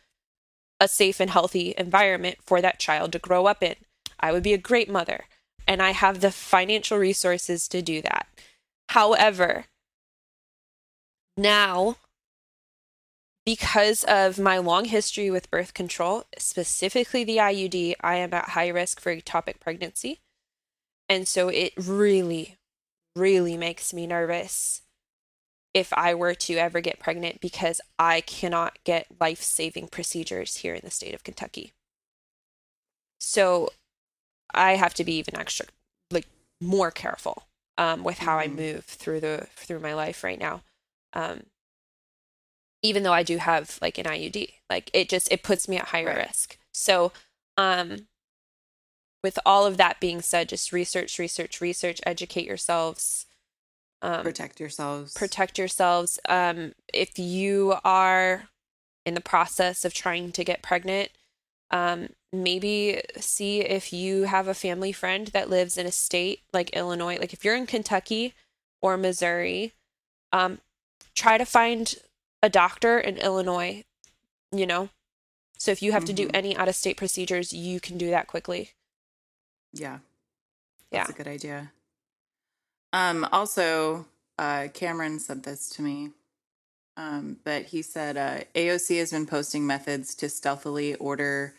a 0.79 0.89
safe 0.89 1.21
and 1.21 1.31
healthy 1.31 1.75
environment 1.77 2.39
for 2.43 2.61
that 2.61 2.79
child 2.79 3.13
to 3.13 3.19
grow 3.19 3.47
up 3.47 3.63
in 3.63 3.75
i 4.19 4.33
would 4.33 4.43
be 4.43 4.55
a 4.55 4.59
great 4.59 4.91
mother 4.91 5.25
and 5.67 5.83
i 5.83 5.91
have 5.91 6.21
the 6.21 6.31
financial 6.31 6.99
resources 6.99 7.69
to 7.69 7.83
do 7.83 8.01
that 8.03 8.27
however 8.89 9.65
now 11.37 11.97
because 13.47 14.05
of 14.05 14.39
my 14.39 14.59
long 14.59 14.85
history 14.85 15.31
with 15.31 15.51
birth 15.51 15.75
control, 15.75 16.25
specifically 16.39 17.25
the 17.25 17.39
IUD, 17.39 17.95
I 18.01 18.17
am 18.17 18.35
at 18.35 18.51
high 18.51 18.69
risk 18.69 19.01
for 19.01 19.15
ectopic 19.15 19.61
pregnancy. 19.61 20.21
And 21.11 21.29
so 21.29 21.49
it 21.49 21.75
really, 21.77 22.57
really 23.17 23.59
makes 23.59 23.93
me 23.93 24.07
nervous 24.07 24.83
if 25.75 25.93
I 25.95 26.15
were 26.15 26.35
to 26.35 26.55
ever 26.57 26.81
get 26.81 27.01
pregnant 27.01 27.41
because 27.41 27.81
I 27.99 28.23
cannot 28.23 28.79
get 28.85 29.09
life 29.21 29.43
saving 29.43 29.89
procedures 29.89 30.59
here 30.59 30.75
in 30.75 30.83
the 30.85 30.91
state 30.91 31.15
of 31.15 31.25
Kentucky. 31.25 31.73
So 33.21 33.71
I 34.55 34.77
have 34.77 34.95
to 34.95 35.05
be 35.05 35.15
even 35.19 35.37
extra, 35.39 35.67
like, 36.11 36.27
more 36.61 36.91
careful 36.91 37.45
um, 37.79 38.05
with 38.05 38.19
how 38.21 38.39
I 38.39 38.49
Mhm. 38.49 38.57
move 38.57 38.85
through 38.85 39.21
the 39.21 39.49
through 39.57 39.81
my 39.81 39.95
life 39.95 40.25
right 40.25 40.39
now. 40.41 40.63
Um, 41.15 41.45
even 42.83 43.03
though 43.03 43.13
I 43.13 43.23
do 43.23 43.37
have 43.39 43.79
like 43.83 43.99
an 43.99 44.07
IUD. 44.07 44.55
Like 44.69 44.91
it 44.95 45.09
just 45.09 45.31
it 45.33 45.43
puts 45.43 45.69
me 45.69 45.77
at 45.79 45.89
higher 45.89 46.07
Right. 46.07 46.27
risk. 46.29 46.59
So, 46.73 47.13
um 47.57 48.09
with 49.23 49.39
all 49.45 49.67
of 49.67 49.77
that 49.77 50.01
being 50.01 50.23
said, 50.23 50.49
just 50.49 50.73
research, 50.73 51.19
research, 51.19 51.61
research, 51.61 52.01
educate 52.07 52.47
yourselves. 52.47 53.27
Um 54.03 54.23
Protect 54.23 54.61
yourselves. 54.61 55.13
protect 55.15 55.59
yourselves. 55.59 56.19
Um 56.29 56.73
if 56.93 57.19
you 57.19 57.75
are 57.85 58.49
in 59.05 59.15
the 59.15 59.21
process 59.21 59.85
of 59.85 59.93
trying 59.95 60.33
to 60.33 60.45
get 60.45 60.63
pregnant, 60.63 61.11
um 61.71 62.09
maybe 62.33 63.01
see 63.19 63.61
if 63.61 63.93
you 63.93 64.23
have 64.25 64.49
a 64.49 64.55
family 64.55 64.93
friend 64.93 65.29
that 65.29 65.51
lives 65.51 65.77
in 65.77 65.85
a 65.87 65.93
state 65.93 66.41
like 66.53 66.71
Illinois. 66.71 67.19
Like 67.19 67.33
if 67.33 67.45
you're 67.45 67.57
in 67.57 67.67
Kentucky 67.67 68.35
or 68.81 68.97
Missouri, 68.97 69.73
um 70.33 70.61
try 71.15 71.37
to 71.37 71.45
find 71.45 71.97
a 72.43 72.49
doctor 72.49 72.99
in 72.99 73.19
Illinois, 73.19 73.85
you 74.51 74.65
know? 74.65 74.89
So 75.59 75.71
if 75.73 75.83
you 75.83 75.93
have 75.93 76.07
to 76.07 76.15
do 76.15 76.27
Mhm. 76.29 76.31
any 76.33 76.57
out 76.57 76.69
of 76.69 76.75
state 76.75 76.97
procedures, 76.97 77.53
you 77.53 77.81
can 77.81 77.99
do 77.99 78.09
that 78.09 78.27
quickly. 78.27 78.71
Yeah. 79.73 79.99
Yeah. 80.91 81.01
That's 81.01 81.11
a 81.11 81.15
good 81.15 81.29
idea. 81.29 81.73
Um, 82.93 83.27
also, 83.31 84.07
uh, 84.39 84.69
Cameron 84.75 85.19
sent 85.21 85.45
this 85.45 85.69
to 85.71 85.83
me. 85.83 86.11
Um, 86.97 87.39
but 87.45 87.67
he 87.67 87.83
said 87.83 88.17
uh, 88.17 88.45
AOC 88.55 88.99
has 88.99 89.13
been 89.13 89.27
posting 89.27 89.67
methods 89.67 90.15
to 90.17 90.29
stealthily 90.29 90.95
order 90.97 91.55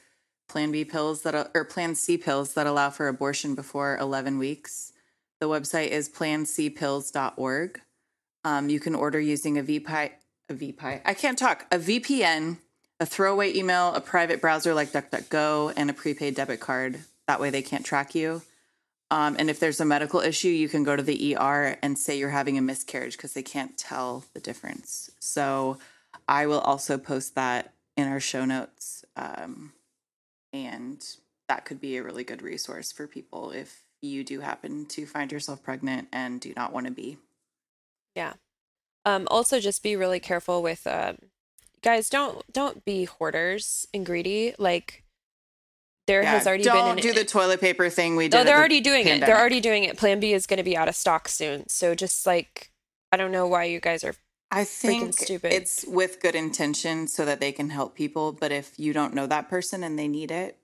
Plan 0.48 0.72
B 0.72 0.84
pills 0.84 1.22
that 1.22 1.50
or 1.56 1.64
Plan 1.64 1.96
C 1.96 2.18
pills 2.18 2.54
that 2.56 2.68
allow 2.68 2.90
for 2.90 3.08
abortion 3.08 3.56
before 3.56 3.98
11 3.98 4.38
weeks. 4.38 4.92
The 5.40 5.48
website 5.48 5.88
is 5.88 6.10
plancpills.org. 6.10 7.82
Um, 8.44 8.70
you 8.70 8.80
can 8.80 8.94
order 8.94 9.20
using 9.20 9.58
a 9.58 9.64
VPI, 9.64 10.12
a 10.50 10.54
VPI. 10.54 11.02
I 11.06 11.14
can't 11.14 11.38
talk. 11.38 11.66
A 11.72 11.80
VPN, 11.80 12.58
a 13.00 13.06
throwaway 13.06 13.56
email, 13.56 13.94
a 13.94 14.02
private 14.02 14.42
browser 14.42 14.74
like 14.74 14.92
DuckDuckGo, 14.92 15.74
and 15.76 15.90
a 15.90 15.94
prepaid 15.94 16.36
debit 16.36 16.60
card. 16.60 17.00
That 17.32 17.40
way 17.40 17.50
they 17.50 17.62
can't 17.62 17.86
track 17.86 18.14
you. 18.14 18.42
Um, 19.10 19.38
and 19.40 19.50
if 19.50 19.58
there's 19.58 19.80
a 19.80 19.86
medical 19.86 20.20
issue, 20.20 20.50
you 20.50 20.68
can 20.68 20.84
go 20.84 20.98
to 20.98 21.02
the 21.02 21.38
ER 21.38 21.78
and 21.82 21.98
say 21.98 22.20
you're 22.20 22.32
having 22.32 22.58
a 22.58 22.62
miscarriage 22.62 23.16
because 23.16 23.32
they 23.32 23.42
can't 23.42 23.78
tell 23.78 24.26
the 24.34 24.42
difference. 24.42 25.10
So 25.22 25.78
I 26.28 26.46
will 26.46 26.60
also 26.60 26.98
post 26.98 27.36
that 27.36 27.72
in 27.96 28.10
our 28.10 28.20
show 28.20 28.44
notes. 28.44 29.06
Um, 29.16 29.72
and 30.52 31.02
that 31.48 31.64
could 31.64 31.80
be 31.80 31.96
a 31.96 32.04
really 32.04 32.26
good 32.26 32.42
resource 32.42 32.92
for 32.92 33.08
people 33.08 33.52
if 33.52 33.84
you 34.02 34.26
do 34.26 34.42
happen 34.42 34.86
to 34.88 35.06
find 35.06 35.32
yourself 35.32 35.64
pregnant 35.64 36.10
and 36.12 36.42
do 36.42 36.52
not 36.58 36.74
want 36.74 36.88
to 36.88 36.92
be. 36.92 37.18
Yeah. 38.14 38.34
Um, 39.06 39.26
also, 39.32 39.62
just 39.62 39.84
be 39.84 39.96
really 39.96 40.20
careful 40.20 40.62
with 40.62 40.86
um, 40.86 41.16
guys. 41.82 42.10
Don't 42.10 42.44
don't 42.52 42.84
be 42.84 43.06
hoarders 43.06 43.88
and 43.94 44.06
greedy. 44.06 44.54
Like 44.58 45.06
there 46.12 46.22
Yeah, 46.24 46.32
has 46.32 46.48
already 46.48 46.64
don't 46.64 46.96
been 46.98 46.98
an, 46.98 47.14
do 47.14 47.14
the 47.14 47.26
toilet 47.26 47.62
paper 47.62 47.90
thing 47.90 48.16
we 48.16 48.26
did. 48.28 48.38
No, 48.38 48.44
they're 48.44 48.56
the 48.56 48.60
already 48.60 48.82
doing 48.82 49.08
it. 49.08 49.22
They're 49.22 49.40
already 49.40 49.62
doing 49.62 49.84
it. 49.86 49.98
Plan 49.98 50.20
B 50.20 50.34
is 50.34 50.46
going 50.46 50.58
to 50.58 50.64
be 50.64 50.76
out 50.76 50.88
of 50.90 50.96
stock 50.96 51.28
soon. 51.28 51.68
So 51.70 51.96
just 51.96 52.26
like 52.26 52.72
I 53.12 53.18
don't 53.18 53.32
know 53.32 53.48
why 53.48 53.64
you 53.66 53.80
guys 53.80 54.04
are. 54.04 54.16
I 54.52 54.66
think 54.66 55.14
stupid. 55.18 55.54
it's 55.54 55.86
with 55.88 56.20
good 56.22 56.36
intention 56.36 57.08
so 57.08 57.24
that 57.26 57.40
they 57.40 57.52
can 57.54 57.70
help 57.70 57.96
people. 57.96 58.34
But 58.34 58.52
if 58.52 58.78
you 58.78 58.92
don't 58.94 59.14
know 59.14 59.26
that 59.28 59.50
person 59.50 59.84
and 59.84 59.98
they 59.98 60.10
need 60.10 60.30
it 60.32 60.58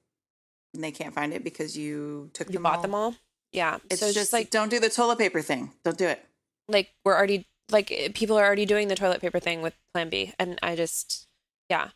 and 0.73 0.83
they 0.83 0.91
can't 0.91 1.13
find 1.13 1.33
it 1.33 1.43
because 1.43 1.77
you 1.77 2.29
took 2.33 2.47
You 2.49 2.53
them 2.55 2.63
bought 2.63 2.77
all, 2.77 2.81
them 2.81 2.95
all. 2.95 3.15
Yeah. 3.53 3.77
It's 3.89 4.01
so 4.01 4.11
just 4.11 4.33
like 4.33 4.49
don't 4.49 4.69
do 4.69 4.79
the 4.79 4.89
toilet 4.89 5.17
paper 5.17 5.41
thing. 5.41 5.71
Don't 5.85 5.97
do 5.97 6.07
it. 6.07 6.21
like 6.67 6.89
we're 7.05 7.15
already 7.15 7.47
like 7.71 8.11
people 8.13 8.37
are 8.37 8.45
already 8.45 8.65
doing 8.65 8.87
the 8.89 8.95
toilet 8.95 9.21
paper 9.21 9.39
thing 9.39 9.61
with 9.61 9.73
plan 9.93 10.09
b 10.09 10.33
and 10.39 10.57
i 10.63 10.73
just 10.75 11.27
yeah 11.69 11.89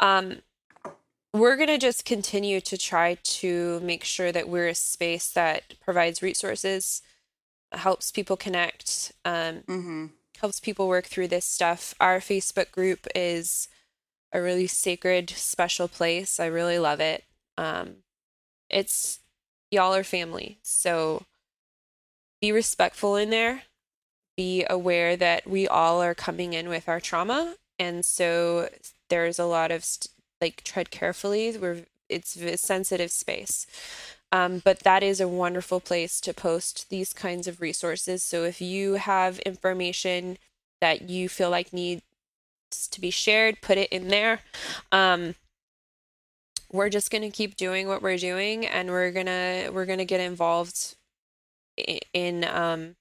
um 0.00 0.40
we're 1.32 1.56
going 1.56 1.68
to 1.68 1.78
just 1.78 2.04
continue 2.04 2.60
to 2.60 2.76
try 2.76 3.16
to 3.22 3.80
make 3.80 4.04
sure 4.04 4.32
that 4.32 4.48
we're 4.48 4.68
a 4.68 4.74
space 4.74 5.30
that 5.30 5.74
provides 5.80 6.22
resources 6.22 7.02
helps 7.72 8.12
people 8.12 8.36
connect 8.36 9.12
um 9.24 9.62
Mm-hmm. 9.66 10.06
helps 10.40 10.60
people 10.60 10.88
work 10.88 11.06
through 11.06 11.28
this 11.28 11.46
stuff. 11.46 11.94
Our 12.00 12.18
facebook 12.20 12.70
group 12.70 13.06
is 13.14 13.68
a 14.32 14.42
really 14.42 14.66
sacred 14.66 15.30
special 15.30 15.88
place. 15.88 16.38
I 16.38 16.46
really 16.46 16.78
love 16.78 17.00
it. 17.00 17.24
Um 17.56 17.96
it's 18.68 19.20
y'all 19.70 19.94
are 19.94 20.04
family 20.04 20.58
so 20.62 21.22
be 22.42 22.52
respectful 22.52 23.16
in 23.16 23.30
there. 23.30 23.62
Be 24.36 24.66
aware 24.68 25.16
that 25.16 25.46
we 25.46 25.68
all 25.68 26.02
are 26.02 26.14
coming 26.14 26.52
in 26.52 26.68
with 26.68 26.88
our 26.88 27.00
trauma 27.00 27.54
and 27.78 28.04
so 28.04 28.68
there's 29.08 29.38
a 29.38 29.46
lot 29.46 29.70
of 29.70 29.84
st- 29.84 30.10
like 30.42 30.62
tread 30.64 30.90
carefully 30.90 31.56
we're 31.56 31.84
it's 32.12 32.36
a 32.36 32.56
sensitive 32.56 33.10
space. 33.10 33.66
Um, 34.30 34.62
but 34.64 34.80
that 34.80 35.02
is 35.02 35.20
a 35.20 35.28
wonderful 35.28 35.80
place 35.80 36.20
to 36.22 36.32
post 36.32 36.88
these 36.88 37.12
kinds 37.12 37.46
of 37.46 37.60
resources. 37.60 38.22
So 38.22 38.44
if 38.44 38.60
you 38.60 38.94
have 38.94 39.38
information 39.40 40.38
that 40.80 41.08
you 41.10 41.28
feel 41.28 41.50
like 41.50 41.72
needs 41.72 42.02
to 42.90 43.00
be 43.00 43.10
shared 43.10 43.60
put 43.60 43.78
it 43.78 43.90
in 43.90 44.08
there. 44.08 44.40
Um, 44.90 45.34
we're 46.72 46.88
just 46.88 47.10
going 47.10 47.22
to 47.22 47.30
keep 47.30 47.56
doing 47.56 47.86
what 47.86 48.00
we're 48.00 48.16
doing 48.16 48.64
and 48.66 48.88
we're 48.88 49.10
going 49.10 49.26
to 49.26 49.70
we're 49.72 49.84
going 49.84 49.98
to 49.98 50.06
get 50.06 50.20
involved 50.20 50.96
in 52.14 52.44
um 52.44 52.96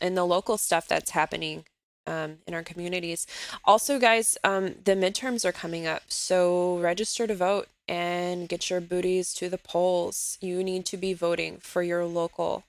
in 0.00 0.14
the 0.16 0.26
local 0.26 0.58
stuff 0.58 0.88
that's 0.88 1.10
happening 1.10 1.64
um, 2.06 2.38
in 2.46 2.54
our 2.54 2.62
communities. 2.62 3.26
Also, 3.64 3.98
guys, 3.98 4.36
um, 4.44 4.74
the 4.84 4.94
midterms 4.94 5.44
are 5.44 5.52
coming 5.52 5.86
up, 5.86 6.02
so 6.08 6.78
register 6.78 7.26
to 7.26 7.34
vote 7.34 7.68
and 7.88 8.48
get 8.48 8.70
your 8.70 8.80
booties 8.80 9.34
to 9.34 9.48
the 9.48 9.58
polls. 9.58 10.38
You 10.40 10.62
need 10.62 10.86
to 10.86 10.96
be 10.96 11.14
voting 11.14 11.58
for 11.58 11.82
your 11.82 12.04
local 12.04 12.64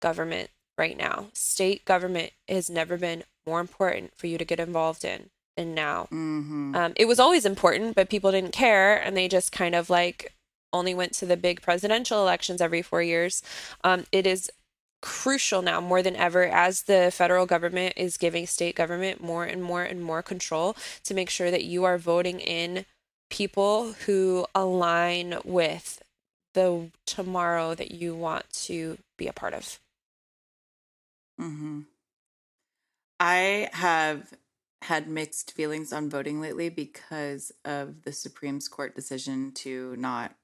government 0.00 0.50
right 0.76 0.96
now. 0.96 1.28
State 1.32 1.84
government 1.84 2.32
has 2.48 2.68
never 2.68 2.96
been 2.96 3.24
more 3.46 3.60
important 3.60 4.12
for 4.16 4.26
you 4.26 4.38
to 4.38 4.44
get 4.44 4.60
involved 4.60 5.04
in 5.04 5.30
than 5.56 5.74
now. 5.74 6.08
Mm-hmm. 6.10 6.74
Um, 6.74 6.92
it 6.96 7.06
was 7.06 7.20
always 7.20 7.46
important, 7.46 7.94
but 7.94 8.08
people 8.08 8.32
didn't 8.32 8.52
care, 8.52 8.96
and 8.96 9.16
they 9.16 9.28
just 9.28 9.52
kind 9.52 9.74
of 9.74 9.90
like 9.90 10.32
only 10.72 10.94
went 10.94 11.12
to 11.14 11.26
the 11.26 11.36
big 11.36 11.62
presidential 11.62 12.20
elections 12.20 12.60
every 12.60 12.82
four 12.82 13.02
years. 13.02 13.42
Um, 13.84 14.04
it 14.10 14.26
is 14.26 14.50
crucial 15.04 15.60
now 15.60 15.82
more 15.82 16.02
than 16.02 16.16
ever 16.16 16.44
as 16.44 16.84
the 16.84 17.10
federal 17.12 17.44
government 17.44 17.92
is 17.94 18.16
giving 18.16 18.46
state 18.46 18.74
government 18.74 19.22
more 19.22 19.44
and 19.44 19.62
more 19.62 19.82
and 19.82 20.02
more 20.02 20.22
control 20.22 20.74
to 21.02 21.12
make 21.12 21.28
sure 21.28 21.50
that 21.50 21.62
you 21.62 21.84
are 21.84 21.98
voting 21.98 22.40
in 22.40 22.86
people 23.28 23.92
who 24.06 24.46
align 24.54 25.36
with 25.44 26.02
the 26.54 26.90
tomorrow 27.04 27.74
that 27.74 27.90
you 27.90 28.14
want 28.14 28.50
to 28.50 28.96
be 29.18 29.26
a 29.26 29.32
part 29.34 29.52
of. 29.52 29.78
Mm-hmm. 31.38 31.80
I 33.20 33.68
have 33.74 34.32
had 34.80 35.06
mixed 35.06 35.52
feelings 35.52 35.92
on 35.92 36.08
voting 36.08 36.40
lately 36.40 36.70
because 36.70 37.52
of 37.62 38.04
the 38.04 38.12
Supreme 38.12 38.58
Court 38.70 38.94
decision 38.94 39.52
to 39.56 39.96
not 39.96 40.34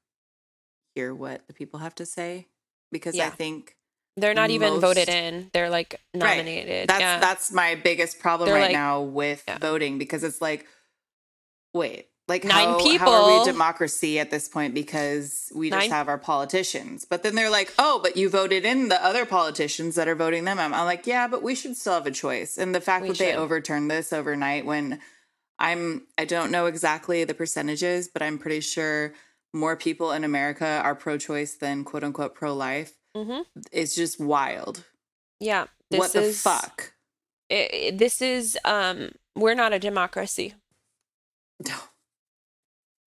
hear 0.94 1.14
what 1.14 1.46
the 1.46 1.54
people 1.54 1.80
have 1.80 1.94
to 1.94 2.04
say. 2.04 2.48
Because 2.92 3.18
I 3.18 3.30
think 3.30 3.76
They're 4.16 4.34
not 4.34 4.50
even 4.50 4.74
Most- 4.74 4.80
voted 4.82 5.08
in. 5.08 5.50
They're 5.52 5.70
like 5.70 6.00
Right. 6.14 6.36
nominated. 6.38 6.88
that's 6.88 7.00
yeah. 7.00 7.18
that's 7.20 7.52
my 7.52 7.74
biggest 7.76 8.18
problem 8.18 8.46
They're 8.48 8.56
right 8.56 8.64
like- 8.64 8.72
now 8.72 9.00
with 9.02 9.42
Yeah. 9.46 9.58
voting 9.58 9.98
because 9.98 10.24
it's 10.24 10.40
like, 10.42 10.66
wait, 11.72 12.08
like 12.28 12.44
Nine 12.44 12.68
how, 12.68 12.72
how 12.72 12.74
are 12.78 12.82
people- 12.82 13.38
we 13.40 13.44
democracy 13.44 14.18
at 14.18 14.30
this 14.30 14.48
point 14.48 14.74
because 14.74 15.50
we 15.54 15.70
just 15.70 15.80
Nine- 15.80 15.90
have 15.90 16.08
our 16.08 16.18
politicians? 16.18 17.04
But 17.04 17.22
then 17.22 17.34
they're 17.34 17.50
like, 17.50 17.72
oh, 17.78 17.98
but 18.02 18.16
you 18.16 18.28
voted 18.28 18.64
in 18.64 18.88
the 18.88 19.02
other 19.04 19.24
politicians 19.24 19.94
that 19.96 20.06
are 20.08 20.14
voting 20.14 20.44
them. 20.44 20.58
I'm, 20.58 20.72
I'm 20.74 20.84
like, 20.86 21.06
yeah, 21.06 21.26
but 21.26 21.42
we 21.42 21.54
should 21.54 21.76
still 21.76 21.94
have 21.94 22.06
a 22.06 22.10
choice. 22.10 22.56
And 22.58 22.74
the 22.74 22.80
fact 22.80 23.02
We 23.02 23.08
that 23.10 23.18
they 23.18 23.34
overturned 23.34 23.90
this 23.90 24.12
overnight 24.12 24.64
when 24.64 25.00
I'm 25.58 26.06
I 26.18 26.24
don't 26.24 26.50
know 26.50 26.66
exactly 26.66 27.24
the 27.24 27.34
percentages, 27.34 28.08
but 28.08 28.22
I'm 28.22 28.38
pretty 28.38 28.60
sure 28.60 29.12
more 29.52 29.76
people 29.76 30.12
in 30.12 30.22
America 30.24 30.80
are 30.84 30.94
pro-choice 30.94 31.54
than 31.54 31.84
quote 31.84 32.04
unquote 32.04 32.34
pro-life. 32.34 32.92
Mhm. 33.16 33.44
It's 33.72 33.94
just 33.94 34.20
wild. 34.20 34.84
Yeah. 35.40 35.66
what 35.90 36.12
the 36.12 36.22
is- 36.22 36.40
fuck? 36.42 36.94
it- 37.48 37.74
it- 37.74 37.98
this 37.98 38.22
is 38.22 38.56
um 38.64 39.10
we're 39.34 39.54
not 39.54 39.72
a 39.72 39.78
democracy. 39.78 40.54
No. 41.66 41.76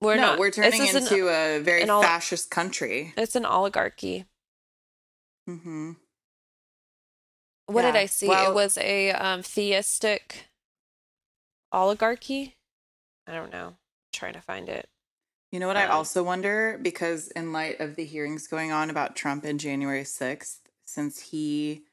We're 0.02 0.16
no, 0.16 0.22
not. 0.22 0.40
we're 0.40 0.52
turning 0.52 0.82
is 0.84 0.96
an- 0.96 1.04
into 1.04 1.30
a 1.30 1.60
very 1.60 1.90
ol- 1.90 2.02
fascist 2.02 2.50
country. 2.52 3.14
it's 3.16 3.36
an 3.36 3.46
oligarchy. 3.46 4.26
hmm 5.48 5.94
What 7.68 7.84
did 7.84 7.96
I 7.96 8.06
see? 8.08 8.28
well- 8.28 8.52
it 8.52 8.54
was 8.54 8.78
a 8.78 9.12
um, 9.12 9.42
theistic 9.44 10.50
oligarchy. 11.72 12.58
I 13.28 13.32
don't 13.34 13.52
know. 13.52 13.78
trying 14.12 14.34
to 14.34 14.42
find 14.42 14.68
it. 14.70 14.88
You 15.54 15.60
know 15.60 15.68
what 15.68 15.78
I 15.78 15.86
also 15.86 16.24
wonder? 16.24 16.80
Because 16.82 17.28
in 17.28 17.54
light 17.54 17.80
of 17.80 17.96
the 17.96 18.06
hearings 18.06 18.48
going 18.48 18.72
on 18.72 18.90
about 18.90 19.16
Trump 19.16 19.46
in 19.46 19.60
January 19.60 20.04
6th, 20.04 20.58
since 20.88 21.20
he 21.20 21.84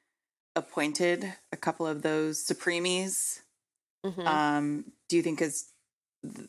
appointed 0.56 1.34
a 1.52 1.58
couple 1.58 1.86
of 1.86 2.00
those 2.00 2.42
Supremes, 2.42 3.42
Mhm. 4.02 4.26
um, 4.26 4.92
do 5.10 5.16
you 5.16 5.22
think 5.22 5.42
is 5.42 5.66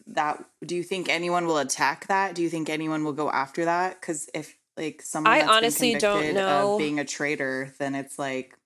that 0.08 0.46
do 0.66 0.74
you 0.74 0.84
think 0.84 1.10
anyone 1.10 1.48
will 1.48 1.58
attack 1.58 2.08
that? 2.08 2.34
Do 2.34 2.42
you 2.42 2.50
think 2.50 2.70
anyone 2.70 3.04
will 3.04 3.12
go 3.12 3.30
after 3.30 3.66
that? 3.66 4.00
Because 4.00 4.30
if 4.34 4.58
like 4.78 5.02
someone 5.02 5.34
I 5.34 5.40
that's 5.40 5.48
been 5.48 5.56
honestly 5.56 5.96
don't 5.96 6.34
know. 6.34 6.74
of 6.74 6.78
being 6.78 6.98
a 6.98 7.04
traitor, 7.04 7.74
then 7.78 7.94
it's 7.94 8.18
like 8.18 8.58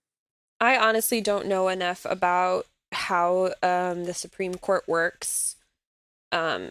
I 0.62 0.78
honestly 0.78 1.20
don't 1.20 1.48
know 1.48 1.68
enough 1.68 2.06
about 2.06 2.68
how 2.92 3.56
um, 3.64 4.04
the 4.04 4.14
Supreme 4.14 4.54
Court 4.54 4.88
works. 4.88 5.56
Um, 6.32 6.70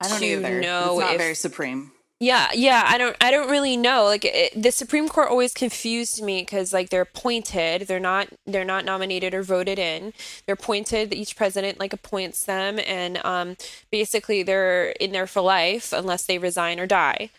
I 0.00 0.08
don't 0.08 0.20
to 0.20 0.26
either. 0.26 0.60
know 0.60 0.98
it's 0.98 1.00
not 1.00 1.14
if- 1.14 1.18
very 1.20 1.34
supreme. 1.34 1.92
Yeah, 2.22 2.48
yeah, 2.54 2.84
I 2.86 2.98
don't 2.98 3.16
I 3.18 3.30
don't 3.30 3.48
really 3.48 3.78
know. 3.78 4.04
Like 4.04 4.26
it, 4.26 4.52
the 4.62 4.72
Supreme 4.72 5.08
Court 5.08 5.30
always 5.30 5.54
confused 5.54 6.22
me 6.22 6.44
cuz 6.44 6.70
like 6.70 6.90
they're 6.90 7.00
appointed, 7.00 7.82
they're 7.88 7.98
not 7.98 8.28
they're 8.46 8.62
not 8.62 8.84
nominated 8.84 9.32
or 9.32 9.42
voted 9.42 9.78
in. 9.78 10.12
They're 10.44 10.52
appointed, 10.52 11.14
each 11.14 11.34
president 11.34 11.80
like 11.80 11.94
appoints 11.94 12.44
them 12.44 12.78
and 12.86 13.24
um 13.24 13.56
basically 13.90 14.42
they're 14.42 14.90
in 15.00 15.12
there 15.12 15.26
for 15.26 15.40
life 15.40 15.94
unless 15.94 16.24
they 16.26 16.36
resign 16.36 16.78
or 16.78 16.86
die. 16.86 17.30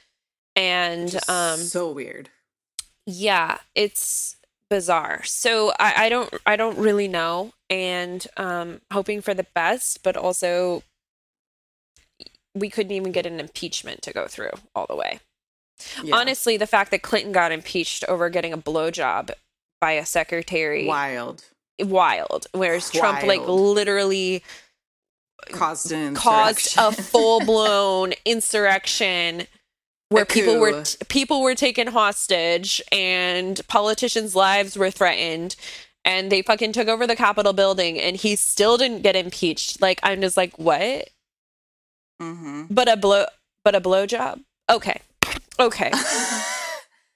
And 0.56 1.14
um 1.30 1.60
so 1.60 1.92
weird. 1.92 2.30
yeah, 3.06 3.60
it's 3.76 4.36
bizarre. 4.68 5.22
So 5.26 5.74
I, 5.80 6.06
I 6.06 6.10
don't 6.10 6.34
I 6.48 6.56
don't 6.56 6.78
really 6.80 7.08
know 7.08 7.54
and 7.70 8.26
um 8.36 8.82
hoping 8.92 9.22
for 9.22 9.36
the 9.36 9.46
best, 9.54 10.02
but 10.02 10.18
also 10.18 10.82
we 12.56 12.70
couldn't 12.70 12.92
even 12.92 13.12
get 13.12 13.26
an 13.26 13.40
impeachment 13.40 14.02
to 14.04 14.14
go 14.14 14.28
through 14.28 14.52
all 14.76 14.86
the 14.88 14.96
way. 14.96 15.20
Yeah. 16.04 16.16
Honestly, 16.16 16.58
the 16.58 16.68
fact 16.68 16.92
that 16.92 17.02
Clinton 17.02 17.32
got 17.32 17.52
impeached 17.52 18.04
over 18.08 18.30
getting 18.30 18.54
a 18.54 18.58
blowjob 18.58 19.32
by 19.80 19.94
a 19.94 20.06
secretary 20.06 20.86
wild. 20.86 21.44
wild, 21.80 22.48
whereas 22.52 22.92
Trump 22.92 23.24
like 23.24 23.42
literally 23.48 24.44
Caused 25.50 25.92
caused 26.16 26.76
a 26.78 26.92
full 27.04 27.44
blown 27.44 28.14
insurrection 28.26 29.48
where 30.10 30.26
people 30.26 30.60
were 30.60 30.84
t- 30.84 30.98
people 31.08 31.42
were 31.42 31.56
taken 31.56 31.88
hostage 31.88 32.82
and 32.92 33.60
politicians' 33.68 34.36
lives 34.36 34.78
were 34.78 34.92
threatened 34.92 35.56
and 36.06 36.32
they 36.32 36.42
fucking 36.42 36.74
took 36.74 36.88
over 36.88 37.08
the 37.08 37.16
Capitol 37.16 37.54
building 37.54 38.00
and 38.00 38.18
he 38.18 38.36
still 38.36 38.78
didn't 38.78 39.02
get 39.02 39.16
impeached. 39.16 39.82
Like 39.82 40.00
I'm 40.04 40.22
just 40.22 40.38
like, 40.38 40.58
what? 40.60 41.10
Mhm. 42.22 42.68
But 42.70 42.88
a 42.88 42.96
blow 42.98 43.26
but 43.66 43.76
a 43.76 43.82
blowjob? 43.82 44.42
Okay. 44.70 45.00
Okay. 45.60 45.92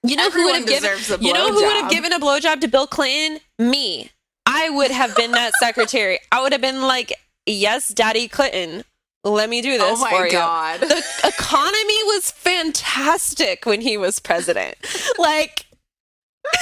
You 0.08 0.16
know 0.16 0.30
who 0.30 0.44
would 0.46 0.56
have 0.58 0.68
given 0.68 0.92
a 0.92 1.18
You 1.20 1.34
know 1.34 1.50
who 1.52 1.66
would 1.66 1.78
have 1.82 1.90
given 1.90 2.14
a 2.14 2.20
blowjob 2.20 2.62
to 2.62 2.68
Bill 2.68 2.86
Clinton? 2.86 3.40
Me. 3.58 4.12
I 4.46 4.70
would 4.70 4.92
have 4.92 5.16
been 5.16 5.32
that 5.32 5.52
secretary. 5.60 6.20
I 6.32 6.44
would 6.44 6.52
have 6.52 6.62
been 6.62 6.84
like, 6.84 7.12
"Yes, 7.48 7.88
Daddy 7.88 8.28
Clinton, 8.28 8.84
let 9.24 9.50
me 9.50 9.64
do 9.64 9.80
this 9.80 9.98
Oh 9.98 10.02
my 10.02 10.12
for 10.12 10.30
God. 10.30 10.82
you." 10.84 10.90
The 10.90 11.04
economy 11.28 12.04
was 12.04 12.30
fantastic 12.30 13.66
when 13.66 13.82
he 13.82 13.98
was 13.98 14.20
president. 14.20 14.76
Like, 15.18 15.66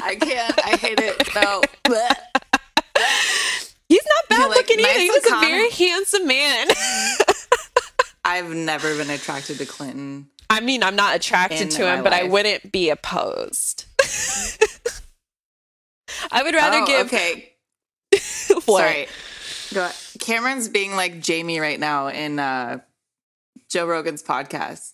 I 0.00 0.14
can't. 0.20 0.64
I 0.64 0.76
hate 0.76 1.00
it. 1.00 1.28
No. 1.34 1.60
He's 3.88 4.02
not 4.04 4.28
bad 4.38 4.48
like, 4.48 4.56
looking 4.58 4.80
either. 4.80 4.98
He 5.00 5.10
was 5.10 5.24
a 5.26 5.40
very 5.40 5.70
handsome 5.70 6.26
man. 6.26 6.68
I've 8.24 8.50
never 8.50 8.96
been 8.96 9.10
attracted 9.10 9.58
to 9.58 9.66
Clinton. 9.66 10.28
I 10.50 10.60
mean, 10.60 10.82
I'm 10.82 10.96
not 10.96 11.14
attracted 11.16 11.70
to 11.72 11.86
him, 11.86 12.02
but 12.02 12.12
I 12.12 12.24
wouldn't 12.24 12.72
be 12.72 12.90
opposed. 12.90 13.84
I 16.30 16.42
would 16.42 16.54
rather 16.54 16.78
Oh, 16.78 16.86
give. 16.86 17.06
okay. 17.06 17.52
Sorry. 18.16 19.06
Go. 19.74 19.90
Cameron's 20.20 20.68
being 20.68 20.94
like 20.96 21.20
Jamie 21.20 21.60
right 21.60 21.78
now 21.78 22.08
in 22.08 22.38
uh, 22.38 22.78
Joe 23.68 23.86
Rogan's 23.86 24.22
podcast. 24.22 24.92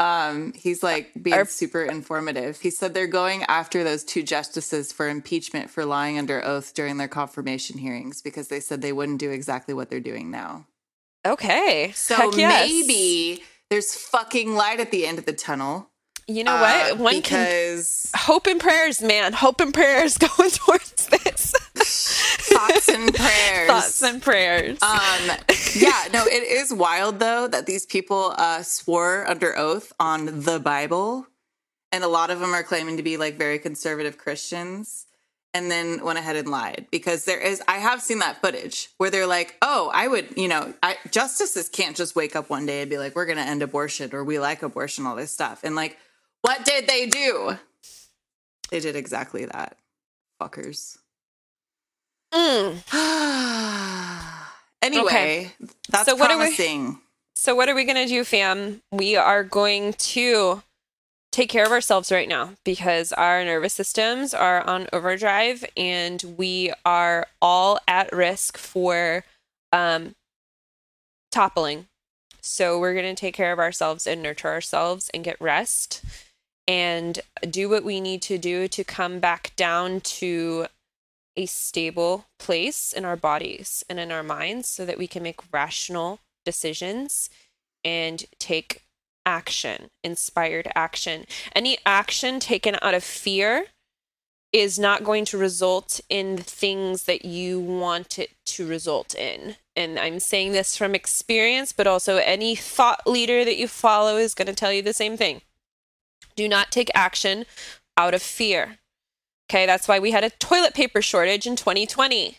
Um, 0.00 0.52
he's 0.54 0.82
like 0.82 1.10
being 1.20 1.36
Our- 1.36 1.44
super 1.44 1.82
informative. 1.82 2.60
He 2.60 2.70
said 2.70 2.94
they're 2.94 3.06
going 3.06 3.42
after 3.44 3.82
those 3.82 4.04
two 4.04 4.22
justices 4.22 4.92
for 4.92 5.08
impeachment 5.08 5.70
for 5.70 5.84
lying 5.84 6.18
under 6.18 6.44
oath 6.44 6.72
during 6.74 6.98
their 6.98 7.08
confirmation 7.08 7.78
hearings 7.78 8.22
because 8.22 8.48
they 8.48 8.60
said 8.60 8.80
they 8.80 8.92
wouldn't 8.92 9.18
do 9.18 9.30
exactly 9.30 9.74
what 9.74 9.90
they're 9.90 10.00
doing 10.00 10.30
now. 10.30 10.66
Okay. 11.26 11.92
So 11.94 12.32
yes. 12.36 12.68
maybe 12.68 13.42
there's 13.70 13.94
fucking 13.94 14.54
light 14.54 14.80
at 14.80 14.90
the 14.90 15.06
end 15.06 15.18
of 15.18 15.26
the 15.26 15.32
tunnel. 15.32 15.90
You 16.28 16.44
know 16.44 16.54
uh, 16.54 16.60
what? 16.90 16.98
One 16.98 17.22
can 17.22 17.44
because 17.44 18.10
hope 18.14 18.46
and 18.46 18.60
prayers, 18.60 19.02
man. 19.02 19.32
Hope 19.32 19.60
and 19.60 19.72
prayers 19.72 20.18
going 20.36 20.50
towards 20.50 21.06
this. 21.06 21.54
Thoughts 22.48 22.88
and 22.88 23.14
prayers. 23.14 23.66
Thoughts 23.68 24.02
and 24.02 24.22
prayers. 24.22 24.82
Um, 24.82 25.36
yeah, 25.74 26.08
no, 26.12 26.24
it 26.24 26.42
is 26.42 26.72
wild 26.72 27.18
though 27.18 27.48
that 27.48 27.66
these 27.66 27.86
people 27.86 28.34
uh, 28.36 28.62
swore 28.62 29.28
under 29.28 29.56
oath 29.56 29.92
on 29.98 30.42
the 30.42 30.58
Bible, 30.58 31.26
and 31.92 32.04
a 32.04 32.08
lot 32.08 32.30
of 32.30 32.40
them 32.40 32.54
are 32.54 32.62
claiming 32.62 32.96
to 32.96 33.02
be 33.02 33.16
like 33.16 33.38
very 33.38 33.58
conservative 33.58 34.18
Christians, 34.18 35.06
and 35.54 35.70
then 35.70 36.04
went 36.04 36.18
ahead 36.18 36.36
and 36.36 36.48
lied 36.48 36.86
because 36.90 37.24
there 37.24 37.40
is. 37.40 37.62
I 37.68 37.78
have 37.78 38.02
seen 38.02 38.18
that 38.20 38.40
footage 38.40 38.88
where 38.98 39.10
they're 39.10 39.26
like, 39.26 39.56
"Oh, 39.62 39.90
I 39.94 40.08
would," 40.08 40.36
you 40.36 40.48
know, 40.48 40.74
I, 40.82 40.96
justices 41.10 41.68
can't 41.68 41.96
just 41.96 42.16
wake 42.16 42.36
up 42.36 42.50
one 42.50 42.66
day 42.66 42.82
and 42.82 42.90
be 42.90 42.98
like, 42.98 43.14
"We're 43.16 43.26
going 43.26 43.38
to 43.38 43.44
end 43.44 43.62
abortion" 43.62 44.14
or 44.14 44.24
"We 44.24 44.38
like 44.38 44.62
abortion," 44.62 45.06
all 45.06 45.16
this 45.16 45.30
stuff, 45.30 45.60
and 45.64 45.74
like, 45.74 45.96
what 46.42 46.64
did 46.64 46.86
they 46.86 47.06
do? 47.06 47.58
They 48.70 48.80
did 48.80 48.96
exactly 48.96 49.46
that, 49.46 49.76
fuckers. 50.40 50.97
Mm. 52.32 52.82
anyway, 54.82 55.52
that's 55.88 56.06
So 56.08 56.14
what 56.14 56.30
are 56.30 56.36
we- 56.38 56.44
promising. 56.44 56.98
So, 57.34 57.54
what 57.54 57.68
are 57.68 57.74
we 57.74 57.84
going 57.84 57.96
to 57.96 58.06
do, 58.06 58.24
fam? 58.24 58.82
We 58.90 59.14
are 59.14 59.44
going 59.44 59.92
to 59.92 60.62
take 61.30 61.48
care 61.48 61.64
of 61.64 61.70
ourselves 61.70 62.10
right 62.10 62.28
now 62.28 62.54
because 62.64 63.12
our 63.12 63.44
nervous 63.44 63.74
systems 63.74 64.34
are 64.34 64.66
on 64.66 64.88
overdrive 64.92 65.64
and 65.76 66.34
we 66.36 66.72
are 66.84 67.26
all 67.40 67.78
at 67.86 68.12
risk 68.12 68.58
for 68.58 69.22
um, 69.72 70.16
toppling. 71.30 71.86
So, 72.40 72.78
we're 72.80 72.94
going 72.94 73.14
to 73.14 73.20
take 73.20 73.34
care 73.34 73.52
of 73.52 73.60
ourselves 73.60 74.04
and 74.06 74.20
nurture 74.20 74.48
ourselves 74.48 75.08
and 75.14 75.22
get 75.22 75.40
rest 75.40 76.02
and 76.66 77.20
do 77.48 77.68
what 77.68 77.84
we 77.84 78.00
need 78.00 78.20
to 78.22 78.36
do 78.36 78.66
to 78.68 78.82
come 78.82 79.20
back 79.20 79.52
down 79.54 80.00
to 80.00 80.66
a 81.38 81.46
stable 81.46 82.26
place 82.40 82.92
in 82.92 83.04
our 83.04 83.16
bodies 83.16 83.84
and 83.88 84.00
in 84.00 84.10
our 84.10 84.24
minds 84.24 84.68
so 84.68 84.84
that 84.84 84.98
we 84.98 85.06
can 85.06 85.22
make 85.22 85.52
rational 85.52 86.18
decisions 86.44 87.30
and 87.84 88.24
take 88.40 88.82
action, 89.24 89.88
inspired 90.02 90.68
action. 90.74 91.26
Any 91.54 91.78
action 91.86 92.40
taken 92.40 92.76
out 92.82 92.94
of 92.94 93.04
fear 93.04 93.66
is 94.52 94.80
not 94.80 95.04
going 95.04 95.24
to 95.26 95.38
result 95.38 96.00
in 96.08 96.36
the 96.36 96.42
things 96.42 97.04
that 97.04 97.24
you 97.24 97.60
want 97.60 98.18
it 98.18 98.30
to 98.46 98.66
result 98.66 99.14
in. 99.14 99.54
And 99.76 99.96
I'm 99.96 100.18
saying 100.18 100.52
this 100.52 100.76
from 100.76 100.94
experience, 100.94 101.72
but 101.72 101.86
also 101.86 102.16
any 102.16 102.56
thought 102.56 103.06
leader 103.06 103.44
that 103.44 103.58
you 103.58 103.68
follow 103.68 104.16
is 104.16 104.34
going 104.34 104.46
to 104.46 104.54
tell 104.54 104.72
you 104.72 104.82
the 104.82 104.92
same 104.92 105.16
thing. 105.16 105.42
Do 106.34 106.48
not 106.48 106.72
take 106.72 106.90
action 106.96 107.44
out 107.96 108.14
of 108.14 108.22
fear. 108.22 108.78
Okay, 109.50 109.64
that's 109.66 109.88
why 109.88 109.98
we 109.98 110.10
had 110.10 110.24
a 110.24 110.30
toilet 110.30 110.74
paper 110.74 111.00
shortage 111.00 111.46
in 111.46 111.56
2020. 111.56 112.38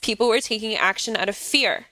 People 0.00 0.28
were 0.28 0.40
taking 0.40 0.74
action 0.74 1.16
out 1.16 1.28
of 1.28 1.36
fear. 1.36 1.86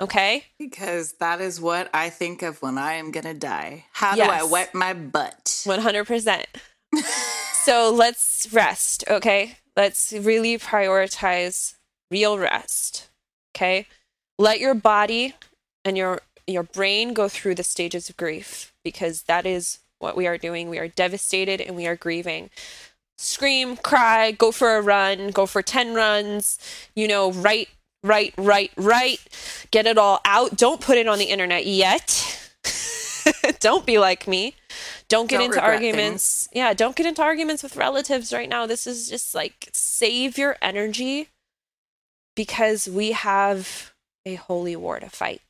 Okay? 0.00 0.44
Because 0.58 1.14
that 1.14 1.40
is 1.40 1.60
what 1.60 1.88
I 1.94 2.10
think 2.10 2.42
of 2.42 2.60
when 2.62 2.76
I 2.78 2.94
am 2.94 3.10
gonna 3.10 3.34
die. 3.34 3.86
How 3.92 4.14
do 4.14 4.22
I 4.22 4.42
Yes. 4.42 4.50
wipe 4.50 4.74
my 4.74 4.92
butt? 4.92 5.44
100%. 5.64 6.44
so 7.64 7.90
let's 7.90 8.48
rest, 8.52 9.04
okay? 9.08 9.56
Let's 9.74 10.12
really 10.12 10.58
prioritize 10.58 11.74
real 12.10 12.38
rest. 12.38 13.08
Okay? 13.56 13.86
Let 14.38 14.60
your 14.60 14.74
body 14.74 15.34
and 15.84 15.96
your 15.96 16.20
your 16.46 16.62
brain 16.62 17.12
go 17.12 17.28
through 17.28 17.56
the 17.56 17.64
stages 17.64 18.08
of 18.08 18.16
grief 18.16 18.72
because 18.84 19.22
that 19.22 19.44
is 19.46 19.80
what 19.98 20.16
we 20.16 20.28
are 20.28 20.38
doing. 20.38 20.68
We 20.70 20.78
are 20.78 20.86
devastated 20.86 21.60
and 21.60 21.74
we 21.74 21.88
are 21.88 21.96
grieving. 21.96 22.50
Scream, 23.18 23.76
cry, 23.76 24.30
go 24.30 24.52
for 24.52 24.76
a 24.76 24.82
run, 24.82 25.30
go 25.30 25.46
for 25.46 25.62
10 25.62 25.94
runs, 25.94 26.58
you 26.94 27.08
know, 27.08 27.32
write, 27.32 27.68
write, 28.02 28.34
write, 28.36 28.72
write, 28.76 29.20
get 29.70 29.86
it 29.86 29.96
all 29.96 30.20
out. 30.24 30.56
Don't 30.56 30.80
put 30.80 30.98
it 30.98 31.08
on 31.08 31.18
the 31.18 31.24
internet 31.26 31.66
yet. 31.66 32.50
Don't 33.60 33.86
be 33.86 33.98
like 33.98 34.28
me. 34.28 34.54
Don't 35.08 35.28
get 35.28 35.38
Don't 35.38 35.46
into 35.46 35.62
arguments. 35.62 36.48
Yeah, 36.52 36.74
don't 36.74 36.96
get 36.96 37.06
into 37.06 37.22
arguments 37.22 37.62
with 37.62 37.76
relatives 37.76 38.32
right 38.32 38.48
now. 38.48 38.66
This 38.66 38.86
is 38.86 39.08
just 39.08 39.34
like 39.34 39.68
save 39.72 40.36
your 40.36 40.56
energy 40.60 41.28
because 42.34 42.88
we 42.88 43.12
have 43.12 43.92
a 44.24 44.34
holy 44.34 44.74
war 44.74 44.98
to 44.98 45.08
fight. 45.08 45.42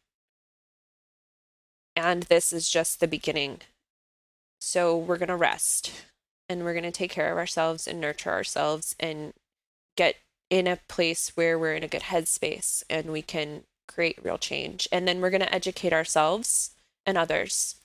And 1.94 2.24
this 2.24 2.52
is 2.52 2.68
just 2.68 3.00
the 3.00 3.08
beginning. 3.08 3.60
So 4.60 4.96
we're 4.96 5.18
going 5.18 5.28
to 5.28 5.36
rest 5.36 6.05
and 6.48 6.64
we're 6.64 6.72
going 6.72 6.84
to 6.84 6.90
take 6.90 7.10
care 7.10 7.30
of 7.32 7.38
ourselves 7.38 7.86
and 7.86 8.00
nurture 8.00 8.30
ourselves 8.30 8.94
and 9.00 9.32
get 9.96 10.16
in 10.50 10.66
a 10.66 10.78
place 10.88 11.32
where 11.36 11.58
we're 11.58 11.74
in 11.74 11.82
a 11.82 11.88
good 11.88 12.02
headspace 12.02 12.82
and 12.88 13.10
we 13.10 13.22
can 13.22 13.62
create 13.88 14.18
real 14.22 14.38
change. 14.38 14.86
And 14.92 15.06
then 15.08 15.20
we're 15.20 15.30
going 15.30 15.40
to 15.40 15.54
educate 15.54 15.92
ourselves 15.92 16.70
and 17.04 17.18
others. 17.18 17.76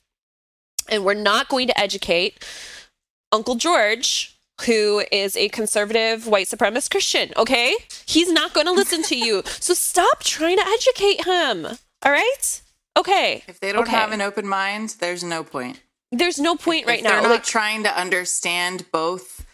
And 0.89 1.03
we're 1.05 1.13
not 1.13 1.47
going 1.47 1.67
to 1.67 1.79
educate 1.79 2.43
Uncle 3.31 3.55
George, 3.55 4.37
who 4.65 5.03
is 5.11 5.35
a 5.37 5.49
conservative 5.49 6.27
white 6.27 6.47
supremacist 6.47 6.91
Christian, 6.91 7.31
okay? 7.37 7.75
He's 8.05 8.31
not 8.31 8.53
going 8.53 8.67
to 8.67 8.73
listen 8.73 9.01
to 9.03 9.17
you. 9.17 9.43
So 9.59 9.73
stop 9.73 10.23
trying 10.23 10.57
to 10.57 10.65
educate 10.67 11.25
him. 11.25 11.65
All 12.03 12.11
right? 12.11 12.61
Okay. 12.97 13.43
If 13.47 13.59
they 13.59 13.71
don't 13.71 13.83
Okay. 13.83 13.91
have 13.91 14.11
an 14.11 14.21
open 14.21 14.47
mind, 14.47 14.95
there's 14.99 15.23
no 15.23 15.43
point. 15.43 15.81
There's 16.11 16.39
no 16.39 16.55
point 16.55 16.87
right 16.87 16.99
if 16.99 17.03
they're 17.03 17.21
not 17.21 17.29
Like, 17.29 17.43
trying 17.43 17.83
to 17.83 17.97
understand 17.97 18.85
both 18.91 19.45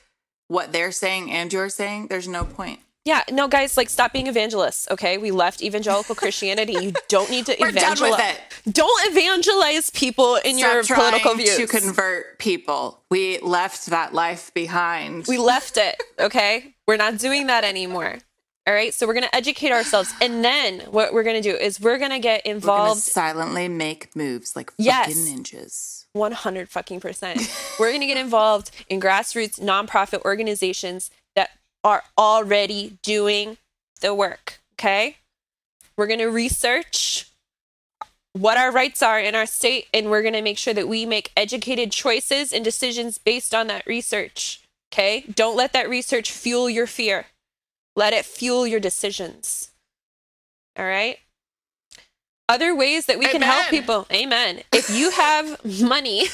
what 0.48 0.72
they're 0.72 0.92
saying 0.92 1.32
and 1.32 1.52
you're 1.54 1.70
saying, 1.70 2.08
there's 2.08 2.28
no 2.28 2.44
point. 2.46 2.80
yeah, 3.06 3.24
no, 3.32 3.48
guys, 3.48 3.78
like, 3.78 3.90
stop 3.90 4.12
being 4.12 4.28
evangelists, 4.28 4.88
okay? 4.92 5.18
We 5.18 5.32
left 5.32 5.62
evangelical 5.62 6.16
Christianity. 6.24 6.74
You 6.74 6.94
don't 7.10 7.30
need 7.30 7.46
to 7.46 7.56
We're 7.60 7.72
done 7.72 7.92
with 7.92 8.00
evangelize. 8.02 8.36
it. 8.66 8.74
Don't 8.74 9.12
evangelize 9.12 9.90
people 9.92 10.36
in 10.38 10.58
your 10.58 10.84
Stop 10.84 10.98
political 10.98 11.34
trying 11.36 11.46
views. 11.46 11.58
to 11.58 11.68
convert 11.68 12.38
people. 12.40 13.02
We 13.12 13.40
left 13.40 13.86
that 13.88 14.14
life 14.14 14.54
behind. 14.54 15.26
We 15.28 15.38
left 15.38 15.78
it, 15.78 15.96
okay? 16.20 16.76
We're 16.88 16.98
not 16.98 17.18
doing 17.18 17.48
that 17.48 17.64
anymore. 17.64 18.18
All 18.68 18.74
right? 18.74 18.94
So 18.94 19.08
we're 19.08 19.14
going 19.14 19.24
to 19.28 19.36
educate 19.36 19.72
ourselves 19.72 20.14
and 20.22 20.44
then 20.44 20.80
what 20.92 21.14
we're 21.14 21.24
going 21.24 21.42
to 21.42 21.50
do 21.52 21.56
is 21.56 21.80
we're 21.80 21.98
going 22.00 22.12
to 22.12 22.20
get 22.20 22.42
We're 22.46 22.52
gonna 22.52 22.56
involved 22.58 23.02
silently 23.02 23.70
make 23.70 24.14
moves 24.16 24.56
like 24.56 24.74
Yes. 24.78 25.08
fucking 25.14 25.44
ninjas. 25.44 26.06
100 26.18 26.70
fucking 26.70 27.00
percent. 27.00 27.40
We're 27.80 27.90
going 27.90 28.02
to 28.02 28.08
get 28.08 28.18
involved 28.18 28.72
in 28.90 29.00
grassroots 29.00 29.60
nonprofit 29.60 30.22
organizations 30.24 31.12
that 31.36 31.52
are 31.84 32.04
already 32.18 32.98
doing 33.04 33.58
the 34.02 34.14
work, 34.14 34.60
okay? 34.74 35.18
We're 35.96 36.08
going 36.08 36.20
to 36.20 36.28
research 36.28 37.30
what 38.34 38.58
our 38.58 38.72
rights 38.72 39.02
are 39.02 39.20
in 39.20 39.36
our 39.36 39.46
state 39.46 39.88
and 39.94 40.10
we're 40.10 40.22
going 40.22 40.34
to 40.34 40.42
make 40.42 40.58
sure 40.58 40.74
that 40.74 40.88
we 40.88 41.06
make 41.06 41.32
educated 41.36 41.92
choices 41.92 42.54
and 42.54 42.64
decisions 42.64 43.18
based 43.18 43.56
on 43.56 43.68
that 43.68 43.86
research, 43.88 44.62
okay? 44.92 45.26
Don't 45.34 45.58
let 45.58 45.74
that 45.74 45.90
research 45.90 46.32
fuel 46.32 46.70
your 46.70 46.88
fear. 46.88 47.28
Let 47.96 48.14
it 48.14 48.26
fuel 48.26 48.68
your 48.68 48.80
decisions. 48.80 49.72
All 50.78 50.86
right? 50.86 51.18
Other 52.50 52.76
ways 52.76 53.06
that 53.08 53.20
we 53.20 53.28
can 53.28 53.42
help 53.42 53.68
people. 53.68 54.08
Amen. 54.12 54.62
If 54.72 54.90
you 54.90 55.12
have 55.12 55.64
money, 55.82 56.28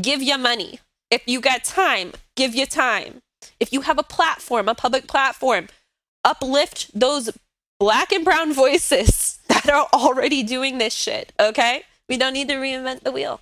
give 0.00 0.22
your 0.22 0.38
money. 0.38 0.78
If 1.10 1.22
you 1.26 1.40
got 1.40 1.64
time, 1.64 2.12
give 2.36 2.54
your 2.54 2.66
time. 2.66 3.22
If 3.58 3.72
you 3.72 3.82
have 3.82 3.98
a 3.98 4.02
platform, 4.02 4.68
a 4.68 4.74
public 4.74 5.06
platform, 5.06 5.68
uplift 6.24 6.90
those 6.98 7.30
black 7.80 8.12
and 8.12 8.24
brown 8.24 8.52
voices 8.64 9.38
that 9.48 9.68
are 9.68 9.88
already 9.92 10.42
doing 10.42 10.78
this 10.78 10.94
shit, 10.94 11.32
okay? 11.40 11.84
We 12.08 12.16
don't 12.16 12.34
need 12.34 12.48
to 12.48 12.54
reinvent 12.54 13.00
the 13.00 13.12
wheel. 13.12 13.40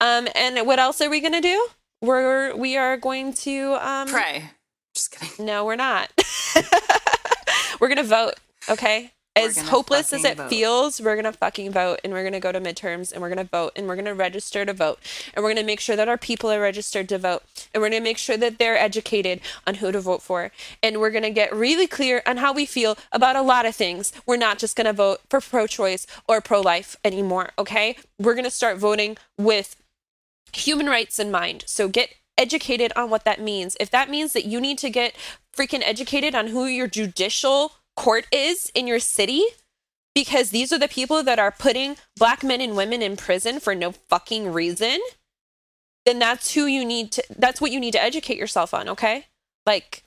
Um, 0.00 0.28
and 0.34 0.66
what 0.66 0.78
else 0.78 1.00
are 1.00 1.08
we 1.08 1.20
gonna 1.20 1.40
do? 1.40 1.68
We're 2.02 2.54
we 2.54 2.76
are 2.76 2.98
going 2.98 3.32
to 3.32 3.74
um 3.80 4.08
Pray. 4.08 4.50
Just 4.96 5.10
kidding. 5.10 5.44
no, 5.44 5.64
we're 5.64 5.76
not. 5.76 6.10
we're 7.80 7.88
going 7.88 7.98
to 7.98 8.02
vote, 8.02 8.34
okay? 8.70 9.12
As 9.36 9.58
hopeless 9.58 10.12
as 10.12 10.24
it 10.24 10.36
vote. 10.36 10.48
feels, 10.48 11.00
we're 11.00 11.16
gonna 11.16 11.32
fucking 11.32 11.70
vote 11.72 12.00
and 12.02 12.12
we're 12.12 12.24
gonna 12.24 12.40
go 12.40 12.52
to 12.52 12.60
midterms 12.60 13.12
and 13.12 13.20
we're 13.20 13.28
gonna 13.28 13.44
vote 13.44 13.72
and 13.76 13.86
we're 13.86 13.96
gonna 13.96 14.14
register 14.14 14.64
to 14.64 14.72
vote 14.72 14.98
and 15.34 15.44
we're 15.44 15.50
gonna 15.50 15.66
make 15.66 15.80
sure 15.80 15.96
that 15.96 16.08
our 16.08 16.16
people 16.18 16.50
are 16.50 16.60
registered 16.60 17.08
to 17.10 17.18
vote 17.18 17.42
and 17.72 17.82
we're 17.82 17.90
gonna 17.90 18.00
make 18.00 18.18
sure 18.18 18.36
that 18.36 18.58
they're 18.58 18.78
educated 18.78 19.40
on 19.66 19.76
who 19.76 19.92
to 19.92 20.00
vote 20.00 20.22
for 20.22 20.50
and 20.82 20.98
we're 20.98 21.10
gonna 21.10 21.30
get 21.30 21.54
really 21.54 21.86
clear 21.86 22.22
on 22.26 22.38
how 22.38 22.52
we 22.52 22.64
feel 22.66 22.96
about 23.12 23.36
a 23.36 23.42
lot 23.42 23.66
of 23.66 23.76
things. 23.76 24.12
We're 24.26 24.36
not 24.36 24.58
just 24.58 24.76
gonna 24.76 24.92
vote 24.92 25.20
for 25.28 25.40
pro-choice 25.40 26.06
or 26.26 26.40
pro-life 26.40 26.96
anymore, 27.04 27.50
okay? 27.58 27.96
We're 28.18 28.34
gonna 28.34 28.50
start 28.50 28.78
voting 28.78 29.16
with 29.38 29.76
human 30.52 30.86
rights 30.86 31.18
in 31.18 31.30
mind. 31.30 31.64
So 31.66 31.88
get 31.88 32.14
educated 32.38 32.92
on 32.96 33.10
what 33.10 33.24
that 33.24 33.40
means. 33.40 33.76
If 33.80 33.90
that 33.90 34.10
means 34.10 34.32
that 34.32 34.44
you 34.44 34.60
need 34.60 34.78
to 34.78 34.90
get 34.90 35.14
freaking 35.54 35.82
educated 35.84 36.34
on 36.34 36.48
who 36.48 36.66
your 36.66 36.86
judicial 36.86 37.72
court 37.96 38.26
is 38.30 38.70
in 38.74 38.86
your 38.86 39.00
city, 39.00 39.42
because 40.14 40.50
these 40.50 40.72
are 40.72 40.78
the 40.78 40.88
people 40.88 41.22
that 41.22 41.38
are 41.38 41.50
putting 41.52 41.96
black 42.16 42.42
men 42.42 42.60
and 42.60 42.76
women 42.76 43.02
in 43.02 43.16
prison 43.16 43.60
for 43.60 43.74
no 43.74 43.92
fucking 43.92 44.52
reason, 44.52 44.98
then 46.06 46.18
that's 46.18 46.54
who 46.54 46.66
you 46.66 46.84
need 46.84 47.12
to, 47.12 47.22
that's 47.36 47.60
what 47.60 47.70
you 47.70 47.80
need 47.80 47.92
to 47.92 48.02
educate 48.02 48.38
yourself 48.38 48.72
on, 48.72 48.88
okay? 48.88 49.26
Like, 49.66 50.04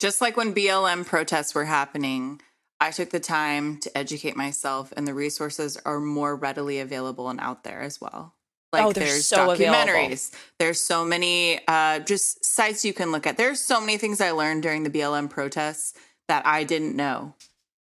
Just 0.00 0.20
like 0.20 0.36
when 0.36 0.54
BLM 0.54 1.06
protests 1.06 1.54
were 1.54 1.66
happening, 1.66 2.40
I 2.80 2.90
took 2.90 3.10
the 3.10 3.20
time 3.20 3.78
to 3.80 3.96
educate 3.96 4.36
myself, 4.36 4.92
and 4.96 5.06
the 5.06 5.14
resources 5.14 5.78
are 5.84 6.00
more 6.00 6.34
readily 6.34 6.80
available 6.80 7.28
and 7.28 7.38
out 7.40 7.62
there 7.62 7.80
as 7.80 8.00
well. 8.00 8.34
Like 8.72 8.84
Oh, 8.84 8.92
there's 8.92 9.26
so 9.26 9.50
available. 9.50 9.92
documentaries, 9.92 10.32
there's 10.58 10.80
so 10.80 11.04
many 11.04 11.60
uh, 11.66 11.98
just 12.00 12.44
sites 12.44 12.84
you 12.84 12.92
can 12.92 13.12
look 13.12 13.26
at. 13.26 13.36
There's 13.36 13.60
so 13.60 13.80
many 13.80 13.98
things 13.98 14.20
I 14.20 14.30
learned 14.30 14.62
during 14.62 14.84
the 14.84 14.90
BLM 14.90 15.28
protests 15.28 15.94
that 16.30 16.46
I 16.46 16.62
didn't 16.64 16.94
know, 16.96 17.34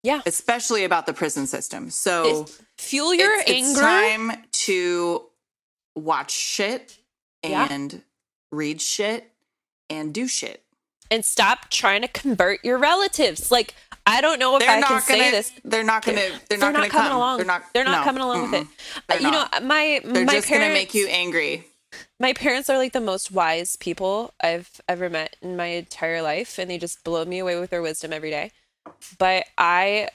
yeah. 0.03 0.21
especially 0.27 0.85
about 0.85 1.07
the 1.07 1.13
prison 1.15 1.47
system. 1.47 1.91
So 1.91 2.27
It's- 2.27 2.63
fuel 2.79 3.15
your 3.15 3.35
it's, 3.41 3.51
it's 3.51 3.69
anger. 3.69 3.81
time 3.81 4.45
to 4.67 5.27
watch 5.97 6.31
shit 6.31 6.99
Yeah. 7.43 7.67
and 7.71 8.03
read 8.53 8.81
shit 8.83 9.33
and 9.91 10.13
do 10.15 10.29
shit. 10.29 10.61
and 11.11 11.25
stop 11.25 11.69
trying 11.71 12.01
to 12.03 12.09
convert 12.09 12.65
your 12.65 12.79
relatives. 12.79 13.51
Like, 13.53 13.75
I 14.07 14.21
don't 14.21 14.39
know 14.39 14.57
if 14.57 14.61
They're 14.61 14.71
I 14.71 14.81
not 14.81 14.89
can 14.89 15.01
gonna. 15.09 15.23
say 15.25 15.31
this. 15.31 15.53
They're 15.65 15.85
not 15.85 16.05
gonna. 16.05 16.17
They're, 16.17 16.41
they're 16.49 16.59
not, 16.59 16.73
not 16.73 16.77
gonna 16.81 16.89
coming 16.91 17.09
come. 17.09 17.17
along. 17.17 17.37
They're 17.39 17.47
not. 17.47 17.63
They're 17.75 17.85
not 17.85 17.99
no, 18.01 18.05
coming 18.05 18.23
along 18.23 18.43
with 18.43 18.51
mm-mm. 18.53 18.63
it. 18.63 18.69
Uh, 18.97 19.01
They're 19.09 19.21
you 19.23 19.31
not. 19.31 19.63
know, 19.63 19.67
my 19.69 20.01
They're 20.05 20.25
my 20.25 20.33
just 20.35 20.49
parents, 20.49 20.65
gonna 20.67 20.75
make 20.75 20.95
you 20.95 21.07
angry. 21.09 21.67
My 22.21 22.33
parents 22.33 22.71
are 22.71 22.79
like 22.79 22.93
the 22.93 23.01
most 23.01 23.31
wise 23.31 23.77
people 23.77 24.35
I've 24.41 24.81
ever 24.89 25.11
met 25.11 25.37
in 25.43 25.57
my 25.57 25.67
entire 25.67 26.23
life, 26.23 26.59
and 26.59 26.71
they 26.71 26.79
just 26.79 27.05
blow 27.05 27.25
me 27.25 27.39
away 27.39 27.59
with 27.59 27.71
their 27.71 27.83
wisdom 27.83 28.13
every 28.13 28.31
day. 28.31 28.53
But 29.19 29.47
I 29.59 30.11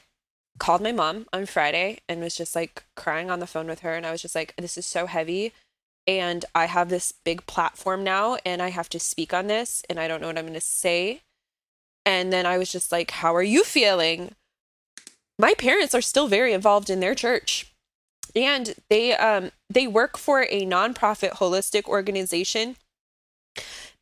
called 0.58 0.82
my 0.82 0.92
mom 0.92 1.26
on 1.32 1.46
Friday 1.46 2.00
and 2.08 2.20
was 2.20 2.34
just 2.34 2.54
like 2.54 2.84
crying 2.96 3.30
on 3.30 3.40
the 3.40 3.46
phone 3.46 3.66
with 3.66 3.80
her, 3.80 3.94
and 3.94 4.06
I 4.06 4.12
was 4.12 4.22
just 4.22 4.34
like, 4.34 4.54
"This 4.56 4.78
is 4.78 4.86
so 4.86 5.06
heavy." 5.06 5.52
And 6.06 6.44
I 6.54 6.66
have 6.66 6.88
this 6.88 7.12
big 7.12 7.46
platform 7.46 8.02
now, 8.02 8.36
and 8.44 8.62
I 8.62 8.70
have 8.70 8.88
to 8.90 9.00
speak 9.00 9.34
on 9.34 9.46
this, 9.46 9.82
and 9.88 10.00
I 10.00 10.08
don't 10.08 10.20
know 10.20 10.26
what 10.28 10.38
I'm 10.38 10.46
going 10.46 10.54
to 10.54 10.60
say. 10.60 11.20
And 12.06 12.32
then 12.32 12.46
I 12.46 12.58
was 12.58 12.72
just 12.72 12.90
like, 12.90 13.10
How 13.12 13.34
are 13.34 13.42
you 13.42 13.64
feeling? 13.64 14.34
My 15.38 15.54
parents 15.54 15.94
are 15.94 16.02
still 16.02 16.28
very 16.28 16.52
involved 16.52 16.90
in 16.90 17.00
their 17.00 17.14
church. 17.14 17.69
And 18.34 18.74
they 18.88 19.14
um 19.16 19.50
they 19.68 19.86
work 19.86 20.16
for 20.16 20.42
a 20.42 20.64
nonprofit 20.66 21.32
holistic 21.34 21.84
organization 21.84 22.76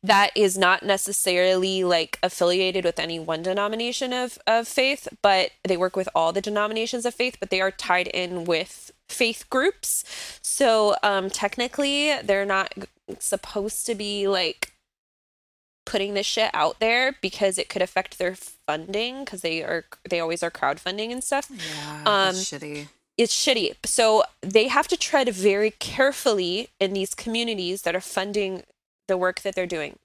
that 0.01 0.31
is 0.35 0.57
not 0.57 0.83
necessarily 0.83 1.83
like 1.83 2.17
affiliated 2.23 2.85
with 2.85 2.99
any 2.99 3.19
one 3.19 3.43
denomination 3.43 4.13
of, 4.13 4.37
of 4.47 4.65
faith, 4.67 5.09
but 5.21 5.51
they 5.65 5.75
work 5.75 5.95
with 5.97 6.07
all 6.15 6.31
the 6.31 6.41
denominations 6.41 7.05
of 7.05 7.13
faith, 7.13 7.35
but 7.39 7.49
they 7.49 7.59
are 7.59 7.71
tied 7.71 8.07
in 8.07 8.45
with 8.45 8.91
faith 9.09 9.45
groups. 9.49 10.05
So 10.41 10.95
um 11.03 11.29
technically 11.29 12.15
they're 12.23 12.45
not 12.45 12.73
supposed 13.19 13.85
to 13.87 13.95
be 13.95 14.27
like 14.27 14.73
putting 15.85 16.13
this 16.13 16.27
shit 16.27 16.51
out 16.53 16.79
there 16.79 17.15
because 17.19 17.57
it 17.57 17.67
could 17.67 17.81
affect 17.81 18.19
their 18.19 18.35
funding 18.35 19.25
because 19.25 19.41
they 19.41 19.63
are 19.63 19.85
they 20.07 20.19
always 20.19 20.43
are 20.43 20.51
crowdfunding 20.51 21.11
and 21.11 21.23
stuff 21.23 21.49
Yeah, 21.49 21.97
Um, 22.05 22.35
that's 22.35 22.43
shitty. 22.45 22.87
It's 23.19 23.35
shitty. 23.35 23.75
So 23.85 24.23
they 24.41 24.69
have 24.69 24.87
to 24.87 24.97
tread 24.97 25.27
very 25.29 25.71
carefully 25.71 26.69
in 26.79 26.93
these 26.93 27.13
communities 27.13 27.81
that 27.81 27.93
are 27.93 28.01
funding 28.01 28.63
the 29.09 29.17
work 29.17 29.41
that 29.41 29.55
they're 29.55 29.67
doing. 29.67 29.97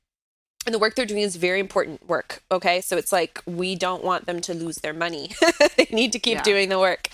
And 0.67 0.75
the 0.75 0.79
work 0.79 0.95
they're 0.97 1.07
doing 1.07 1.23
is 1.23 1.37
very 1.37 1.61
important 1.61 2.09
work 2.09 2.43
okay? 2.51 2.81
So 2.81 2.97
it's 2.97 3.13
like 3.13 3.41
we 3.47 3.77
don't 3.77 4.03
want 4.03 4.27
them 4.27 4.41
to 4.41 4.55
lose 4.55 4.79
their 4.79 4.95
money. 4.95 5.31
They 5.77 5.89
need 5.91 6.13
to 6.13 6.19
keep 6.19 6.39
Yeah. 6.39 6.43
doing 6.43 6.69
the 6.71 6.79
work. 6.79 7.09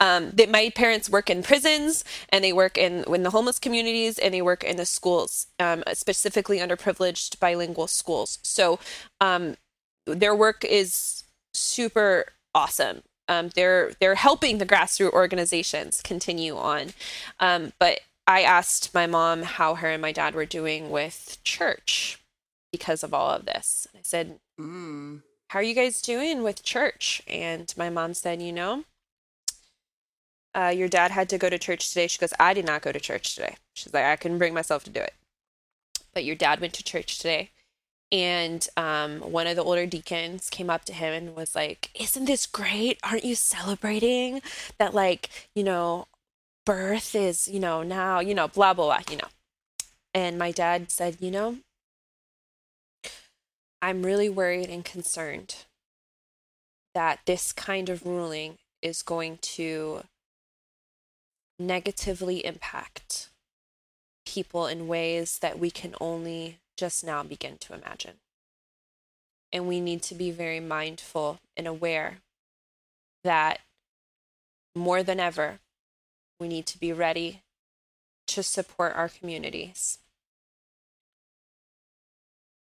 Um, 0.00 0.30
that 0.34 0.48
my 0.50 0.70
parents 0.74 1.10
work 1.10 1.28
in 1.28 1.42
prisons 1.42 2.04
and 2.28 2.44
they 2.44 2.52
work 2.52 2.78
in 2.78 3.04
in 3.12 3.22
the 3.22 3.30
homeless 3.30 3.58
communities 3.58 4.18
and 4.18 4.32
they 4.32 4.42
work 4.42 4.62
in 4.64 4.76
the 4.76 4.86
schools 4.86 5.48
um, 5.58 5.82
specifically 5.94 6.58
underprivileged 6.58 7.40
bilingual 7.40 7.88
schools. 7.88 8.38
So 8.42 8.78
um, 9.20 9.56
their 10.06 10.34
work 10.34 10.64
is 10.64 11.24
super 11.52 12.26
awesome 12.54 13.02
um, 13.32 13.50
they're 13.56 13.92
they're 14.00 14.16
helping 14.28 14.58
the 14.58 14.66
grassroots 14.72 15.12
organizations 15.22 16.02
continue 16.02 16.56
on 16.56 16.84
um, 17.40 17.72
but 17.78 18.00
i 18.26 18.42
asked 18.42 18.94
my 18.94 19.06
mom 19.06 19.42
how 19.42 19.74
her 19.76 19.90
and 19.94 20.02
my 20.02 20.12
dad 20.12 20.34
were 20.34 20.46
doing 20.58 20.90
with 20.90 21.38
church 21.44 22.20
because 22.76 23.02
of 23.04 23.12
all 23.14 23.30
of 23.30 23.44
this 23.46 23.86
i 23.96 24.00
said 24.02 24.38
Mm. 24.60 25.22
how 25.48 25.58
are 25.58 25.62
you 25.70 25.74
guys 25.74 26.02
doing 26.02 26.42
with 26.42 26.62
church? 26.62 27.22
And 27.26 27.72
my 27.76 27.90
mom 27.90 28.14
said, 28.14 28.40
you 28.42 28.52
know, 28.52 28.84
uh, 30.54 30.72
your 30.74 30.88
dad 30.88 31.10
had 31.10 31.28
to 31.30 31.38
go 31.38 31.48
to 31.50 31.58
church 31.58 31.88
today. 31.88 32.06
She 32.06 32.18
goes, 32.18 32.34
I 32.38 32.54
did 32.54 32.66
not 32.66 32.82
go 32.82 32.92
to 32.92 33.00
church 33.00 33.34
today. 33.34 33.56
She's 33.74 33.92
like, 33.94 34.04
I 34.04 34.16
couldn't 34.16 34.38
bring 34.38 34.54
myself 34.54 34.84
to 34.84 34.90
do 34.90 35.00
it. 35.00 35.14
But 36.14 36.24
your 36.24 36.36
dad 36.36 36.60
went 36.60 36.74
to 36.74 36.84
church 36.84 37.18
today. 37.18 37.50
And 38.12 38.68
um, 38.76 39.20
one 39.20 39.46
of 39.46 39.56
the 39.56 39.64
older 39.64 39.86
deacons 39.86 40.50
came 40.50 40.68
up 40.68 40.84
to 40.84 40.92
him 40.92 41.14
and 41.14 41.34
was 41.34 41.54
like, 41.54 41.90
Isn't 41.98 42.26
this 42.26 42.46
great? 42.46 43.00
Aren't 43.02 43.24
you 43.24 43.34
celebrating 43.34 44.42
that, 44.78 44.92
like, 44.92 45.30
you 45.54 45.64
know, 45.64 46.06
birth 46.66 47.14
is, 47.14 47.48
you 47.48 47.58
know, 47.58 47.82
now, 47.82 48.20
you 48.20 48.34
know, 48.34 48.48
blah, 48.48 48.74
blah, 48.74 48.86
blah, 48.86 49.00
you 49.10 49.16
know. 49.16 49.28
And 50.12 50.38
my 50.38 50.52
dad 50.52 50.90
said, 50.90 51.16
You 51.20 51.30
know, 51.30 51.56
I'm 53.80 54.02
really 54.02 54.28
worried 54.28 54.68
and 54.68 54.84
concerned 54.84 55.56
that 56.94 57.20
this 57.24 57.50
kind 57.52 57.88
of 57.88 58.04
ruling 58.04 58.58
is 58.82 59.02
going 59.02 59.38
to 59.38 60.02
negatively 61.58 62.44
impact 62.44 63.30
people 64.26 64.66
in 64.66 64.86
ways 64.86 65.38
that 65.40 65.58
we 65.58 65.70
can 65.70 65.94
only 66.00 66.58
just 66.82 67.04
now 67.04 67.22
begin 67.22 67.58
to 67.58 67.74
imagine. 67.74 68.14
And 69.52 69.68
we 69.68 69.80
need 69.80 70.02
to 70.02 70.16
be 70.16 70.32
very 70.32 70.58
mindful 70.58 71.38
and 71.56 71.68
aware 71.68 72.16
that 73.22 73.60
more 74.74 75.04
than 75.04 75.20
ever, 75.20 75.60
we 76.40 76.48
need 76.48 76.66
to 76.66 76.80
be 76.80 76.92
ready 76.92 77.42
to 78.26 78.42
support 78.42 78.96
our 78.96 79.08
communities 79.08 79.98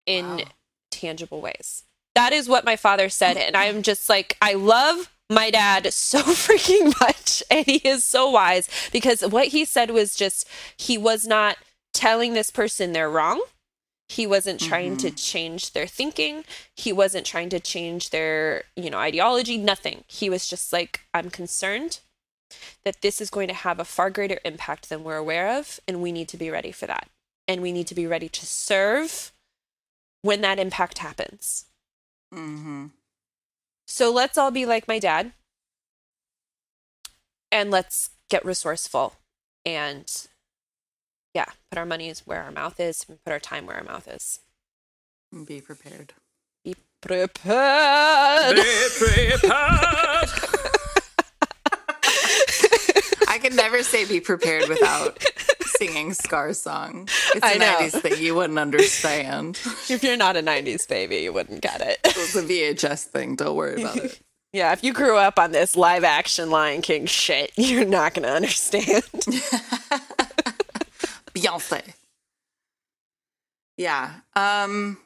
in 0.05 0.37
Wow. 0.37 0.43
tangible 0.91 1.41
ways. 1.41 1.83
That 2.13 2.31
is 2.31 2.47
what 2.47 2.63
my 2.63 2.77
father 2.77 3.09
said. 3.09 3.35
And 3.35 3.57
I'm 3.57 3.81
just 3.81 4.07
like, 4.07 4.37
I 4.41 4.53
love 4.53 5.11
my 5.29 5.49
dad 5.51 5.93
so 5.93 6.19
freaking 6.45 6.97
much. 7.01 7.43
And 7.51 7.65
he 7.65 7.79
is 7.85 8.05
so 8.05 8.29
wise 8.29 8.69
because 8.93 9.23
what 9.23 9.49
he 9.49 9.65
said 9.65 9.91
was 9.91 10.15
just, 10.15 10.47
he 10.77 10.97
was 10.97 11.27
not 11.27 11.57
telling 11.93 12.33
this 12.33 12.49
person 12.49 12.93
they're 12.93 13.09
wrong. 13.09 13.41
He 14.07 14.27
wasn't 14.27 14.59
trying 14.59 14.97
to 14.97 15.09
change 15.11 15.73
their 15.73 15.87
thinking. 15.87 16.45
He 16.75 16.93
wasn't 16.93 17.25
trying 17.25 17.49
to 17.49 17.59
change 17.59 18.11
their, 18.11 18.63
you 18.75 18.89
know, 18.89 18.99
ideology, 18.99 19.57
nothing. 19.57 20.03
He 20.07 20.29
was 20.29 20.47
just 20.47 20.71
like, 20.71 21.01
I'm 21.13 21.29
concerned 21.29 21.99
that 22.83 23.01
this 23.01 23.19
is 23.19 23.31
going 23.31 23.47
to 23.47 23.53
have 23.53 23.79
a 23.79 23.85
far 23.85 24.09
greater 24.11 24.39
impact 24.45 24.89
than 24.89 25.03
we're 25.03 25.17
aware 25.17 25.57
of. 25.57 25.79
And 25.87 26.01
we 26.01 26.11
need 26.11 26.27
to 26.29 26.37
be 26.37 26.51
ready 26.51 26.71
for 26.71 26.85
that. 26.85 27.09
And 27.47 27.61
we 27.61 27.71
need 27.71 27.87
to 27.87 27.95
be 27.95 28.05
ready 28.05 28.29
to 28.29 28.45
serve 28.45 29.31
when 30.21 30.41
that 30.41 30.59
impact 30.59 30.99
happens. 30.99 31.65
hmm 32.31 32.87
So 33.87 34.11
let's 34.11 34.37
all 34.37 34.51
be 34.51 34.65
like 34.65 34.87
my 34.87 34.99
dad 34.99 35.33
and 37.51 37.71
let's 37.71 38.11
get 38.29 38.45
resourceful 38.45 39.13
and 39.65 40.27
yeah, 41.35 41.45
put 41.69 41.77
our 41.77 41.85
money 41.85 42.11
where 42.23 42.41
our 42.41 42.51
mouth 42.51 42.79
is 42.79 43.05
and 43.09 43.21
put 43.23 43.33
our 43.33 43.39
time 43.39 43.65
where 43.67 43.75
our 43.75 43.83
mouth 43.83 44.07
is. 44.07 44.39
Be 45.45 45.59
prepared. 45.59 46.13
Be 46.63 46.75
prepared. 47.01 48.55
Be 48.55 48.89
prepared. 48.97 49.41
I 53.27 53.37
can 53.37 53.53
never 53.53 53.83
say 53.83 54.05
be 54.05 54.21
prepared 54.21 54.69
without 54.69 55.21
singing 55.77 56.13
Scar's 56.13 56.57
song. 56.57 57.09
It's 57.33 57.43
a 57.43 57.45
I 57.45 57.55
know. 57.55 57.79
90s 57.81 58.01
thing 58.01 58.23
you 58.23 58.33
wouldn't 58.33 58.57
understand. 58.57 59.59
if 59.89 60.03
you're 60.03 60.15
not 60.15 60.37
a 60.37 60.41
90s 60.41 60.87
baby, 60.87 61.17
you 61.17 61.33
wouldn't 61.33 61.61
get 61.61 61.81
it. 61.81 61.99
It 62.05 62.15
was 62.15 62.33
a 62.37 62.43
VHS 62.43 63.03
thing. 63.07 63.35
Don't 63.35 63.57
worry 63.57 63.81
about 63.81 63.97
it. 63.97 64.19
Yeah, 64.53 64.71
if 64.71 64.85
you 64.85 64.93
grew 64.93 65.17
up 65.17 65.37
on 65.37 65.51
this 65.51 65.75
live 65.75 66.05
action 66.05 66.49
Lion 66.49 66.81
King 66.81 67.07
shit, 67.07 67.51
you're 67.57 67.83
not 67.83 68.13
going 68.13 68.23
to 68.23 68.31
understand. 68.33 69.03
Beyonce. 71.35 71.93
Yeah. 73.77 74.13
Um 74.35 74.97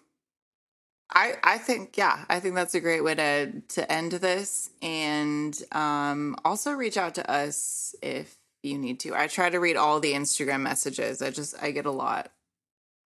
I 1.12 1.34
I 1.44 1.58
think 1.58 1.98
yeah, 1.98 2.26
I 2.30 2.40
think 2.40 2.56
that's 2.56 2.76
a 2.76 2.80
great 2.80 3.04
way 3.04 3.16
to 3.16 3.52
to 3.62 3.92
end 3.92 4.12
this 4.14 4.70
and 4.82 5.60
um 5.72 6.36
also 6.46 6.72
reach 6.74 6.98
out 6.98 7.16
to 7.16 7.30
us 7.32 7.96
if 8.02 8.36
you 8.62 8.78
need 8.78 9.00
to. 9.02 9.16
I 9.16 9.28
try 9.28 9.50
to 9.50 9.60
read 9.60 9.78
all 9.78 10.00
the 10.00 10.14
Instagram 10.14 10.62
messages. 10.62 11.22
I 11.22 11.32
just 11.32 11.56
I 11.62 11.72
get 11.72 11.86
a 11.86 11.92
lot. 11.92 12.30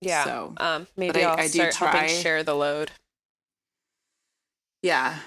Yeah. 0.01 0.25
So, 0.25 0.53
um, 0.57 0.87
maybe 0.95 1.23
I- 1.23 1.31
I'll 1.31 1.39
I 1.39 1.47
do 1.47 1.71
start 1.71 1.73
helping 1.75 2.09
share 2.09 2.43
the 2.43 2.53
load. 2.53 2.91
Yeah. 4.83 5.19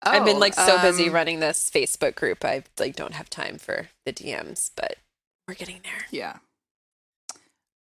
I've 0.00 0.24
been 0.24 0.36
Oh, 0.36 0.40
like 0.40 0.54
so 0.54 0.80
busy 0.80 1.08
um, 1.08 1.12
running 1.14 1.40
this 1.40 1.68
Facebook 1.68 2.14
group. 2.14 2.44
I 2.44 2.62
like 2.78 2.94
don't 2.96 3.14
have 3.14 3.28
time 3.28 3.58
for 3.58 3.88
the 4.06 4.12
DMs, 4.12 4.70
but 4.76 4.96
we're 5.46 5.54
getting 5.54 5.80
there. 5.82 6.06
Yeah. 6.10 6.36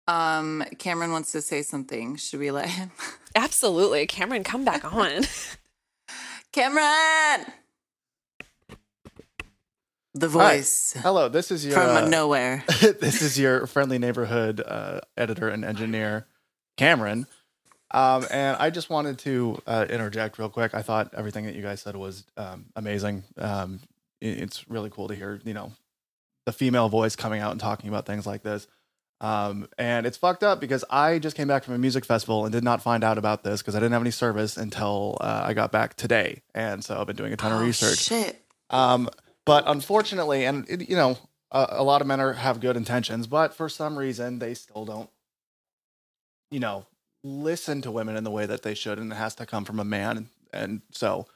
Um 0.08 0.64
Cameron 0.78 1.12
wants 1.12 1.32
to 1.32 1.40
say 1.42 1.62
something. 1.62 2.16
Should 2.16 2.40
we 2.40 2.50
let 2.50 2.68
him? 2.68 2.90
Absolutely. 3.34 4.06
Cameron, 4.06 4.44
come 4.44 4.64
back 4.64 4.84
on. 4.92 5.22
Cameron. 6.52 7.46
The 10.14 10.28
Hi. 10.30 10.56
voice 10.56 10.94
Hello, 10.96 11.28
this 11.28 11.50
is 11.50 11.64
your 11.66 11.74
from 11.74 11.96
uh, 11.96 12.08
nowhere. 12.08 12.64
this 12.80 13.20
is 13.20 13.38
your 13.38 13.66
friendly 13.66 13.98
neighborhood 13.98 14.62
uh, 14.64 15.00
editor 15.16 15.48
and 15.48 15.62
engineer, 15.64 16.26
Cameron. 16.78 17.26
Um, 17.90 18.26
and 18.30 18.56
I 18.56 18.70
just 18.70 18.88
wanted 18.90 19.18
to 19.20 19.60
uh, 19.66 19.86
interject 19.90 20.38
real 20.38 20.48
quick. 20.48 20.74
I 20.74 20.82
thought 20.82 21.12
everything 21.14 21.44
that 21.44 21.54
you 21.54 21.62
guys 21.62 21.82
said 21.82 21.96
was 21.96 22.24
um, 22.36 22.66
amazing. 22.74 23.24
Um, 23.36 23.80
i- 24.22 24.26
it's 24.26 24.68
really 24.68 24.90
cool 24.90 25.08
to 25.08 25.14
hear, 25.14 25.40
you 25.44 25.52
know, 25.54 25.72
the 26.46 26.52
female 26.52 26.88
voice 26.88 27.14
coming 27.14 27.40
out 27.40 27.52
and 27.52 27.60
talking 27.60 27.88
about 27.88 28.06
things 28.06 28.26
like 28.26 28.42
this. 28.42 28.66
Um, 29.20 29.68
and 29.78 30.06
it's 30.06 30.18
fucked 30.18 30.42
up 30.42 30.60
because 30.60 30.84
I 30.90 31.18
just 31.18 31.36
came 31.36 31.48
back 31.48 31.64
from 31.64 31.74
a 31.74 31.78
music 31.78 32.04
festival 32.04 32.44
and 32.44 32.52
did 32.52 32.62
not 32.64 32.82
find 32.82 33.02
out 33.02 33.16
about 33.16 33.44
this 33.44 33.62
because 33.62 33.74
I 33.74 33.78
didn't 33.78 33.92
have 33.92 34.02
any 34.02 34.10
service 34.10 34.56
until 34.56 35.16
uh, 35.20 35.42
I 35.46 35.54
got 35.54 35.72
back 35.72 35.94
today. 35.94 36.42
And 36.54 36.84
so 36.84 37.00
I've 37.00 37.06
been 37.06 37.16
doing 37.16 37.32
a 37.32 37.36
ton 37.36 37.52
of 37.52 37.60
Oh, 37.60 37.64
research. 37.64 37.98
Shit. 37.98 38.42
Um, 38.68 39.08
but 39.46 39.64
unfortunately, 39.66 40.44
and 40.44 40.68
it, 40.68 40.88
you 40.90 40.96
know, 40.96 41.16
a, 41.50 41.66
a 41.70 41.82
lot 41.82 42.00
of 42.02 42.06
men 42.06 42.20
are 42.20 42.34
have 42.34 42.60
good 42.60 42.76
intentions, 42.76 43.26
but 43.26 43.54
for 43.54 43.68
some 43.68 43.96
reason 43.98 44.38
they 44.38 44.52
still 44.52 44.84
don't, 44.84 45.08
you 46.50 46.60
know, 46.60 46.84
listen 47.24 47.80
to 47.82 47.90
women 47.90 48.16
in 48.16 48.24
the 48.24 48.30
way 48.30 48.44
that 48.44 48.62
they 48.62 48.74
should, 48.74 48.98
and 48.98 49.12
it 49.12 49.16
has 49.16 49.34
to 49.36 49.46
come 49.46 49.64
from 49.64 49.80
a 49.80 49.84
man. 49.84 50.28
And 50.52 50.82
so, 50.90 51.26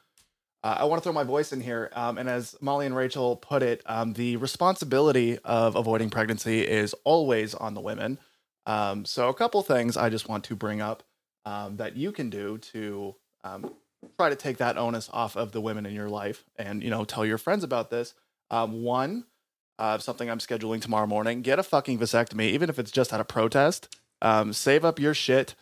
uh, 0.62 0.76
I 0.80 0.84
want 0.84 1.02
to 1.02 1.04
throw 1.04 1.12
my 1.12 1.24
voice 1.24 1.52
in 1.52 1.60
here. 1.60 1.90
Um, 1.94 2.18
and 2.18 2.28
as 2.28 2.54
Molly 2.60 2.86
and 2.86 2.94
Rachel 2.94 3.36
put 3.36 3.62
it, 3.62 3.82
um, 3.86 4.12
the 4.12 4.36
responsibility 4.36 5.38
of 5.44 5.74
avoiding 5.74 6.10
pregnancy 6.10 6.60
is 6.60 6.94
always 7.04 7.54
on 7.54 7.74
the 7.74 7.80
women. 7.80 8.18
Um, 8.66 9.04
so, 9.06 9.28
a 9.28 9.34
couple 9.34 9.62
things 9.62 9.96
I 9.96 10.10
just 10.10 10.28
want 10.28 10.44
to 10.44 10.56
bring 10.56 10.80
up 10.82 11.02
um, 11.46 11.76
that 11.78 11.96
you 11.96 12.12
can 12.12 12.28
do 12.28 12.58
to 12.58 13.14
um, 13.42 13.72
try 14.18 14.28
to 14.28 14.36
take 14.36 14.58
that 14.58 14.76
onus 14.76 15.08
off 15.12 15.36
of 15.36 15.52
the 15.52 15.60
women 15.60 15.86
in 15.86 15.94
your 15.94 16.08
life 16.08 16.44
and 16.56 16.82
you 16.82 16.90
know 16.90 17.04
tell 17.04 17.24
your 17.24 17.38
friends 17.38 17.64
about 17.64 17.90
this 17.90 18.14
um, 18.50 18.82
one 18.82 19.24
uh, 19.78 19.96
something 19.98 20.30
i'm 20.30 20.38
scheduling 20.38 20.80
tomorrow 20.80 21.06
morning 21.06 21.40
get 21.42 21.58
a 21.58 21.62
fucking 21.62 21.98
vasectomy 21.98 22.50
even 22.50 22.68
if 22.68 22.78
it's 22.78 22.90
just 22.90 23.12
at 23.12 23.20
a 23.20 23.24
protest 23.24 23.96
save 24.52 24.84
up 24.84 24.98
your 24.98 25.14
shit 25.14 25.54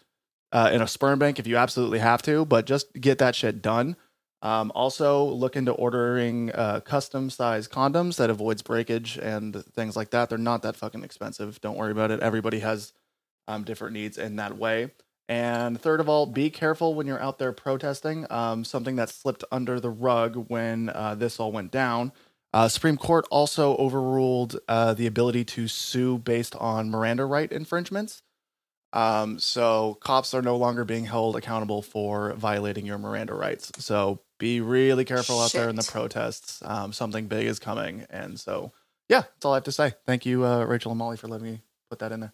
uh, 0.51 0.71
in 0.73 0.83
a 0.83 0.89
sperm 0.89 1.19
bank 1.19 1.39
if 1.39 1.47
you 1.47 1.57
absolutely 1.57 2.01
have 2.01 2.23
to 2.23 2.45
but 2.45 2.67
just 2.67 2.93
get 2.95 3.19
that 3.19 3.37
shit 3.37 3.63
done 3.63 3.97
um, 4.43 4.71
also 4.75 5.25
look 5.25 5.57
into 5.57 5.73
ordering 5.73 6.51
uh, 6.53 6.81
custom 6.81 7.31
size 7.31 7.67
condoms 7.69 8.17
that 8.17 8.31
avoids 8.31 8.63
breakage 8.63 9.17
and 9.19 9.65
things 9.75 9.97
like 9.97 10.11
that 10.11 10.29
they're 10.29 10.39
not 10.39 10.63
that 10.63 10.77
fucking 10.77 11.03
expensive 11.05 11.61
don't 11.61 11.77
worry 11.77 11.93
about 11.93 12.11
it 12.11 12.21
everybody 12.21 12.61
has 12.61 12.93
um, 13.47 13.65
different 13.65 13.95
needs 13.95 14.19
in 14.19 14.37
that 14.37 14.57
way 14.57 14.91
and 15.29 15.79
third 15.79 16.01
of 16.01 16.09
all, 16.09 16.25
be 16.25 16.49
careful 16.49 16.95
when 16.95 17.07
you're 17.07 17.21
out 17.21 17.39
there 17.39 17.53
protesting. 17.53 18.27
Um, 18.31 18.65
something 18.65 18.97
that 18.97 19.11
slipped 19.11 19.45
under 19.53 19.79
the 19.79 19.91
rug 19.91 20.47
when 20.49 20.89
uh, 20.89 21.15
this 21.17 21.39
all 21.39 21.53
went 21.53 21.71
down. 21.71 22.13
Uh, 22.55 22.67
Supreme 22.67 22.97
Court 22.97 23.27
also 23.31 23.77
overruled 23.77 24.59
uh, 24.69 24.95
the 24.95 25.07
ability 25.07 25.45
to 25.45 25.69
sue 25.69 26.17
based 26.17 26.57
on 26.57 26.91
Miranda 26.91 27.27
right 27.27 27.53
infringements. 27.53 28.23
Um, 28.95 29.39
so 29.39 29.99
cops 30.01 30.33
are 30.33 30.41
no 30.41 30.57
longer 30.57 30.87
being 30.87 31.05
held 31.05 31.37
accountable 31.37 31.83
for 31.83 32.33
violating 32.33 32.87
your 32.87 32.97
Miranda 32.97 33.35
rights. 33.35 33.71
So 33.85 34.21
be 34.39 34.61
really 34.61 35.05
careful 35.05 35.41
out 35.41 35.53
there 35.53 35.69
in 35.69 35.77
the 35.77 35.83
protests. 35.83 36.63
Um, 36.65 36.93
something 36.93 37.27
big 37.27 37.47
is 37.47 37.59
coming, 37.59 38.07
and 38.11 38.39
so 38.39 38.73
yeah, 39.09 39.23
that's 39.23 39.45
all 39.45 39.53
I 39.53 39.57
have 39.57 39.65
to 39.65 39.73
say. 39.73 39.95
Thank 40.07 40.27
you, 40.27 40.45
uh, 40.45 40.65
Rachel 40.65 40.93
and 40.93 40.99
Molly, 40.99 41.17
for 41.17 41.29
letting 41.29 41.47
me 41.47 41.63
put 41.91 41.99
that 42.01 42.13
in 42.13 42.21
there. 42.21 42.33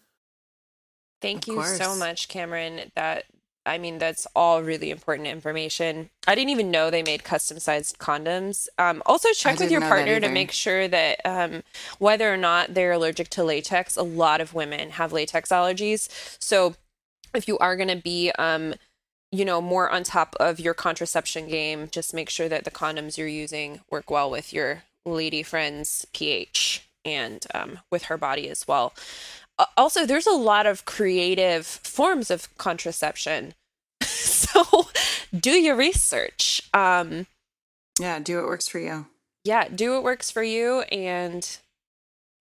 Thank 1.21 1.47
Of 1.47 1.55
you 1.55 1.63
so 1.63 1.95
much, 1.95 2.27
Cameron. 2.27 2.91
That 2.95 3.25
I 3.65 3.77
mean, 3.79 3.97
that's 3.97 4.27
all 4.35 4.61
really 4.61 4.91
important 4.91 5.27
information. 5.27 6.09
I 6.27 6.35
didn't 6.35 6.51
even 6.51 6.69
know 6.69 6.91
they 6.91 7.01
made 7.01 7.23
custom 7.23 7.59
sized 7.59 7.97
condoms. 7.97 8.67
Um, 8.77 9.01
also, 9.05 9.29
check 9.33 9.59
with 9.59 9.71
your 9.71 9.81
partner 9.81 10.19
to 10.19 10.29
make 10.29 10.51
sure 10.51 10.87
that 10.87 11.25
um, 11.25 11.63
whether 11.97 12.31
or 12.31 12.37
not 12.37 12.73
they're 12.75 12.91
allergic 12.91 13.29
to 13.29 13.43
latex, 13.43 13.97
a 13.97 14.03
lot 14.03 14.39
of 14.39 14.53
women 14.53 14.91
have 14.91 15.11
latex 15.11 15.49
allergies. 15.49 16.09
So, 16.39 16.75
if 17.33 17.47
you 17.47 17.57
are 17.57 17.75
going 17.75 17.89
to 17.89 17.95
be, 17.95 18.31
um, 18.37 18.75
you 19.31 19.45
know, 19.45 19.61
more 19.61 19.89
on 19.89 20.03
top 20.03 20.35
of 20.39 20.59
your 20.59 20.73
contraception 20.73 21.47
game, 21.47 21.89
just 21.91 22.13
make 22.13 22.29
sure 22.29 22.47
that 22.49 22.63
the 22.63 22.71
condoms 22.71 23.17
you're 23.17 23.27
using 23.27 23.81
work 23.89 24.09
well 24.09 24.29
with 24.29 24.53
your 24.53 24.83
lady 25.05 25.43
friend's 25.43 26.05
pH 26.13 26.87
and 27.03 27.45
um, 27.53 27.79
with 27.91 28.03
her 28.03 28.17
body 28.17 28.49
as 28.49 28.67
well. 28.67 28.93
Also, 29.77 30.05
there's 30.05 30.27
a 30.27 30.31
lot 30.31 30.65
of 30.65 30.85
creative 30.85 31.65
forms 31.65 32.29
of 32.31 32.55
contraception. 32.57 33.53
so 34.01 34.87
do 35.37 35.51
your 35.51 35.75
research. 35.75 36.61
Um, 36.73 37.27
Yeah, 37.99 38.19
do 38.19 38.37
what 38.37 38.45
works 38.47 38.67
for 38.67 38.79
you. 38.79 39.05
yeah, 39.43 39.67
do 39.69 39.93
what 39.93 40.03
works 40.03 40.29
for 40.31 40.43
you. 40.43 40.81
And 40.91 41.57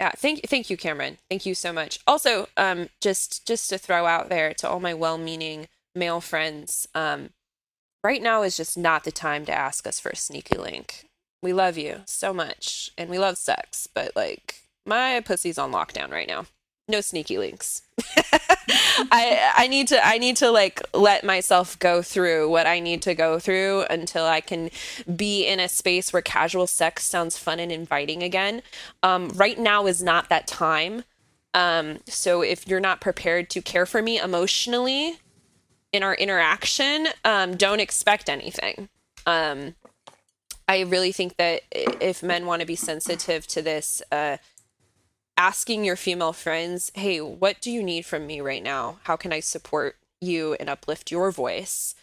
yeah, 0.01 0.11
thank 0.17 0.49
thank 0.49 0.71
you, 0.71 0.77
Cameron. 0.77 1.19
Thank 1.31 1.47
you 1.47 1.55
so 1.55 1.73
much. 1.73 2.01
Also, 2.07 2.49
um, 2.57 2.89
just 3.01 3.47
just 3.47 3.71
to 3.71 3.79
throw 3.79 4.07
out 4.07 4.29
there 4.29 4.53
to 4.55 4.69
all 4.69 4.81
my 4.81 4.93
well-meaning 4.95 5.69
male 5.95 6.21
friends, 6.21 6.89
um, 6.95 7.31
right 8.03 8.23
now 8.23 8.43
is 8.43 8.57
just 8.57 8.77
not 8.77 9.05
the 9.05 9.13
time 9.13 9.45
to 9.47 9.53
ask 9.53 9.87
us 9.87 10.01
for 10.01 10.11
a 10.11 10.17
sneaky 10.17 10.59
link. 10.59 11.07
We 11.43 11.53
love 11.53 11.77
you 11.77 12.03
so 12.07 12.33
much, 12.33 12.91
and 12.97 13.11
we 13.11 13.19
love 13.19 13.37
sex, 13.37 13.87
but 13.93 14.13
like 14.17 14.63
my 14.87 15.21
pussy's 15.21 15.59
on 15.59 15.73
lockdown 15.73 16.11
right 16.11 16.29
now. 16.29 16.47
No 16.87 17.01
sneaky 17.01 17.39
links. 17.39 17.83
I 19.11 19.53
I 19.57 19.67
need 19.69 19.89
to 19.89 20.07
I 20.07 20.19
need 20.19 20.37
to 20.37 20.51
like 20.51 20.83
let 20.93 21.25
myself 21.25 21.79
go 21.79 22.03
through 22.03 22.51
what 22.51 22.67
I 22.67 22.79
need 22.81 23.01
to 23.03 23.15
go 23.15 23.39
through 23.39 23.85
until 23.89 24.25
I 24.25 24.41
can 24.41 24.71
be 25.17 25.47
in 25.47 25.61
a 25.61 25.69
space 25.69 26.13
where 26.13 26.23
casual 26.23 26.67
sex 26.67 27.05
sounds 27.05 27.39
fun 27.39 27.59
and 27.59 27.73
inviting 27.73 28.23
again. 28.23 28.63
Um, 29.03 29.31
right 29.31 29.59
now 29.59 29.87
is 29.87 30.03
not 30.03 30.29
that 30.29 30.47
time. 30.47 31.05
Um, 31.55 32.01
so 32.07 32.43
if 32.43 32.67
you're 32.67 32.81
not 32.81 33.01
prepared 33.01 33.49
to 33.51 33.63
care 33.63 33.87
for 33.87 34.03
me 34.03 34.19
emotionally 34.19 35.21
in 35.95 36.03
our 36.03 36.15
interaction, 36.17 37.07
um, 37.25 37.57
don't 37.57 37.79
expect 37.79 38.29
anything. 38.29 38.89
Um, 39.27 39.77
I 40.67 40.81
really 40.81 41.13
think 41.13 41.37
that 41.37 41.63
if 41.71 42.21
men 42.21 42.47
want 42.47 42.61
to 42.61 42.67
be 42.67 42.75
sensitive 42.75 43.47
to 43.47 43.63
this, 43.63 44.03
uh, 44.11 44.39
asking 45.37 45.85
your 45.85 45.95
female 45.95 46.33
friends, 46.33 46.91
hey, 46.97 47.21
what 47.21 47.61
do 47.61 47.71
you 47.71 47.81
need 47.81 48.05
from 48.07 48.27
me 48.27 48.41
right 48.41 48.63
now? 48.63 48.99
How 49.05 49.15
can 49.15 49.33
I 49.33 49.39
support 49.39 49.97
you 50.21 50.55
and 50.55 50.69
uplift 50.69 51.13
your 51.13 51.31
voice? 51.31 51.95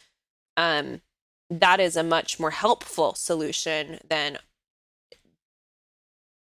Um, 0.56 1.02
that 1.50 1.82
is 1.82 1.98
a 1.98 2.04
much 2.04 2.40
more 2.40 2.52
helpful 2.52 3.14
solution 3.14 4.00
than 4.08 4.38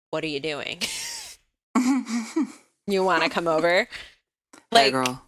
what 0.10 0.24
are 0.24 0.28
you 0.28 0.40
doing? 0.40 0.80
you 2.88 3.04
want 3.04 3.24
to 3.24 3.30
come 3.30 3.50
over? 3.50 3.90
hey, 4.72 4.92
girl, 4.92 5.22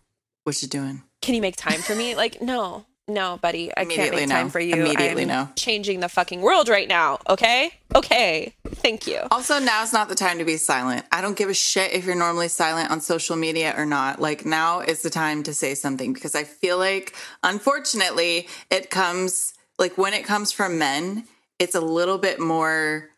what 0.45 0.62
you 0.62 0.70
doing? 0.70 1.03
Can 1.28 1.36
you 1.36 1.42
make 1.42 1.58
time 1.58 1.82
for 1.82 1.94
me? 1.94 2.08
Like, 2.18 2.42
no, 2.42 2.86
no, 3.08 3.38
buddy, 3.42 3.70
I 3.76 3.84
can't 3.86 4.16
make 4.16 4.30
time 4.30 4.50
for 4.50 4.62
you. 4.62 4.76
Immediately 4.76 5.24
I'm 5.24 5.28
no. 5.28 5.50
Changing 5.56 6.00
the 6.00 6.08
fucking 6.10 6.42
world 6.42 6.70
right 6.70 6.88
now. 6.88 7.20
Okay, 7.30 7.70
okay, 7.94 8.56
thank 8.66 9.06
you. 9.08 9.20
Also, 9.30 9.60
now's 9.60 9.94
not 9.94 10.08
the 10.08 10.16
time 10.16 10.40
to 10.40 10.46
be 10.46 10.58
silent. 10.58 11.06
I 11.12 11.22
don't 11.22 11.38
give 11.38 11.50
a 11.50 11.54
shit 11.54 11.92
if 11.92 12.06
you're 12.06 12.16
normally 12.16 12.48
silent 12.48 12.92
on 12.92 13.02
social 13.02 13.36
media 13.36 13.76
or 13.78 13.86
not. 13.86 14.22
Like, 14.22 14.46
now 14.46 14.80
is 14.80 15.02
the 15.02 15.10
time 15.10 15.44
to 15.44 15.54
say 15.54 15.76
something 15.76 16.14
because 16.14 16.34
I 16.34 16.44
feel 16.44 16.78
like, 16.78 17.14
unfortunately, 17.44 18.48
it 18.72 18.90
comes, 18.90 19.54
like, 19.78 19.98
when 19.98 20.14
it 20.14 20.24
comes 20.24 20.52
from 20.54 20.80
men, 20.80 21.26
it's 21.60 21.76
a 21.76 21.82
little 21.82 22.18
bit 22.18 22.40
more 22.40 23.10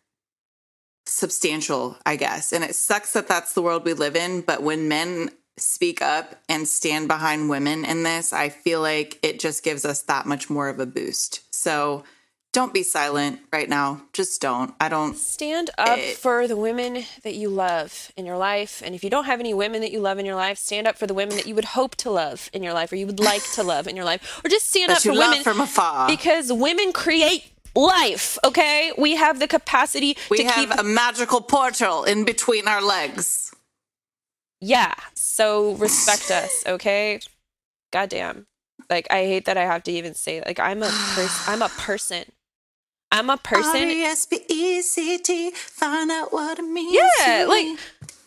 substantial, 1.05 1.97
I 2.05 2.15
guess. 2.15 2.51
And 2.51 2.63
it 2.63 2.75
sucks 2.75 3.13
that 3.13 3.27
that's 3.27 3.53
the 3.53 3.61
world 3.61 3.85
we 3.85 3.93
live 3.93 4.15
in. 4.15 4.41
But 4.41 4.61
when 4.61 4.87
men 4.87 5.29
speak 5.59 6.01
up 6.01 6.35
and 6.47 6.67
stand 6.67 7.07
behind 7.07 7.49
women 7.49 7.85
in 7.85 8.03
this, 8.03 8.33
I 8.33 8.49
feel 8.49 8.81
like 8.81 9.19
it 9.21 9.39
just 9.39 9.63
gives 9.63 9.85
us 9.85 10.01
that 10.03 10.25
much 10.25 10.49
more 10.49 10.69
of 10.69 10.79
a 10.79 10.85
boost. 10.85 11.41
So, 11.53 12.03
don't 12.51 12.73
be 12.73 12.81
silent 12.81 13.41
right 13.53 13.69
now. 13.69 14.01
Just 14.11 14.41
don't. 14.41 14.73
I 14.79 14.89
don't. 14.89 15.15
Stand 15.15 15.69
up 15.77 15.99
It- 15.99 16.17
for 16.17 16.47
the 16.47 16.57
women 16.57 17.05
that 17.21 17.35
you 17.35 17.47
love 17.47 18.11
in 18.17 18.25
your 18.25 18.37
life. 18.37 18.81
And 18.83 18.95
if 18.95 19.03
you 19.03 19.09
don't 19.11 19.25
have 19.25 19.39
any 19.39 19.53
women 19.53 19.81
that 19.81 19.91
you 19.91 19.99
love 19.99 20.17
in 20.17 20.25
your 20.25 20.35
life, 20.35 20.57
stand 20.57 20.87
up 20.87 20.97
for 20.97 21.05
the 21.05 21.13
women 21.13 21.35
that 21.35 21.45
you 21.45 21.53
would 21.53 21.65
hope 21.65 21.95
to 21.97 22.09
love 22.09 22.49
in 22.51 22.63
your 22.63 22.73
life 22.73 22.91
or 22.91 22.95
you 22.95 23.05
would 23.05 23.19
like 23.19 23.43
to 23.51 23.61
love 23.61 23.87
in 23.87 23.95
your 23.95 24.05
life. 24.05 24.41
Or 24.43 24.49
just 24.49 24.67
stand 24.67 24.91
up 24.91 24.97
for 24.99 25.13
love 25.13 25.29
women 25.29 25.43
from 25.43 25.61
afar. 25.61 26.07
because 26.07 26.51
women 26.51 26.91
create 26.91 27.43
life, 27.75 28.39
okay? 28.43 28.91
We 28.97 29.15
have 29.15 29.39
the 29.39 29.47
capacity 29.47 30.17
we 30.31 30.37
to 30.37 30.43
have 30.45 30.55
keep 30.55 30.79
a 30.79 30.83
magical 30.83 31.41
portal 31.41 32.03
in 32.03 32.25
between 32.25 32.67
our 32.67 32.81
legs. 32.81 33.53
Yeah. 34.61 34.93
So 35.13 35.73
respect 35.75 36.31
us, 36.31 36.63
okay? 36.67 37.19
Goddamn. 37.91 38.47
Like 38.89 39.07
I 39.11 39.25
hate 39.25 39.45
that 39.45 39.57
I 39.57 39.65
have 39.65 39.83
to 39.83 39.91
even 39.91 40.13
say 40.13 40.41
like 40.45 40.59
I'm 40.59 40.83
a 40.83 40.89
person 40.89 41.43
I'm 41.47 41.61
a 41.61 41.69
person. 41.69 42.25
I'm 43.11 43.29
a 43.29 43.37
person. 43.37 43.83
R 43.83 43.89
E 43.89 44.03
S 44.03 44.25
P 44.25 44.41
E 44.47 44.81
C 44.81 45.17
T. 45.17 45.51
Find 45.51 46.11
out 46.11 46.31
what 46.31 46.59
it 46.59 46.63
means. 46.63 46.97
Yeah, 47.19 47.45
like. 47.47 47.79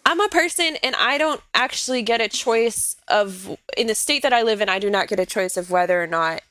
I'm 0.04 0.20
a 0.20 0.28
person 0.28 0.76
and 0.82 0.96
I 0.96 1.16
don't 1.16 1.40
actually 1.54 2.02
get 2.02 2.20
a 2.20 2.28
choice 2.28 2.96
of 3.06 3.56
in 3.76 3.86
the 3.86 3.94
state 3.94 4.22
that 4.22 4.32
I 4.32 4.42
live 4.42 4.60
in, 4.60 4.68
I 4.68 4.80
do 4.80 4.90
not 4.90 5.06
get 5.06 5.20
a 5.20 5.26
choice 5.26 5.56
of 5.56 5.70
whether 5.70 6.02
or 6.02 6.08
not 6.08 6.42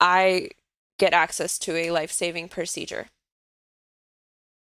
I 0.00 0.50
get 0.98 1.12
access 1.12 1.58
to 1.60 1.76
a 1.76 1.92
life-saving 1.92 2.48
procedure. 2.48 3.06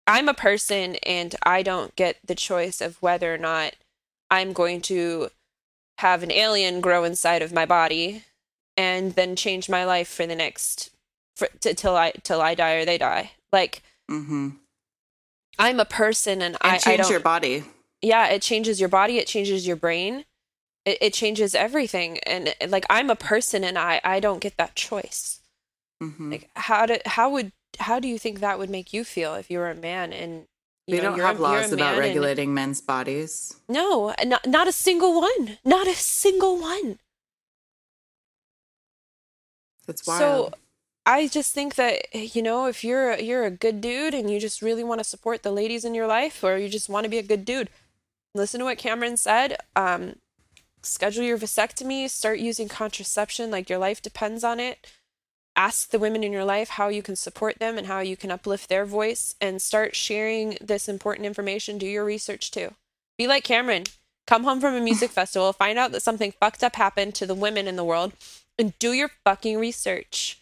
I'm 0.07 0.29
a 0.29 0.35
person 0.35 0.97
and 0.97 1.35
I 1.43 1.63
don't 1.63 1.95
get 1.95 2.17
the 2.25 2.35
choice 2.35 2.81
of 2.81 3.01
whether 3.03 3.35
or 3.35 3.39
not 3.39 3.75
I'm 4.31 4.53
going 4.53 4.81
to 4.83 5.29
have 5.99 6.23
an 6.23 6.31
alien 6.33 6.81
grow 6.81 7.05
inside 7.05 7.43
of 7.43 7.53
my 7.53 7.65
body 7.67 8.25
and 8.77 9.13
then 9.13 9.37
change 9.37 9.69
my 9.69 9.85
life 9.85 10.09
for 10.09 10.27
the 10.27 10.35
next 10.37 10.91
for, 11.37 11.49
t- 11.61 11.75
till 11.75 11.97
I 11.97 12.13
till 12.23 12.41
I 12.43 12.55
die 12.55 12.75
or 12.75 12.85
they 12.85 12.99
die. 12.99 13.33
Like 13.53 13.83
mm-hmm. 14.11 14.51
I'm 15.59 15.81
a 15.81 15.85
person 15.87 16.43
and, 16.43 16.57
and 16.61 16.73
I, 16.73 16.75
I 16.75 16.79
change 16.79 17.03
don't 17.03 17.11
your 17.11 17.21
body. 17.21 17.65
yeah 18.03 18.27
it 18.29 18.43
changes 18.43 18.79
your 18.79 18.91
body 18.91 19.17
it 19.19 19.27
changes 19.27 19.67
your 19.67 19.77
brain 19.77 20.25
it, 20.85 20.99
it 21.01 21.13
changes 21.15 21.55
everything 21.55 22.19
and 22.27 22.55
like 22.69 22.85
i'm 22.91 23.09
a 23.09 23.17
person 23.17 23.65
and 23.65 23.79
i 23.79 24.01
i 24.05 24.21
don't 24.21 24.41
get 24.41 24.57
that 24.59 24.75
choice 24.75 25.41
Mm-hmm. 26.03 26.31
like 26.33 26.51
how 26.57 26.85
do 26.85 26.99
how 27.07 27.31
would 27.31 27.53
how 27.79 27.99
do 27.99 28.07
you 28.07 28.19
think 28.19 28.41
that 28.41 28.59
would 28.59 28.69
make 28.69 28.93
you 28.93 29.03
feel 29.03 29.33
if 29.35 29.51
you 29.51 29.59
were 29.59 29.71
a 29.71 29.75
man 29.75 30.13
and 30.13 30.45
we 30.89 30.97
know, 30.99 31.03
don't 31.03 31.19
have 31.21 31.41
laws 31.41 31.73
about 31.73 31.85
man 31.85 31.93
and- 31.95 31.99
regulating 32.01 32.55
men's 32.55 32.81
bodies. 32.81 33.57
no 33.69 34.15
not, 34.25 34.47
not 34.47 34.69
a 34.69 34.73
single 34.73 35.21
one 35.21 35.59
not 35.65 35.87
a 35.89 35.95
single 35.95 36.59
one 36.61 36.99
That's 39.87 40.07
wild. 40.07 40.19
so 40.21 40.53
i 41.05 41.29
just 41.29 41.55
think 41.55 41.75
that 41.77 42.03
you 42.15 42.43
know 42.43 42.67
if 42.67 42.83
you're 42.85 43.13
a, 43.13 43.23
you're 43.23 43.45
a 43.45 43.51
good 43.51 43.81
dude 43.81 44.15
and 44.15 44.31
you 44.31 44.41
just 44.41 44.63
really 44.63 44.85
want 44.85 44.99
to 45.01 45.05
support 45.05 45.43
the 45.43 45.53
ladies 45.53 45.85
in 45.85 45.95
your 45.95 46.07
life 46.07 46.43
or 46.43 46.57
you 46.59 46.69
just 46.69 46.89
want 46.89 47.05
to 47.05 47.11
be 47.11 47.19
a 47.19 47.23
good 47.23 47.45
dude 47.45 47.69
listen 48.35 48.59
to 48.61 48.65
what 48.65 48.79
cameron 48.79 49.17
said 49.17 49.57
um 49.77 50.17
schedule 50.83 51.25
your 51.25 51.39
vasectomy 51.39 52.09
start 52.09 52.39
using 52.39 52.69
contraception 52.69 53.51
like 53.51 53.69
your 53.69 53.79
life 53.79 54.01
depends 54.03 54.45
on 54.45 54.61
it 54.61 54.87
ask 55.57 55.91
the 55.91 55.99
women 55.99 56.23
in 56.23 56.33
your 56.33 56.45
life 56.45 56.71
how 56.71 56.89
you 56.89 57.03
can 57.03 57.17
support 57.17 57.59
them 57.59 57.79
and 57.79 57.87
how 57.87 58.01
you 58.01 58.17
can 58.17 58.31
uplift 58.31 58.69
their 58.69 58.85
voice 58.85 59.35
and 59.41 59.61
start 59.61 59.97
sharing 59.97 60.57
this 60.61 60.89
important 60.89 61.27
information. 61.27 61.79
Do 61.79 61.87
your 61.87 62.05
research 62.05 62.51
too. 62.51 62.75
Be 63.19 63.27
like 63.27 63.45
cameron. 63.45 63.85
Come 64.27 64.45
home 64.45 64.61
from 64.61 64.75
a 64.75 64.81
music 64.81 65.11
festival 65.21 65.53
find 65.53 65.79
out 65.79 65.93
that 65.93 66.03
something 66.03 66.33
fucked 66.33 66.63
up 66.63 66.77
happened 66.77 67.15
to 67.17 67.27
the 67.27 67.35
women 67.35 67.67
in 67.67 67.77
the 67.77 67.85
world 67.85 68.13
and 68.59 68.79
do 68.79 68.93
your 68.93 69.11
fucking 69.25 69.59
research. 69.59 70.39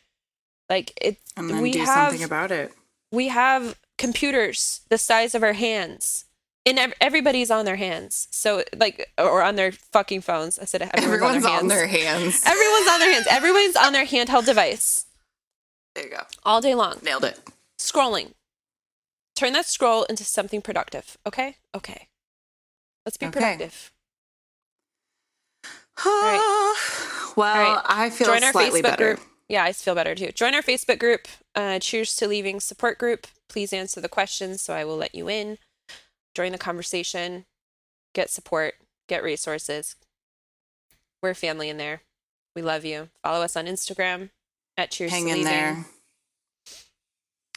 Like 0.68 0.92
it 1.00 1.18
and 1.36 1.48
then 1.48 1.60
we 1.62 1.72
do 1.72 1.80
have 1.80 2.10
something 2.10 2.24
about 2.24 2.50
it. 2.50 2.72
we 3.12 3.28
have 3.28 3.78
computers 3.98 4.80
the 4.88 4.98
size 4.98 5.34
of 5.34 5.42
our 5.42 5.52
hands 5.52 6.24
and 6.66 6.78
ev- 6.78 6.94
everybody's 7.00 7.50
on 7.50 7.64
their 7.64 7.76
hands. 7.76 8.28
So 8.30 8.62
like 8.76 9.10
or 9.18 9.42
on 9.42 9.56
their 9.56 9.72
fucking 9.72 10.22
phones. 10.22 10.58
I 10.58 10.64
said 10.64 10.82
everyone's, 10.82 11.04
Everyone's 11.04 11.44
on, 11.44 11.52
on 11.52 11.68
their 11.68 11.86
their 11.86 11.86
hands. 11.88 12.42
Everyone's 12.46 12.88
on 12.88 13.00
their 13.00 13.12
hands. 13.12 13.26
Everyone's 13.30 13.76
on 13.76 13.92
their 13.92 14.06
handheld 14.06 14.46
device. 14.46 15.06
There 15.94 16.04
you 16.04 16.10
go. 16.10 16.20
all 16.44 16.60
day 16.60 16.74
long. 16.74 16.96
Nailed 17.02 17.24
it. 17.24 17.38
scrolling. 17.78 18.32
Turn 19.36 19.52
that 19.52 19.66
scroll 19.66 20.04
into 20.04 20.24
something 20.24 20.62
productive. 20.62 21.16
Okay? 21.26 21.56
Okay. 21.74 22.08
Let's 23.04 23.16
be 23.16 23.26
Okay. 23.26 23.32
productive. 23.40 23.92
Well, 27.36 27.74
right. 27.74 27.82
I 27.84 28.10
feel 28.10 28.28
join 28.28 28.44
our 28.44 28.52
slightly 28.52 28.80
facebook 28.80 28.82
better. 28.84 29.14
group. 29.16 29.26
Yeah 29.48 29.64
i 29.64 29.72
feel 29.72 29.94
better 29.96 30.14
too. 30.14 30.30
Join 30.32 30.54
our 30.54 30.62
facebook 30.62 30.98
group. 31.00 31.26
Uh, 31.54 31.78
cheers 31.80 32.14
to 32.16 32.28
leaving 32.28 32.60
support 32.60 32.96
group. 32.98 33.26
Please 33.48 33.72
answer 33.72 34.00
the 34.00 34.08
questions 34.08 34.62
so 34.62 34.72
i 34.74 34.84
will 34.84 34.96
let 34.96 35.14
you 35.14 35.28
in 35.28 35.58
join 36.34 36.52
the 36.52 36.58
conversation 36.58 37.44
get 38.14 38.30
support 38.30 38.74
get 39.08 39.22
resources 39.22 39.96
we're 41.22 41.34
family 41.34 41.68
in 41.68 41.76
there 41.76 42.02
we 42.56 42.62
love 42.62 42.84
you 42.84 43.08
follow 43.22 43.42
us 43.44 43.56
on 43.56 43.66
instagram 43.66 44.30
at 44.76 44.90
cheers 44.90 45.10
Hang 45.12 45.28
in 45.28 45.44
there. 45.44 45.84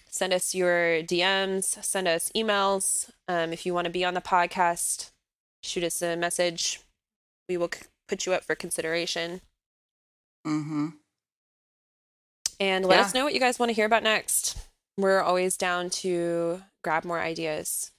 send 0.09 0.33
us 0.33 0.53
your 0.55 1.01
dms 1.03 1.83
send 1.83 2.07
us 2.07 2.31
emails 2.35 3.09
um, 3.27 3.51
if 3.53 3.65
you 3.65 3.73
want 3.73 3.85
to 3.85 3.91
be 3.91 4.03
on 4.05 4.13
the 4.13 4.21
podcast 4.21 5.11
shoot 5.63 5.83
us 5.83 6.01
a 6.01 6.15
message 6.15 6.79
we 7.49 7.57
will 7.57 7.69
c- 7.73 7.81
put 8.07 8.25
you 8.25 8.33
up 8.33 8.43
for 8.43 8.55
consideration 8.55 9.41
Mm-hmm. 10.45 10.87
and 12.59 12.85
let 12.85 12.95
Yeah. 12.99 13.01
us 13.01 13.13
know 13.13 13.25
what 13.25 13.33
you 13.33 13.39
guys 13.41 13.59
want 13.59 13.69
to 13.69 13.73
hear 13.73 13.85
about 13.85 14.01
next. 14.03 14.57
We're 14.95 15.19
always 15.21 15.57
down 15.57 15.89
to 16.01 16.61
grab 16.85 17.03
more 17.03 17.19
ideas. 17.19 17.91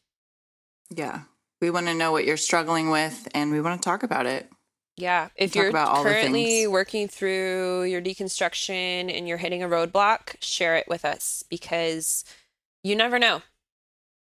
Yeah. 0.94 1.22
We 1.60 1.70
want 1.70 1.86
to 1.86 1.94
know 1.94 2.12
what 2.12 2.24
you're 2.24 2.36
struggling 2.36 2.90
with 2.90 3.28
and 3.34 3.50
we 3.50 3.60
want 3.60 3.80
to 3.80 3.84
talk 3.84 4.02
about 4.02 4.26
it. 4.26 4.48
Yeah, 4.96 5.28
if 5.36 5.54
you're 5.54 5.70
currently 5.70 6.66
working 6.66 7.06
through 7.06 7.84
your 7.84 8.02
deconstruction 8.02 9.16
and 9.16 9.28
you're 9.28 9.38
hitting 9.38 9.62
a 9.62 9.68
roadblock, 9.68 10.34
share 10.40 10.76
it 10.76 10.88
with 10.88 11.04
us 11.04 11.44
because 11.48 12.24
you 12.82 12.96
never 12.96 13.18
know. 13.18 13.42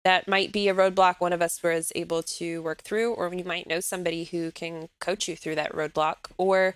That 0.05 0.27
might 0.27 0.53
be 0.53 0.69
a 0.69 0.75
roadblock 0.75 1.17
one 1.19 1.35
of 1.35 1.43
us 1.43 1.63
was 1.63 1.93
able 1.95 2.23
to 2.23 2.63
work 2.63 2.83
through, 2.83 3.13
or 3.13 3.33
you 3.35 3.45
might 3.45 3.67
know 3.67 3.81
somebody 3.81 4.25
who 4.25 4.51
can 4.53 4.89
coach 5.01 5.29
you 5.29 5.37
through 5.37 5.55
that 5.57 5.73
roadblock, 5.73 6.31
or 6.39 6.75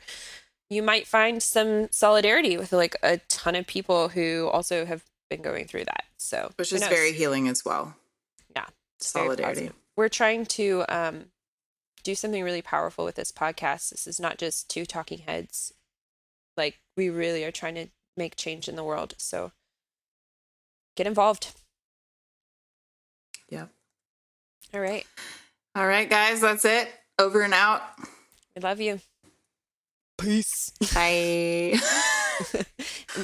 you 0.70 0.82
might 0.82 1.06
find 1.06 1.42
some 1.42 1.88
solidarity 1.90 2.56
with 2.56 2.72
like 2.72 2.96
a 3.02 3.18
ton 3.28 3.54
of 3.54 3.66
people 3.66 4.08
who 4.08 4.48
also 4.52 4.84
have 4.84 5.04
been 5.30 5.42
going 5.42 5.66
through 5.66 5.84
that. 5.84 6.04
So, 6.16 6.52
Which 6.56 6.72
is 6.72 6.80
knows? 6.80 6.90
very 6.90 7.12
healing 7.12 7.48
as 7.48 7.64
well. 7.64 7.96
It's 8.99 9.12
very 9.12 9.26
solidarity. 9.26 9.70
We're 9.97 10.09
trying 10.09 10.47
to 10.47 10.85
um, 10.89 11.24
do 12.02 12.14
something 12.14 12.43
really 12.44 12.62
powerful 12.62 13.05
with 13.05 13.16
this 13.16 13.32
podcast. 13.32 13.90
This 13.90 14.06
is 14.06 14.20
not 14.20 14.39
just 14.39 14.68
two 14.68 14.86
talking 14.86 15.18
heads. 15.18 15.72
Like 16.56 16.81
we 16.97 17.10
really 17.10 17.44
are 17.44 17.52
trying 17.52 17.74
to 17.77 17.86
make 18.16 18.36
change 18.36 18.68
in 18.68 18.77
the 18.77 18.85
world. 18.85 19.14
So 19.18 19.52
get 20.97 21.06
involved. 21.06 21.55
Yep. 23.51 23.70
All 24.74 24.81
right. 24.81 25.06
All 25.74 25.86
right, 25.86 26.09
guys, 26.09 26.40
that's 26.40 26.64
it. 26.64 26.89
Over 27.18 27.43
and 27.43 27.55
out. 27.55 27.82
We 28.55 28.62
love 28.62 28.81
you. 28.81 29.01
Peace. 30.18 30.72
Bye. 30.93 31.78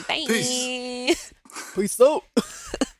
Bye. 0.08 0.24
Peace. 0.26 1.34
Peace 1.74 2.00
out. 2.00 2.22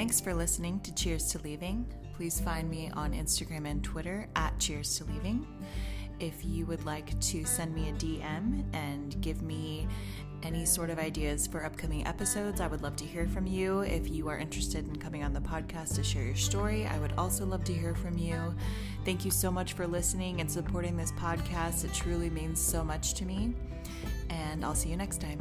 Thanks 0.00 0.18
for 0.18 0.32
listening 0.32 0.80
to 0.80 0.94
Cheers 0.94 1.30
to 1.32 1.38
Leaving. 1.40 1.84
Please 2.16 2.40
find 2.40 2.70
me 2.70 2.90
on 2.94 3.12
Instagram 3.12 3.70
and 3.70 3.84
Twitter 3.84 4.26
at 4.34 4.58
Cheers 4.58 4.96
to 4.96 5.04
Leaving. 5.04 5.46
If 6.18 6.42
you 6.42 6.64
would 6.64 6.86
like 6.86 7.20
to 7.20 7.44
send 7.44 7.74
me 7.74 7.90
a 7.90 7.92
DM 7.92 8.64
and 8.72 9.20
give 9.20 9.42
me 9.42 9.86
any 10.42 10.64
sort 10.64 10.88
of 10.88 10.98
ideas 10.98 11.46
for 11.46 11.66
upcoming 11.66 12.06
episodes, 12.06 12.62
I 12.62 12.66
would 12.66 12.80
love 12.80 12.96
to 12.96 13.04
hear 13.04 13.28
from 13.28 13.46
you. 13.46 13.80
If 13.80 14.08
you 14.08 14.26
are 14.30 14.38
interested 14.38 14.88
in 14.88 14.96
coming 14.96 15.22
on 15.22 15.34
the 15.34 15.40
podcast 15.40 15.96
to 15.96 16.02
share 16.02 16.24
your 16.24 16.34
story, 16.34 16.86
I 16.86 16.98
would 16.98 17.12
also 17.18 17.44
love 17.44 17.64
to 17.64 17.74
hear 17.74 17.94
from 17.94 18.16
you. 18.16 18.54
Thank 19.04 19.26
you 19.26 19.30
so 19.30 19.50
much 19.50 19.74
for 19.74 19.86
listening 19.86 20.40
and 20.40 20.50
supporting 20.50 20.96
this 20.96 21.12
podcast. 21.12 21.84
It 21.84 21.92
truly 21.92 22.30
means 22.30 22.58
so 22.58 22.82
much 22.82 23.12
to 23.16 23.26
me. 23.26 23.52
And 24.30 24.64
I'll 24.64 24.74
see 24.74 24.88
you 24.88 24.96
next 24.96 25.20
time. 25.20 25.40